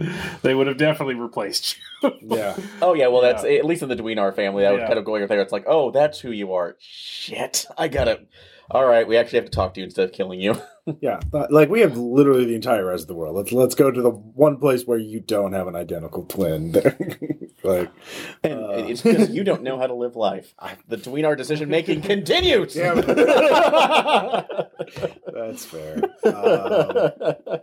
They 0.43 0.55
would 0.55 0.67
have 0.67 0.77
definitely 0.79 1.15
replaced 1.15 1.77
you. 2.03 2.12
Yeah. 2.23 2.57
Oh 2.83 2.95
yeah, 2.95 3.09
well 3.09 3.23
Yeah. 3.23 3.33
that's 3.33 3.45
at 3.45 3.65
least 3.65 3.83
in 3.83 3.89
the 3.89 3.97
Dweenar 3.97 4.35
family. 4.35 4.62
That 4.62 4.73
was 4.73 4.83
kind 4.83 4.99
of 4.99 5.05
going 5.05 5.23
up 5.23 5.29
there. 5.29 5.41
It's 5.41 5.53
like, 5.53 5.65
oh, 5.67 5.91
that's 5.91 6.21
who 6.21 6.31
you 6.31 6.53
are. 6.55 6.77
Shit, 6.81 7.67
I 7.79 7.89
got 7.89 8.09
it. 8.09 8.27
All 8.71 8.87
right, 8.87 9.07
we 9.07 9.17
actually 9.19 9.39
have 9.41 9.47
to 9.47 9.51
talk 9.55 9.75
to 9.75 9.81
you 9.81 9.85
instead 9.85 10.07
of 10.07 10.12
killing 10.12 10.41
you. 10.41 10.61
Yeah, 11.01 11.20
but, 11.30 11.51
like 11.51 11.70
we 11.70 11.80
have 11.80 11.97
literally 11.97 12.45
the 12.45 12.55
entire 12.55 12.85
rest 12.85 13.03
of 13.05 13.09
the 13.09 13.14
world. 13.14 13.35
Let's 13.37 13.53
let's 13.53 13.74
go 13.74 13.91
to 13.91 14.03
the 14.03 14.11
one 14.11 14.59
place 14.59 14.85
where 14.87 14.99
you 14.99 15.18
don't 15.18 15.55
have 15.55 15.66
an 15.66 15.74
identical 15.74 16.24
twin. 16.24 16.72
like, 17.64 17.91
And 18.43 18.53
Uh. 18.61 18.85
it's 18.87 19.01
because 19.01 19.30
you 19.30 19.45
don't 19.45 19.62
know 19.62 19.78
how 19.78 19.87
to 19.87 19.95
live 19.95 20.14
life. 20.14 20.55
The 20.89 21.24
our 21.24 21.37
decision 21.37 21.70
making 21.70 22.03
continues. 22.12 22.76
Yeah. 22.76 22.95
that's 25.32 25.64
fair. 25.64 26.03
Um, 26.24 27.61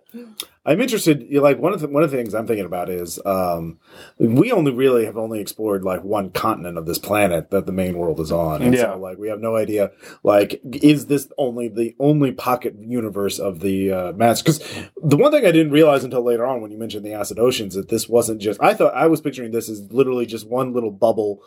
I'm 0.66 0.82
interested. 0.82 1.28
you 1.30 1.42
Like 1.42 1.60
one 1.60 1.74
of 1.74 1.82
the 1.82 1.90
one 1.90 2.02
of 2.02 2.10
the 2.10 2.18
things 2.18 2.34
I'm 2.34 2.48
thinking 2.48 2.66
about 2.66 2.90
is 2.90 3.20
um, 3.24 3.78
we 4.18 4.52
only 4.52 4.72
really 4.72 5.06
have 5.06 5.18
only 5.18 5.40
explored 5.42 5.84
like 5.84 6.04
one 6.04 6.32
continent 6.32 6.78
of 6.80 6.88
this 6.88 6.98
planet 6.98 7.52
that 7.52 7.68
the 7.68 7.72
main 7.72 7.98
world 7.98 8.20
is 8.20 8.32
on. 8.32 8.64
And 8.64 8.74
Yeah. 8.74 8.94
So 8.94 8.98
like 8.98 9.20
we 9.20 9.28
have 9.30 9.40
no 9.42 9.56
idea. 9.56 9.92
Like, 10.24 10.60
is 10.64 11.06
this 11.06 11.28
only 11.38 11.68
the 11.68 11.96
only 12.00 12.32
pocket 12.32 12.76
universe 12.80 13.11
of 13.40 13.60
the 13.60 13.92
uh, 13.92 14.12
mass? 14.14 14.42
Because 14.42 14.60
the 15.02 15.18
one 15.18 15.32
thing 15.32 15.46
I 15.46 15.52
didn't 15.52 15.72
realize 15.72 16.04
until 16.04 16.24
later 16.24 16.46
on 16.46 16.62
when 16.62 16.72
you 16.72 16.78
mentioned 16.78 17.06
the 17.06 17.14
acid 17.14 17.40
oceans 17.40 17.76
that 17.76 17.90
this 17.90 18.08
wasn't 18.10 18.42
just. 18.42 18.62
I 18.62 18.74
thought 18.74 18.94
I 18.94 19.08
was 19.08 19.22
picturing 19.22 19.52
this 19.52 19.70
as 19.70 19.92
literally 19.92 20.26
just 20.26 20.48
one 20.48 20.74
little 20.74 20.92
bubble 20.92 21.42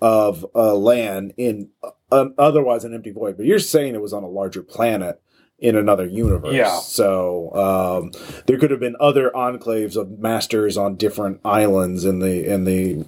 of 0.00 0.46
uh, 0.54 0.74
land 0.74 1.34
in 1.36 1.68
uh, 2.10 2.26
otherwise 2.38 2.84
an 2.84 2.94
empty 2.94 3.10
void. 3.10 3.36
But 3.36 3.46
you're 3.46 3.58
saying 3.58 3.94
it 3.94 4.00
was 4.00 4.12
on 4.12 4.22
a 4.22 4.28
larger 4.28 4.62
planet 4.62 5.20
in 5.58 5.76
another 5.76 6.06
universe. 6.06 6.54
Yeah. 6.54 6.78
So 6.78 7.54
um, 7.54 8.12
there 8.46 8.58
could 8.58 8.70
have 8.70 8.80
been 8.80 8.96
other 8.98 9.30
enclaves 9.34 9.96
of 9.96 10.18
masters 10.18 10.78
on 10.78 10.96
different 10.96 11.40
islands 11.44 12.04
in 12.04 12.20
the 12.20 12.50
in 12.50 12.64
the 12.64 13.04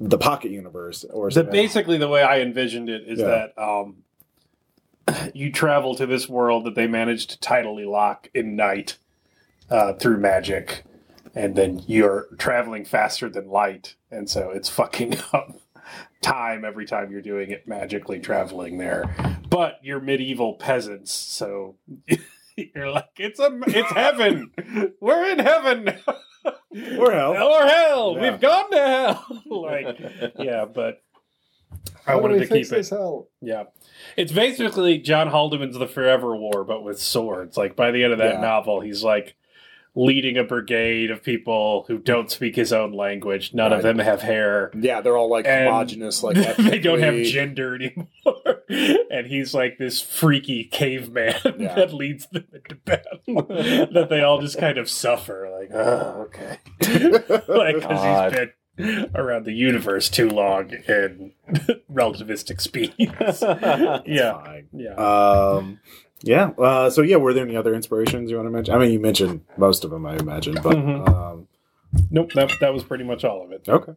the 0.00 0.16
pocket 0.16 0.50
universe 0.50 1.04
or 1.04 1.30
The, 1.30 1.44
basically, 1.44 1.98
the 1.98 2.08
way 2.08 2.22
I 2.22 2.40
envisioned 2.40 2.88
it 2.88 3.02
is 3.06 3.18
Yeah. 3.18 3.26
that 3.26 3.58
um, 3.62 3.96
you 5.34 5.52
travel 5.52 5.94
to 5.94 6.06
this 6.06 6.28
world 6.28 6.64
that 6.64 6.74
they 6.74 6.86
managed 6.86 7.30
to 7.30 7.38
tidally 7.38 7.88
lock 7.88 8.28
in 8.34 8.56
night 8.56 8.96
uh, 9.70 9.94
through 9.94 10.18
magic, 10.18 10.84
and 11.34 11.56
then 11.56 11.82
you're 11.86 12.26
traveling 12.38 12.84
faster 12.84 13.28
than 13.28 13.48
light, 13.48 13.94
and 14.10 14.28
so 14.28 14.50
it's 14.50 14.68
fucking 14.68 15.16
up 15.32 15.60
time 16.20 16.64
every 16.64 16.86
time 16.86 17.10
you're 17.10 17.22
doing 17.22 17.50
it 17.50 17.66
magically 17.66 18.20
traveling 18.20 18.78
there. 18.78 19.14
But 19.48 19.78
you're 19.82 20.00
medieval 20.00 20.54
peasants, 20.54 21.12
so 21.12 21.76
you're 22.56 22.90
like, 22.90 23.10
it's 23.16 23.40
a, 23.40 23.58
it's 23.66 23.92
heaven. 23.92 24.50
We're 25.00 25.30
in 25.30 25.38
heaven. 25.38 25.88
Or 26.98 27.12
hell. 27.12 27.34
hell 27.34 27.48
or 27.52 27.66
hell. 27.66 28.14
Yeah. 28.16 28.30
We've 28.30 28.40
gone 28.40 28.70
to 28.70 28.76
hell. 28.76 29.42
like, 29.46 29.98
yeah, 30.38 30.64
but 30.64 31.02
I 32.06 32.12
How 32.12 32.20
wanted 32.20 32.40
to 32.40 32.46
keep 32.46 32.72
it. 32.72 32.88
hell? 32.88 33.28
Yeah. 33.40 33.64
It's 34.16 34.32
basically 34.32 34.98
John 34.98 35.28
Haldeman's 35.28 35.78
The 35.78 35.86
Forever 35.86 36.36
War, 36.36 36.64
but 36.64 36.82
with 36.84 37.00
swords. 37.00 37.56
Like 37.56 37.76
by 37.76 37.90
the 37.90 38.04
end 38.04 38.12
of 38.12 38.18
that 38.18 38.34
Yeah. 38.34 38.40
novel, 38.40 38.80
he's 38.80 39.02
like, 39.04 39.36
leading 39.96 40.36
a 40.38 40.44
brigade 40.44 41.10
of 41.10 41.20
people 41.20 41.84
who 41.88 41.98
don't 41.98 42.30
speak 42.30 42.54
his 42.54 42.72
own 42.72 42.92
language. 42.92 43.52
None 43.52 43.72
of 43.72 43.82
them 43.82 43.98
have 43.98 44.22
hair. 44.22 44.70
Yeah, 44.78 45.00
they're 45.00 45.16
all 45.16 45.28
like 45.28 45.46
And 45.46 45.64
homogenous, 45.66 46.22
like 46.22 46.36
they 46.56 46.78
don't 46.78 47.00
have 47.00 47.16
gender 47.24 47.74
anymore. 47.74 48.62
and 49.10 49.26
he's 49.26 49.52
like 49.52 49.78
this 49.78 50.00
freaky 50.00 50.62
caveman 50.62 51.34
Yeah. 51.58 51.74
that 51.74 51.92
leads 51.92 52.28
them 52.28 52.46
into 52.54 52.76
battle. 52.76 53.18
that 53.26 54.06
they 54.08 54.22
all 54.22 54.40
just 54.40 54.58
kind 54.58 54.78
of 54.78 54.88
suffer. 54.88 55.50
Like, 55.60 55.72
oh, 55.74 56.28
okay. 56.28 56.58
like, 57.48 57.74
because 57.74 58.30
he's 58.30 58.38
been 58.38 58.52
around 59.14 59.44
the 59.44 59.52
universe 59.52 60.08
too 60.08 60.28
long 60.28 60.70
in 60.70 61.32
relativistic 61.92 62.60
speeds. 62.60 62.94
yeah. 64.06 64.32
Fine. 64.42 64.68
Yeah. 64.72 64.94
Um, 64.94 65.80
yeah. 66.22 66.50
Uh, 66.58 66.90
so 66.90 67.02
yeah, 67.02 67.16
were 67.16 67.32
there 67.32 67.44
any 67.44 67.56
other 67.56 67.74
inspirations 67.74 68.30
you 68.30 68.36
want 68.36 68.46
to 68.46 68.50
mention? 68.50 68.74
I 68.74 68.78
mean, 68.78 68.90
you 68.92 69.00
mentioned 69.00 69.42
most 69.56 69.84
of 69.84 69.90
them, 69.90 70.04
I 70.06 70.16
imagine, 70.16 70.54
but 70.62 70.76
Mhm. 70.76 71.08
um, 71.08 71.48
nope, 72.10 72.32
that, 72.34 72.52
that 72.60 72.72
was 72.72 72.84
pretty 72.84 73.04
much 73.04 73.24
all 73.24 73.42
of 73.44 73.52
it. 73.52 73.68
okay. 73.68 73.92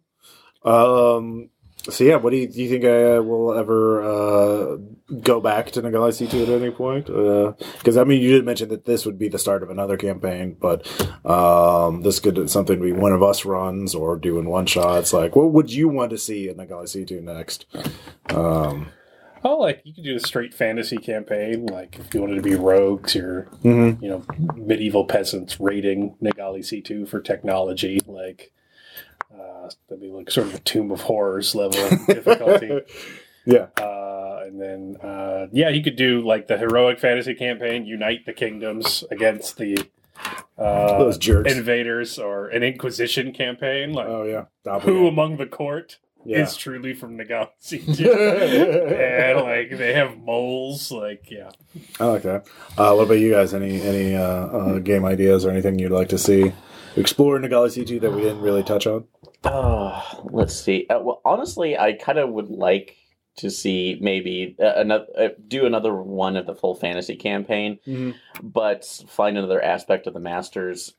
Um, 0.64 1.50
so 1.90 2.04
yeah, 2.04 2.16
what 2.16 2.32
do 2.32 2.38
you 2.38 2.48
do? 2.48 2.62
You 2.62 2.70
think 2.70 2.86
I 2.86 3.20
will 3.20 3.54
ever 3.54 4.04
uh, 4.04 4.78
go 5.22 5.42
back 5.42 5.72
to 5.72 5.82
Nagali 5.82 6.14
C 6.14 6.28
two 6.28 6.44
at 6.44 6.50
any 6.50 6.72
point? 6.72 7.08
Because 7.08 7.98
I 7.98 8.04
mean, 8.04 8.22
you 8.22 8.32
did 8.32 8.46
mention 8.46 8.70
that 8.70 8.86
this 8.86 9.06
would 9.06 9.20
be 9.20 9.28
the 9.28 9.40
start 9.40 9.64
of 9.64 9.70
another 9.70 9.98
campaign, 9.98 10.56
but 10.60 10.88
um, 11.26 12.02
this 12.02 12.20
could 12.20 12.50
something 12.50 12.82
be 12.82 12.92
one 12.92 13.12
of 13.12 13.22
us 13.22 13.46
runs 13.46 13.96
or 13.96 14.16
doing 14.16 14.50
one 14.50 14.66
shots. 14.66 15.14
Like, 15.14 15.36
what 15.36 15.52
would 15.52 15.72
you 15.72 15.90
want 15.90 16.12
to 16.12 16.18
see 16.18 16.50
in 16.50 16.58
Nagali 16.58 16.88
C 16.88 17.06
two 17.06 17.22
next? 17.22 17.66
Um, 18.30 18.88
Oh, 19.46 19.58
like 19.58 19.82
you 19.84 19.94
could 19.94 20.06
do 20.06 20.16
a 20.16 20.20
straight 20.20 20.54
fantasy 20.54 20.98
campaign. 20.98 21.66
Like 21.66 22.00
if 22.00 22.14
you 22.14 22.22
wanted 22.22 22.36
to 22.36 22.42
be 22.42 22.56
rogues, 22.56 23.14
you're 23.16 23.44
mhm. 23.64 24.02
you 24.02 24.10
know 24.10 24.24
medieval 24.56 25.06
peasants 25.06 25.60
raiding 25.60 26.16
Nagali 26.22 26.64
C 26.64 26.82
two 26.82 27.06
for 27.06 27.20
technology. 27.20 28.00
Like 28.08 28.54
uh, 29.34 29.70
that'd 29.90 30.02
be 30.02 30.10
like 30.10 30.30
sort 30.32 30.48
of 30.48 30.56
a 30.56 30.60
Tomb 30.60 30.92
of 30.92 31.02
Horrors 31.02 31.56
level 31.56 31.80
of 31.84 32.06
difficulty. 32.08 32.82
yeah. 33.46 33.68
Uh, 33.82 34.42
and 34.46 34.60
then 34.62 34.98
uh, 35.02 35.48
yeah, 35.52 35.70
you 35.70 35.84
could 35.84 35.96
do 35.96 36.22
like 36.26 36.48
the 36.48 36.58
heroic 36.58 37.00
fantasy 37.00 37.34
campaign, 37.34 37.86
unite 37.86 38.26
the 38.26 38.34
kingdoms 38.34 39.04
against 39.10 39.58
the 39.58 39.78
uh, 40.58 40.98
Those 41.00 41.18
jerks. 41.18 41.52
invaders, 41.54 42.20
or 42.20 42.48
an 42.50 42.62
Inquisition 42.64 43.34
campaign. 43.34 43.94
Like 43.94 44.08
Oh 44.08 44.24
yeah. 44.24 44.80
who 44.80 45.08
among 45.08 45.38
the 45.38 45.46
court 45.48 45.98
Yeah. 46.26 46.40
is 46.44 46.56
truly 46.56 46.94
from 46.94 47.18
two? 47.96 48.12
and 48.12 49.40
like 49.42 49.78
they 49.78 49.94
have 49.94 50.18
moles. 50.20 50.92
Like 50.92 51.30
yeah. 51.32 51.50
I 52.00 52.06
like 52.06 52.24
that. 52.24 52.46
Uh, 52.78 52.94
what 52.94 53.04
about 53.04 53.20
you 53.20 53.32
guys? 53.32 53.54
Any 53.54 53.82
any 53.82 54.16
uh, 54.16 54.22
uh, 54.24 54.80
game 54.80 55.06
ideas 55.06 55.46
or 55.46 55.50
anything 55.52 55.80
you'd 55.80 55.92
like 55.92 56.10
to 56.10 56.18
see 56.18 56.52
explore 56.96 57.36
in 57.38 57.44
Nagali 57.44 57.68
C2 57.70 58.02
that 58.02 58.12
we 58.12 58.22
didn't 58.22 58.42
really 58.42 58.64
touch 58.64 58.88
on? 58.88 59.06
Oh, 59.44 60.04
let's 60.32 60.56
see. 60.56 60.88
Uh, 60.90 61.00
well, 61.00 61.22
honestly, 61.26 61.78
I 61.78 61.94
kind 61.94 62.18
of 62.20 62.30
would 62.30 62.50
like 62.50 62.98
to 63.38 63.50
see 63.50 63.98
maybe 64.00 64.56
uh, 64.60 64.74
another 64.76 65.08
uh, 65.18 65.28
do 65.48 65.66
another 65.66 65.94
one 65.94 66.38
of 66.38 66.46
the 66.46 66.54
full 66.56 66.76
fantasy 66.76 67.16
campaign, 67.16 67.80
but 68.42 68.86
find 69.08 69.38
another 69.38 69.62
aspect 69.62 70.08
of 70.08 70.14
the 70.14 70.20
masters. 70.20 70.94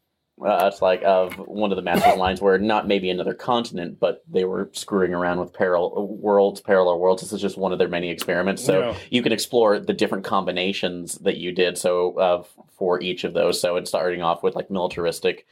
Uh, 0.45 0.69
it's 0.71 0.83
like 0.83 1.01
of 1.05 1.35
one 1.37 1.71
of 1.71 1.77
the 1.77 1.83
master 1.83 2.17
lines 2.19 2.41
where 2.41 2.59
not 2.59 2.89
maybe 2.89 3.09
another 3.09 3.35
continent, 3.35 4.01
but 4.01 4.25
they 4.29 4.45
were 4.45 4.69
screwing 4.73 5.15
around 5.15 5.39
with 5.39 5.53
parallel 5.53 6.09
worlds, 6.09 6.61
parallel 6.61 6.99
worlds. 6.99 7.23
This 7.23 7.33
is 7.33 7.41
just 7.41 7.57
one 7.57 7.73
of 7.73 7.79
their 7.79 7.89
many 7.89 8.11
experiments. 8.11 8.65
So 8.65 8.81
Yeah. 8.81 8.95
you 9.11 9.23
can 9.23 9.31
explore 9.31 9.79
the 9.79 9.93
different 9.93 10.25
combinations 10.25 11.15
that 11.19 11.37
you 11.37 11.53
did. 11.53 11.79
So 11.79 12.19
uh, 12.19 12.43
for 12.77 13.01
each 13.01 13.23
of 13.23 13.33
those, 13.33 13.61
so 13.61 13.77
it's 13.77 13.89
starting 13.91 14.23
off 14.23 14.43
with 14.43 14.57
like 14.57 14.73
militaristic, 14.73 15.47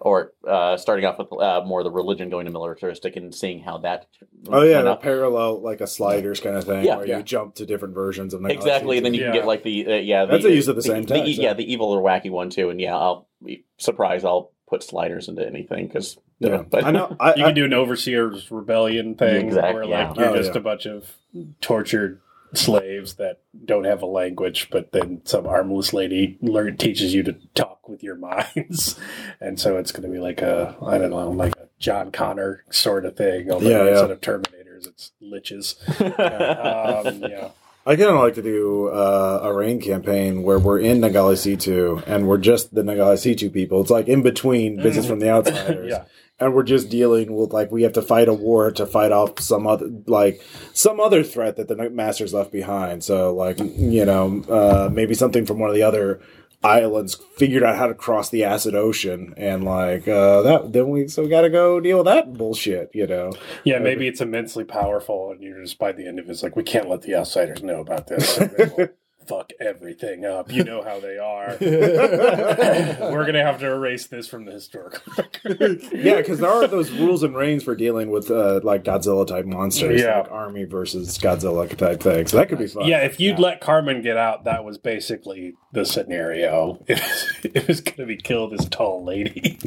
or 0.00 0.32
uh, 0.46 0.76
starting 0.76 1.04
off 1.04 1.18
with 1.18 1.32
uh, 1.32 1.62
more 1.66 1.82
the 1.82 1.90
religion 1.90 2.30
going 2.30 2.46
to 2.46 2.52
militaristic 2.52 3.16
and 3.16 3.34
seeing 3.34 3.60
how 3.60 3.78
that. 3.78 4.06
Oh 4.48 4.62
yeah, 4.62 4.76
went 4.76 4.86
the 4.86 4.96
parallel 4.96 5.60
like 5.60 5.80
a 5.80 5.86
sliders 5.86 6.40
kind 6.40 6.56
of 6.56 6.64
thing 6.64 6.84
Yeah, 6.84 6.96
where 6.98 7.06
yeah. 7.06 7.16
you 7.18 7.22
jump 7.24 7.56
to 7.56 7.66
different 7.66 7.94
versions 7.94 8.32
of 8.34 8.40
Nagali 8.40 8.52
Exactly, 8.52 8.96
and 8.98 9.06
then 9.06 9.14
you 9.14 9.20
Yeah. 9.22 9.26
can 9.32 9.34
get 9.40 9.46
like 9.46 9.62
the 9.64 9.86
uh, 9.86 9.90
yeah. 9.96 10.24
The, 10.24 10.32
That's 10.32 10.44
a 10.44 10.54
use 10.54 10.68
of 10.68 10.76
the 10.76 10.82
the- 10.82 10.88
same 10.88 11.02
the- 11.02 11.14
text, 11.14 11.32
yeah, 11.32 11.48
yeah. 11.48 11.52
the 11.54 11.70
evil 11.72 11.90
or 11.90 12.00
wacky 12.02 12.30
one 12.30 12.50
too, 12.50 12.70
and 12.70 12.80
yeah, 12.80 12.96
I'll 12.96 13.26
be 13.44 13.64
surprised. 13.78 14.24
I'll 14.24 14.52
put 14.68 14.82
sliders 14.82 15.28
into 15.28 15.44
anything 15.46 15.86
because 15.88 16.18
Yeah, 16.38 16.62
but 16.68 16.84
I 16.84 16.90
know. 16.92 17.16
I, 17.18 17.34
You 17.34 17.42
I, 17.44 17.46
can 17.48 17.54
do 17.54 17.64
an 17.64 17.72
overseer's 17.74 18.50
rebellion 18.50 19.14
thing, 19.16 19.46
Exact- 19.48 19.74
where 19.74 19.82
yeah. 19.84 20.08
like 20.10 20.16
you're 20.18 20.28
Oh, 20.28 20.36
just 20.36 20.52
yeah. 20.52 20.58
a 20.58 20.62
bunch 20.62 20.86
of 20.86 21.16
tortured 21.60 22.20
slaves 22.54 23.14
that 23.14 23.40
don't 23.64 23.84
have 23.84 24.02
a 24.02 24.06
language, 24.06 24.68
but 24.70 24.92
then 24.92 25.22
some 25.24 25.46
armless 25.46 25.92
lady 25.92 26.38
learn 26.40 26.76
teaches 26.76 27.14
you 27.14 27.22
to 27.24 27.34
talk 27.54 27.88
with 27.88 28.02
your 28.02 28.16
minds, 28.16 28.98
and 29.40 29.60
so 29.60 29.76
it's 29.76 29.92
going 29.92 30.04
to 30.04 30.08
be 30.08 30.20
like 30.20 30.40
a 30.42 30.76
I 30.82 30.98
don't 30.98 31.10
know, 31.10 31.30
like 31.30 31.56
a 31.56 31.68
John 31.78 32.10
Connor 32.10 32.64
sort 32.70 33.04
of 33.04 33.16
thing. 33.16 33.50
Although 33.50 33.68
Yeah, 33.68 33.84
yeah. 33.84 33.90
instead 33.90 34.10
of 34.10 34.20
Terminators, 34.20 34.86
it's 34.86 35.12
liches. 35.22 35.76
um, 37.06 37.30
yeah, 37.30 37.50
I 37.88 37.96
kind 37.96 38.10
of 38.10 38.20
like 38.20 38.34
to 38.34 38.42
do 38.42 38.88
uh, 38.88 39.40
a 39.44 39.52
rain 39.52 39.80
campaign 39.80 40.42
where 40.42 40.58
we're 40.58 40.78
in 40.78 41.00
Nagali 41.00 41.36
C2 41.36 42.04
and 42.06 42.28
we're 42.28 42.36
just 42.36 42.74
the 42.74 42.82
Nagali 42.82 43.14
C2 43.14 43.50
people. 43.50 43.80
It's 43.80 43.90
like 43.90 44.08
in 44.08 44.20
between 44.22 44.78
visits 44.78 45.06
from 45.06 45.20
the 45.20 45.30
outsiders. 45.30 45.90
yeah. 45.90 46.04
And 46.40 46.54
we're 46.54 46.62
just 46.62 46.88
dealing 46.88 47.34
with 47.34 47.52
like 47.52 47.72
we 47.72 47.82
have 47.82 47.94
to 47.94 48.02
fight 48.02 48.28
a 48.28 48.34
war 48.34 48.70
to 48.72 48.86
fight 48.86 49.10
off 49.10 49.40
some 49.40 49.66
other 49.66 49.90
like 50.06 50.40
some 50.72 51.00
other 51.00 51.24
threat 51.24 51.56
that 51.56 51.68
the 51.68 51.90
masters 51.90 52.32
left 52.32 52.52
behind. 52.52 53.02
So 53.02 53.34
like 53.34 53.58
you 53.58 54.04
know 54.04 54.44
uh, 54.48 54.88
maybe 54.92 55.14
something 55.14 55.46
from 55.46 55.58
one 55.58 55.68
of 55.68 55.74
the 55.74 55.82
other 55.82 56.20
islands 56.62 57.14
figured 57.36 57.62
out 57.62 57.76
how 57.76 57.86
to 57.86 57.94
cross 57.94 58.30
the 58.30 58.42
acid 58.42 58.74
ocean 58.74 59.32
and 59.36 59.62
like 59.62 60.08
uh, 60.08 60.42
that 60.42 60.72
then 60.72 60.88
we 60.88 61.06
so 61.06 61.22
we 61.22 61.28
got 61.28 61.42
to 61.42 61.50
go 61.50 61.80
deal 61.80 61.98
with 61.98 62.06
that 62.06 62.32
bullshit. 62.34 62.90
You 62.94 63.06
know. 63.06 63.32
Yeah, 63.64 63.78
maybe 63.78 64.06
it's 64.06 64.20
immensely 64.20 64.64
powerful, 64.64 65.30
and 65.32 65.42
you're 65.42 65.62
just 65.62 65.78
by 65.78 65.92
the 65.92 66.06
end 66.06 66.18
of 66.18 66.28
it, 66.28 66.32
it's 66.32 66.42
like 66.42 66.56
we 66.56 66.62
can't 66.62 66.88
let 66.88 67.02
the 67.02 67.14
outsiders 67.14 67.62
know 67.62 67.80
about 67.80 68.06
this. 68.06 68.38
So 68.78 68.88
fuck 69.28 69.50
everything 69.60 70.24
up. 70.24 70.50
You 70.50 70.64
know 70.64 70.82
how 70.82 70.98
they 71.00 71.18
are. 71.18 71.56
We're 71.60 73.26
gonna 73.26 73.44
have 73.44 73.60
to 73.60 73.66
erase 73.66 74.06
this 74.06 74.26
from 74.28 74.44
the 74.44 74.52
historical 74.52 75.00
record. 75.16 75.82
yeah, 75.92 76.16
because 76.16 76.38
there 76.38 76.50
are 76.50 76.66
those 76.66 76.90
rules 76.90 77.22
and 77.22 77.36
reigns 77.36 77.62
for 77.62 77.74
dealing 77.76 78.10
with 78.10 78.30
uh, 78.30 78.60
like 78.62 78.84
Godzilla 78.84 79.26
type 79.26 79.44
monsters, 79.46 80.00
Yeah. 80.00 80.20
like 80.20 80.30
army 80.30 80.64
versus 80.64 81.18
Godzilla 81.18 81.68
type 81.76 82.00
things. 82.02 82.30
So 82.30 82.38
that 82.38 82.48
could 82.48 82.58
be 82.58 82.66
fun. 82.66 82.86
yeah, 82.86 83.04
if 83.04 83.20
you'd 83.20 83.38
let 83.38 83.60
Carmen 83.60 84.02
get 84.02 84.16
out, 84.16 84.44
that 84.44 84.64
was 84.64 84.78
basically 84.78 85.54
the 85.72 85.84
scenario. 85.84 86.82
It 86.88 87.00
was, 87.00 87.34
it 87.54 87.68
was 87.68 87.80
gonna 87.82 88.06
be 88.06 88.16
kill 88.16 88.48
this 88.48 88.64
tall 88.68 89.04
lady. 89.04 89.58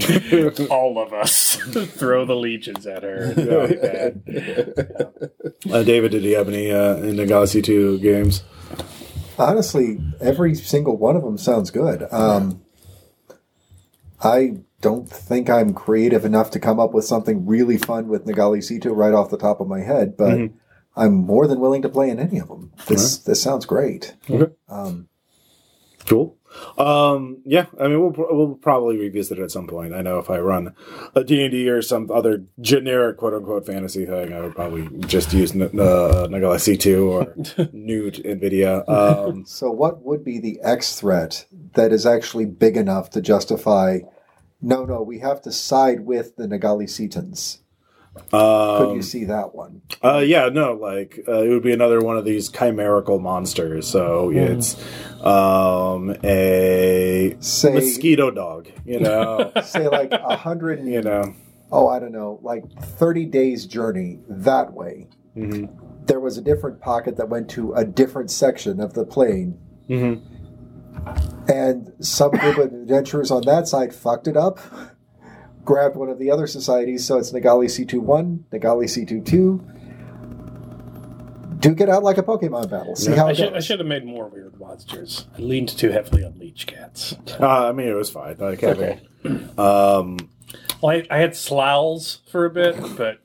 All 0.70 1.00
of 1.00 1.14
us 1.14 1.56
throw 1.56 2.26
the 2.26 2.36
legions 2.36 2.86
at 2.88 3.04
her. 3.04 3.34
It's 3.36 4.26
really. 4.28 5.72
Uh, 5.72 5.84
David, 5.84 6.12
did 6.12 6.24
you 6.24 6.36
have 6.36 6.48
any 6.50 6.72
uh, 6.72 6.96
in 6.98 7.16
the 7.18 7.26
Galaxy 7.26 7.62
Two 7.62 8.00
games? 8.00 8.44
Honestly, 9.42 10.00
every 10.20 10.56
single 10.56 10.98
one 10.98 11.16
of 11.16 11.24
them 11.24 11.38
sounds 11.38 11.72
good. 11.72 12.04
Um, 12.12 12.62
I 14.24 14.58
don't 14.82 15.10
think 15.10 15.50
I'm 15.50 15.74
creative 15.74 16.26
enough 16.26 16.52
to 16.52 16.60
come 16.60 16.80
up 16.80 16.94
with 16.94 17.06
something 17.06 17.46
really 17.46 17.78
fun 17.78 18.08
with 18.08 18.26
Nagali 18.26 18.60
C2 18.60 18.96
right 18.96 19.14
off 19.14 19.30
the 19.32 19.38
top 19.38 19.60
of 19.62 19.68
my 19.68 19.82
head, 19.82 20.16
but 20.18 20.32
Mm-hmm. 20.38 20.56
I'm 20.94 21.14
more 21.14 21.48
than 21.48 21.62
willing 21.62 21.82
to 21.84 21.90
play 21.90 22.10
in 22.10 22.20
any 22.20 22.38
of 22.38 22.50
them. 22.50 22.74
This 22.88 23.18
this 23.20 23.42
sounds 23.42 23.66
great. 23.66 24.14
Okay. 24.30 24.52
Um, 24.68 25.08
Cool. 26.06 26.36
Um, 26.78 27.42
yeah, 27.46 27.66
I 27.80 27.88
mean, 27.88 28.02
we'll 28.02 28.14
we'll 28.18 28.56
probably 28.56 28.98
revisit 28.98 29.40
it 29.40 29.44
at 29.44 29.52
some 29.52 29.68
point. 29.68 29.94
I 29.94 30.02
know 30.02 30.20
if 30.20 30.30
I 30.30 30.40
run 30.40 30.76
a 31.16 31.24
D 31.24 31.44
and 31.44 31.52
D 31.52 31.70
or 31.70 31.82
some 31.82 32.10
other 32.12 32.44
generic 32.60 33.18
quote 33.18 33.34
unquote 33.34 33.66
fantasy 33.66 34.06
thing, 34.06 34.34
I 34.34 34.42
would 34.42 34.56
probably 34.56 34.90
just 35.08 35.34
use 35.34 35.54
N- 35.54 35.62
uh, 35.62 36.28
Nagala 36.30 36.60
C 36.60 36.78
two 36.78 37.10
or 37.10 37.34
Newt 37.74 38.24
Nvidia. 38.24 38.88
Um, 38.90 39.46
so, 39.48 39.72
what 39.72 40.02
would 40.04 40.24
be 40.24 40.40
the 40.40 40.60
X 40.62 41.00
threat 41.00 41.46
that 41.74 41.92
is 41.92 42.06
actually 42.06 42.46
big 42.46 42.78
enough 42.78 43.10
to 43.12 43.22
justify? 43.22 44.00
No, 44.62 44.86
no, 44.86 45.02
we 45.02 45.20
have 45.20 45.42
to 45.44 45.52
side 45.52 46.02
with 46.02 46.36
the 46.36 46.48
Nagali 46.48 46.86
Setans. 46.86 47.61
Could 48.30 48.90
um, 48.90 48.96
you 48.96 49.02
see 49.02 49.26
that 49.26 49.54
one? 49.56 49.82
Uh, 50.04 50.20
yeah, 50.20 50.50
no, 50.50 50.74
like 50.74 51.20
uh, 51.28 51.44
it 51.44 51.50
would 51.50 51.64
be 51.64 51.74
another 51.74 52.00
one 52.00 52.18
of 52.18 52.26
these 52.26 52.50
chimerical 52.50 53.20
monsters. 53.20 53.88
So 53.88 54.32
it's 54.32 54.76
um, 55.24 56.16
a 56.24 57.36
Say, 57.40 57.74
mosquito 57.74 58.32
dog. 58.32 58.70
You 58.86 59.00
know, 59.00 59.52
say 59.64 59.88
like 59.88 60.12
a 60.12 60.36
hundred 60.38 60.86
you 60.86 61.02
know. 61.02 61.34
oh, 61.72 61.88
I 61.88 62.00
don't 62.00 62.12
know, 62.12 62.40
like 62.42 62.64
30 62.82 63.26
days 63.26 63.66
journey 63.66 64.20
that 64.30 64.74
way. 64.74 65.08
hmm 65.34 65.66
There 66.06 66.20
was 66.20 66.38
a 66.38 66.42
different 66.42 66.82
pocket 66.82 67.18
that 67.18 67.30
went 67.30 67.50
to 67.52 67.74
a 67.74 67.86
different 67.86 68.32
section 68.32 68.80
of 68.80 68.94
the 68.94 69.06
plane, 69.06 69.58
hmm 69.88 70.16
and 71.48 71.92
some 72.00 72.32
group 72.32 72.58
of 72.58 72.74
adventurers 72.74 73.32
on 73.32 73.42
that 73.44 73.68
side 73.68 73.94
fucked 73.94 74.28
it 74.28 74.38
up, 74.38 74.60
grabbed 75.64 75.96
one 75.96 76.10
of 76.10 76.20
the 76.20 76.32
other 76.32 76.48
societies, 76.48 77.06
so 77.06 77.18
it's 77.18 77.32
Nagali 77.32 77.66
C21, 77.66 78.40
Nagali 78.52 78.86
C22. 78.86 81.60
duke 81.60 81.82
it 81.82 81.90
out 81.90 82.04
like 82.04 82.18
a 82.18 82.24
Pokemon 82.24 82.70
battle. 82.70 82.96
See 82.96 83.12
how 83.14 83.28
I 83.28 83.32
it 83.32 83.38
should, 83.38 83.54
I 83.54 83.60
should 83.60 83.80
have 83.80 83.88
made 83.88 84.06
more 84.06 84.28
weird 84.28 84.60
monsters. 84.60 85.28
I 85.38 85.42
leaned 85.42 85.70
too 85.70 85.92
heavily 85.92 86.24
on 86.24 86.38
leech 86.40 86.68
cats. 86.68 87.16
Uh, 87.40 87.70
I 87.70 87.72
mean, 87.72 87.88
it 87.88 87.94
was 87.94 88.10
fine. 88.10 88.38
Like 88.40 88.62
having, 88.62 89.00
um, 89.58 90.18
Well, 90.82 90.98
I, 90.98 91.06
I 91.10 91.18
had 91.20 91.36
sloths 91.36 92.20
for 92.32 92.46
a 92.46 92.50
bit, 92.50 92.76
but 92.98 93.20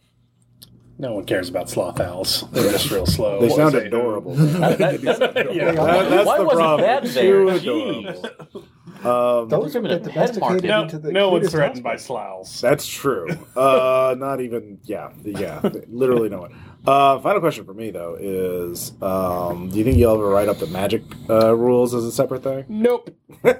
no 0.99 1.13
one 1.15 1.25
cares 1.25 1.49
about 1.49 1.69
sloth 1.71 2.01
owls. 2.01 2.45
They're 2.53 2.73
just 2.73 2.91
real 2.91 3.07
slow. 3.07 3.41
they 3.41 3.49
sound 3.51 3.75
adorable. 3.75 4.35
That- 4.37 4.79
that- 4.79 5.01
that- 5.35 5.55
Yeah. 5.55 5.73
That's 5.73 6.27
Why 6.27 6.39
the 6.39 6.45
wasn't 6.45 6.61
problem. 6.61 6.81
that 6.89 7.03
Too 7.05 7.09
there? 7.11 7.43
adorable. 7.49 8.13
Jeez. 8.13 8.65
Um, 9.05 9.49
Those 9.51 9.75
Give 9.75 9.83
would 9.83 9.91
it 9.93 10.03
get 10.05 10.09
a 10.09 10.13
head 10.13 10.33
domesticated 10.35 10.41
market. 10.41 10.67
No, 10.69 10.83
into 10.83 10.99
the 10.99 11.13
no 11.13 11.29
one's 11.31 11.51
threatened 11.51 11.83
by 11.85 11.93
hospital. 11.93 12.17
sloths. 12.45 12.61
That's 12.63 12.87
true. 12.87 13.29
Uh, 13.55 14.15
not 14.19 14.41
even. 14.41 14.79
Yeah, 14.85 15.11
yeah. 15.23 15.61
Literally 15.89 16.29
no 16.31 16.41
one. 16.41 16.59
Uh, 16.87 17.19
final 17.19 17.41
question 17.41 17.65
for 17.67 17.75
me 17.75 17.91
though 17.91 18.17
is: 18.19 18.93
um, 19.03 19.69
Do 19.69 19.79
you 19.79 19.85
think 19.85 19.99
you'll 19.99 20.15
ever 20.15 20.29
write 20.29 20.49
up 20.49 20.59
the 20.59 20.67
magic 20.69 21.03
uh, 21.29 21.55
rules 21.55 21.95
as 21.95 22.05
a 22.05 22.11
separate 22.13 22.43
thing? 22.43 22.65
Nope. 22.69 23.11
All 23.45 23.51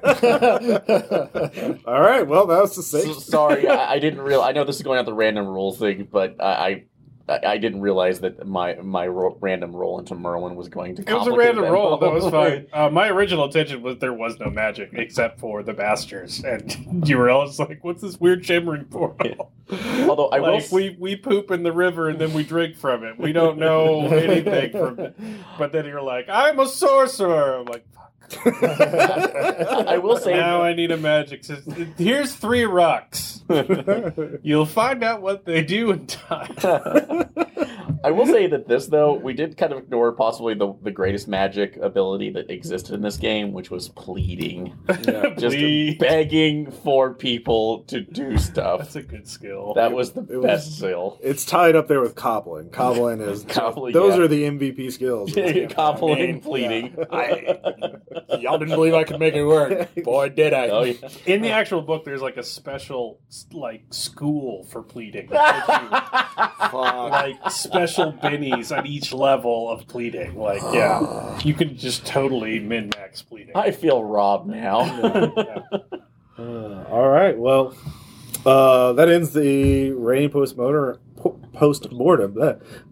right. 2.01 2.27
Well, 2.27 2.47
that 2.47 2.61
was 2.61 2.75
the 2.77 2.83
So- 2.83 3.01
same. 3.01 3.15
sorry, 3.15 3.69
I, 3.69 3.93
I 3.95 3.99
didn't 3.99 4.21
real. 4.23 4.41
I 4.43 4.53
know 4.53 4.65
this 4.65 4.77
is 4.77 4.83
going 4.83 4.99
out 4.99 5.05
the 5.07 5.15
random 5.15 5.47
roll 5.47 5.73
thing, 5.75 6.09
but 6.11 6.37
I. 6.41 6.67
I 6.67 6.85
I 7.29 7.41
I 7.45 7.57
didn't 7.59 7.81
realize 7.81 8.21
that 8.21 8.47
my 8.47 8.75
my 8.77 9.07
ro- 9.07 9.37
random 9.41 9.75
roll 9.75 9.99
into 9.99 10.15
Merlin 10.15 10.55
was 10.57 10.69
going 10.69 10.95
to. 10.97 11.03
It 11.03 11.13
was 11.13 11.27
a 11.27 11.33
random 11.33 11.65
roll. 11.65 11.97
That 11.99 12.13
was 12.13 12.25
fine. 12.31 12.67
Uh, 12.73 12.89
my 12.91 13.09
original 13.09 13.45
intention 13.47 13.83
was 13.83 13.99
there 13.99 14.13
was 14.13 14.39
no 14.39 14.51
magic 14.51 14.91
except 14.93 15.41
for 15.41 15.63
the 15.63 15.73
bastards, 15.73 16.43
and 16.45 17.05
you 17.09 17.19
were 17.19 17.31
always 17.31 17.59
like, 17.59 17.83
"What's 17.83 18.03
this 18.03 18.21
weird 18.21 18.45
shimmering 18.47 18.85
portal?" 18.85 19.53
Although 20.09 20.29
I 20.29 20.39
like 20.41 20.63
s- 20.63 20.73
we 20.73 20.97
we 20.99 21.17
poop 21.17 21.51
in 21.51 21.63
the 21.63 21.73
river 21.73 22.09
and 22.09 22.19
then 22.21 22.33
we 22.33 22.45
drink 22.45 22.77
from 22.77 23.03
it. 23.05 23.19
We 23.19 23.33
don't 23.33 23.59
know 23.59 24.07
anything 24.09 24.71
from 24.73 24.99
it. 25.01 25.17
But 25.59 25.73
then 25.73 25.85
you're 25.87 26.03
like, 26.03 26.29
"I'm 26.29 26.59
a 26.61 26.67
sorcerer." 26.69 27.59
I'm 27.59 27.65
like. 27.67 27.85
I 28.45 29.99
will 30.03 30.17
say 30.19 30.35
now 30.35 30.63
I 30.63 30.75
need 30.75 30.91
a 30.91 30.97
magic 30.97 31.45
system. 31.45 31.95
Here's 31.99 32.35
three 32.35 32.65
rocks. 32.65 33.43
You'll 34.43 34.67
find 34.67 35.05
out 35.05 35.23
what 35.23 35.45
they 35.45 35.63
do 35.63 35.91
in 35.93 36.07
time. 36.07 36.57
I 38.05 38.11
will 38.11 38.27
say 38.27 38.47
that 38.49 38.69
this 38.69 38.87
though 38.87 39.15
we 39.15 39.33
did 39.33 39.57
kind 39.57 39.73
of 39.73 39.79
ignore 39.79 40.13
possibly 40.13 40.55
the 40.55 40.75
the 40.83 40.91
greatest 40.91 41.27
magic 41.29 41.77
ability 41.77 42.31
that 42.31 42.51
existed 42.51 42.95
in 42.95 43.01
this 43.03 43.17
game, 43.17 43.53
which 43.53 43.71
was 43.71 43.89
pleading, 43.89 44.75
just 45.39 45.57
Please. 45.57 45.97
begging 45.99 46.71
for 46.71 47.15
people 47.15 47.81
to 47.85 48.01
do 48.01 48.37
stuff. 48.39 48.81
That's 48.81 48.97
a 48.97 49.03
good 49.03 49.27
skill. 49.29 49.75
That 49.75 49.93
was 49.93 50.13
the 50.13 50.21
It 50.23 50.37
was- 50.37 50.45
best 50.45 50.79
skill. 50.79 51.19
It's 51.23 51.45
tied 51.45 51.75
up 51.77 51.89
there 51.89 52.01
with 52.01 52.15
cobbling. 52.15 52.71
Cobbling 52.71 53.21
is 53.21 53.45
Cobbling, 53.45 53.93
those 53.93 54.17
yeah. 54.17 54.23
are 54.23 54.29
the 54.29 54.43
MVP 54.45 54.93
skills. 54.93 55.33
Cobbling, 55.75 56.41
pleading. 56.41 56.97
Y'all 58.41 58.59
didn't 58.59 58.75
believe 58.75 58.95
I 58.95 59.05
could 59.05 59.19
make 59.19 59.35
it 59.35 59.45
work. 59.45 59.95
Boy, 60.05 60.29
did 60.29 60.53
I. 60.53 60.69
Oh 60.69 60.83
yeah. 60.83 61.09
In 61.27 61.43
the 61.43 61.51
actual 61.51 61.83
book, 61.83 62.05
there's 62.05 62.23
like 62.23 62.37
a 62.37 62.43
special 62.43 63.21
like 63.53 63.85
school 63.91 64.65
for 64.65 64.83
pleading. 64.83 65.29
like 65.31 65.51
special 67.51 68.13
bennies 68.13 68.77
on 68.77 68.87
each 68.87 69.13
level 69.13 69.71
of 69.71 69.87
pleading. 69.87 70.37
Like, 70.37 70.63
yeah, 70.73 71.39
you 71.41 71.55
can 71.55 71.77
just 71.77 72.07
totally 72.07 72.59
min 72.61 72.91
max 72.97 73.23
pleading. 73.23 73.53
I 73.55 73.71
feel 73.71 74.03
robbed 74.03 74.49
now. 74.49 75.63
Uh, 76.39 76.85
all 76.91 77.09
right. 77.09 77.35
Well, 77.39 77.75
uh, 78.45 78.93
that 78.93 79.09
ends 79.09 79.33
the 79.33 79.93
rain 79.93 80.29
post 80.29 80.55
motor 80.55 81.01
post 81.53 81.91
mortem. 81.93 82.37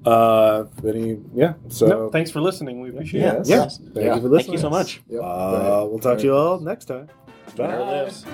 Uh, 0.04 0.64
any 0.86 1.18
yeah. 1.34 1.54
So 1.68 1.86
No, 1.86 2.10
thanks 2.10 2.30
for 2.30 2.40
listening. 2.40 2.80
We 2.80 2.90
appreciate 2.90 3.22
it. 3.22 3.46
Yes. 3.46 3.48
yeah. 3.48 3.92
Thank 3.92 4.06
Yeah. 4.06 4.14
you 4.16 4.20
for 4.22 4.28
listening. 4.28 4.38
Thank 4.38 4.52
you 4.52 4.58
so 4.58 4.70
much. 4.70 5.02
Yep. 5.08 5.20
Uh, 5.22 5.86
we'll 5.88 5.98
talk 5.98 6.18
to 6.18 6.24
you 6.24 6.34
all 6.34 6.60
next 6.60 6.86
time. 6.86 7.08
Bye. 7.56 7.66
There 7.68 7.80
it 8.04 8.08
is. 8.08 8.24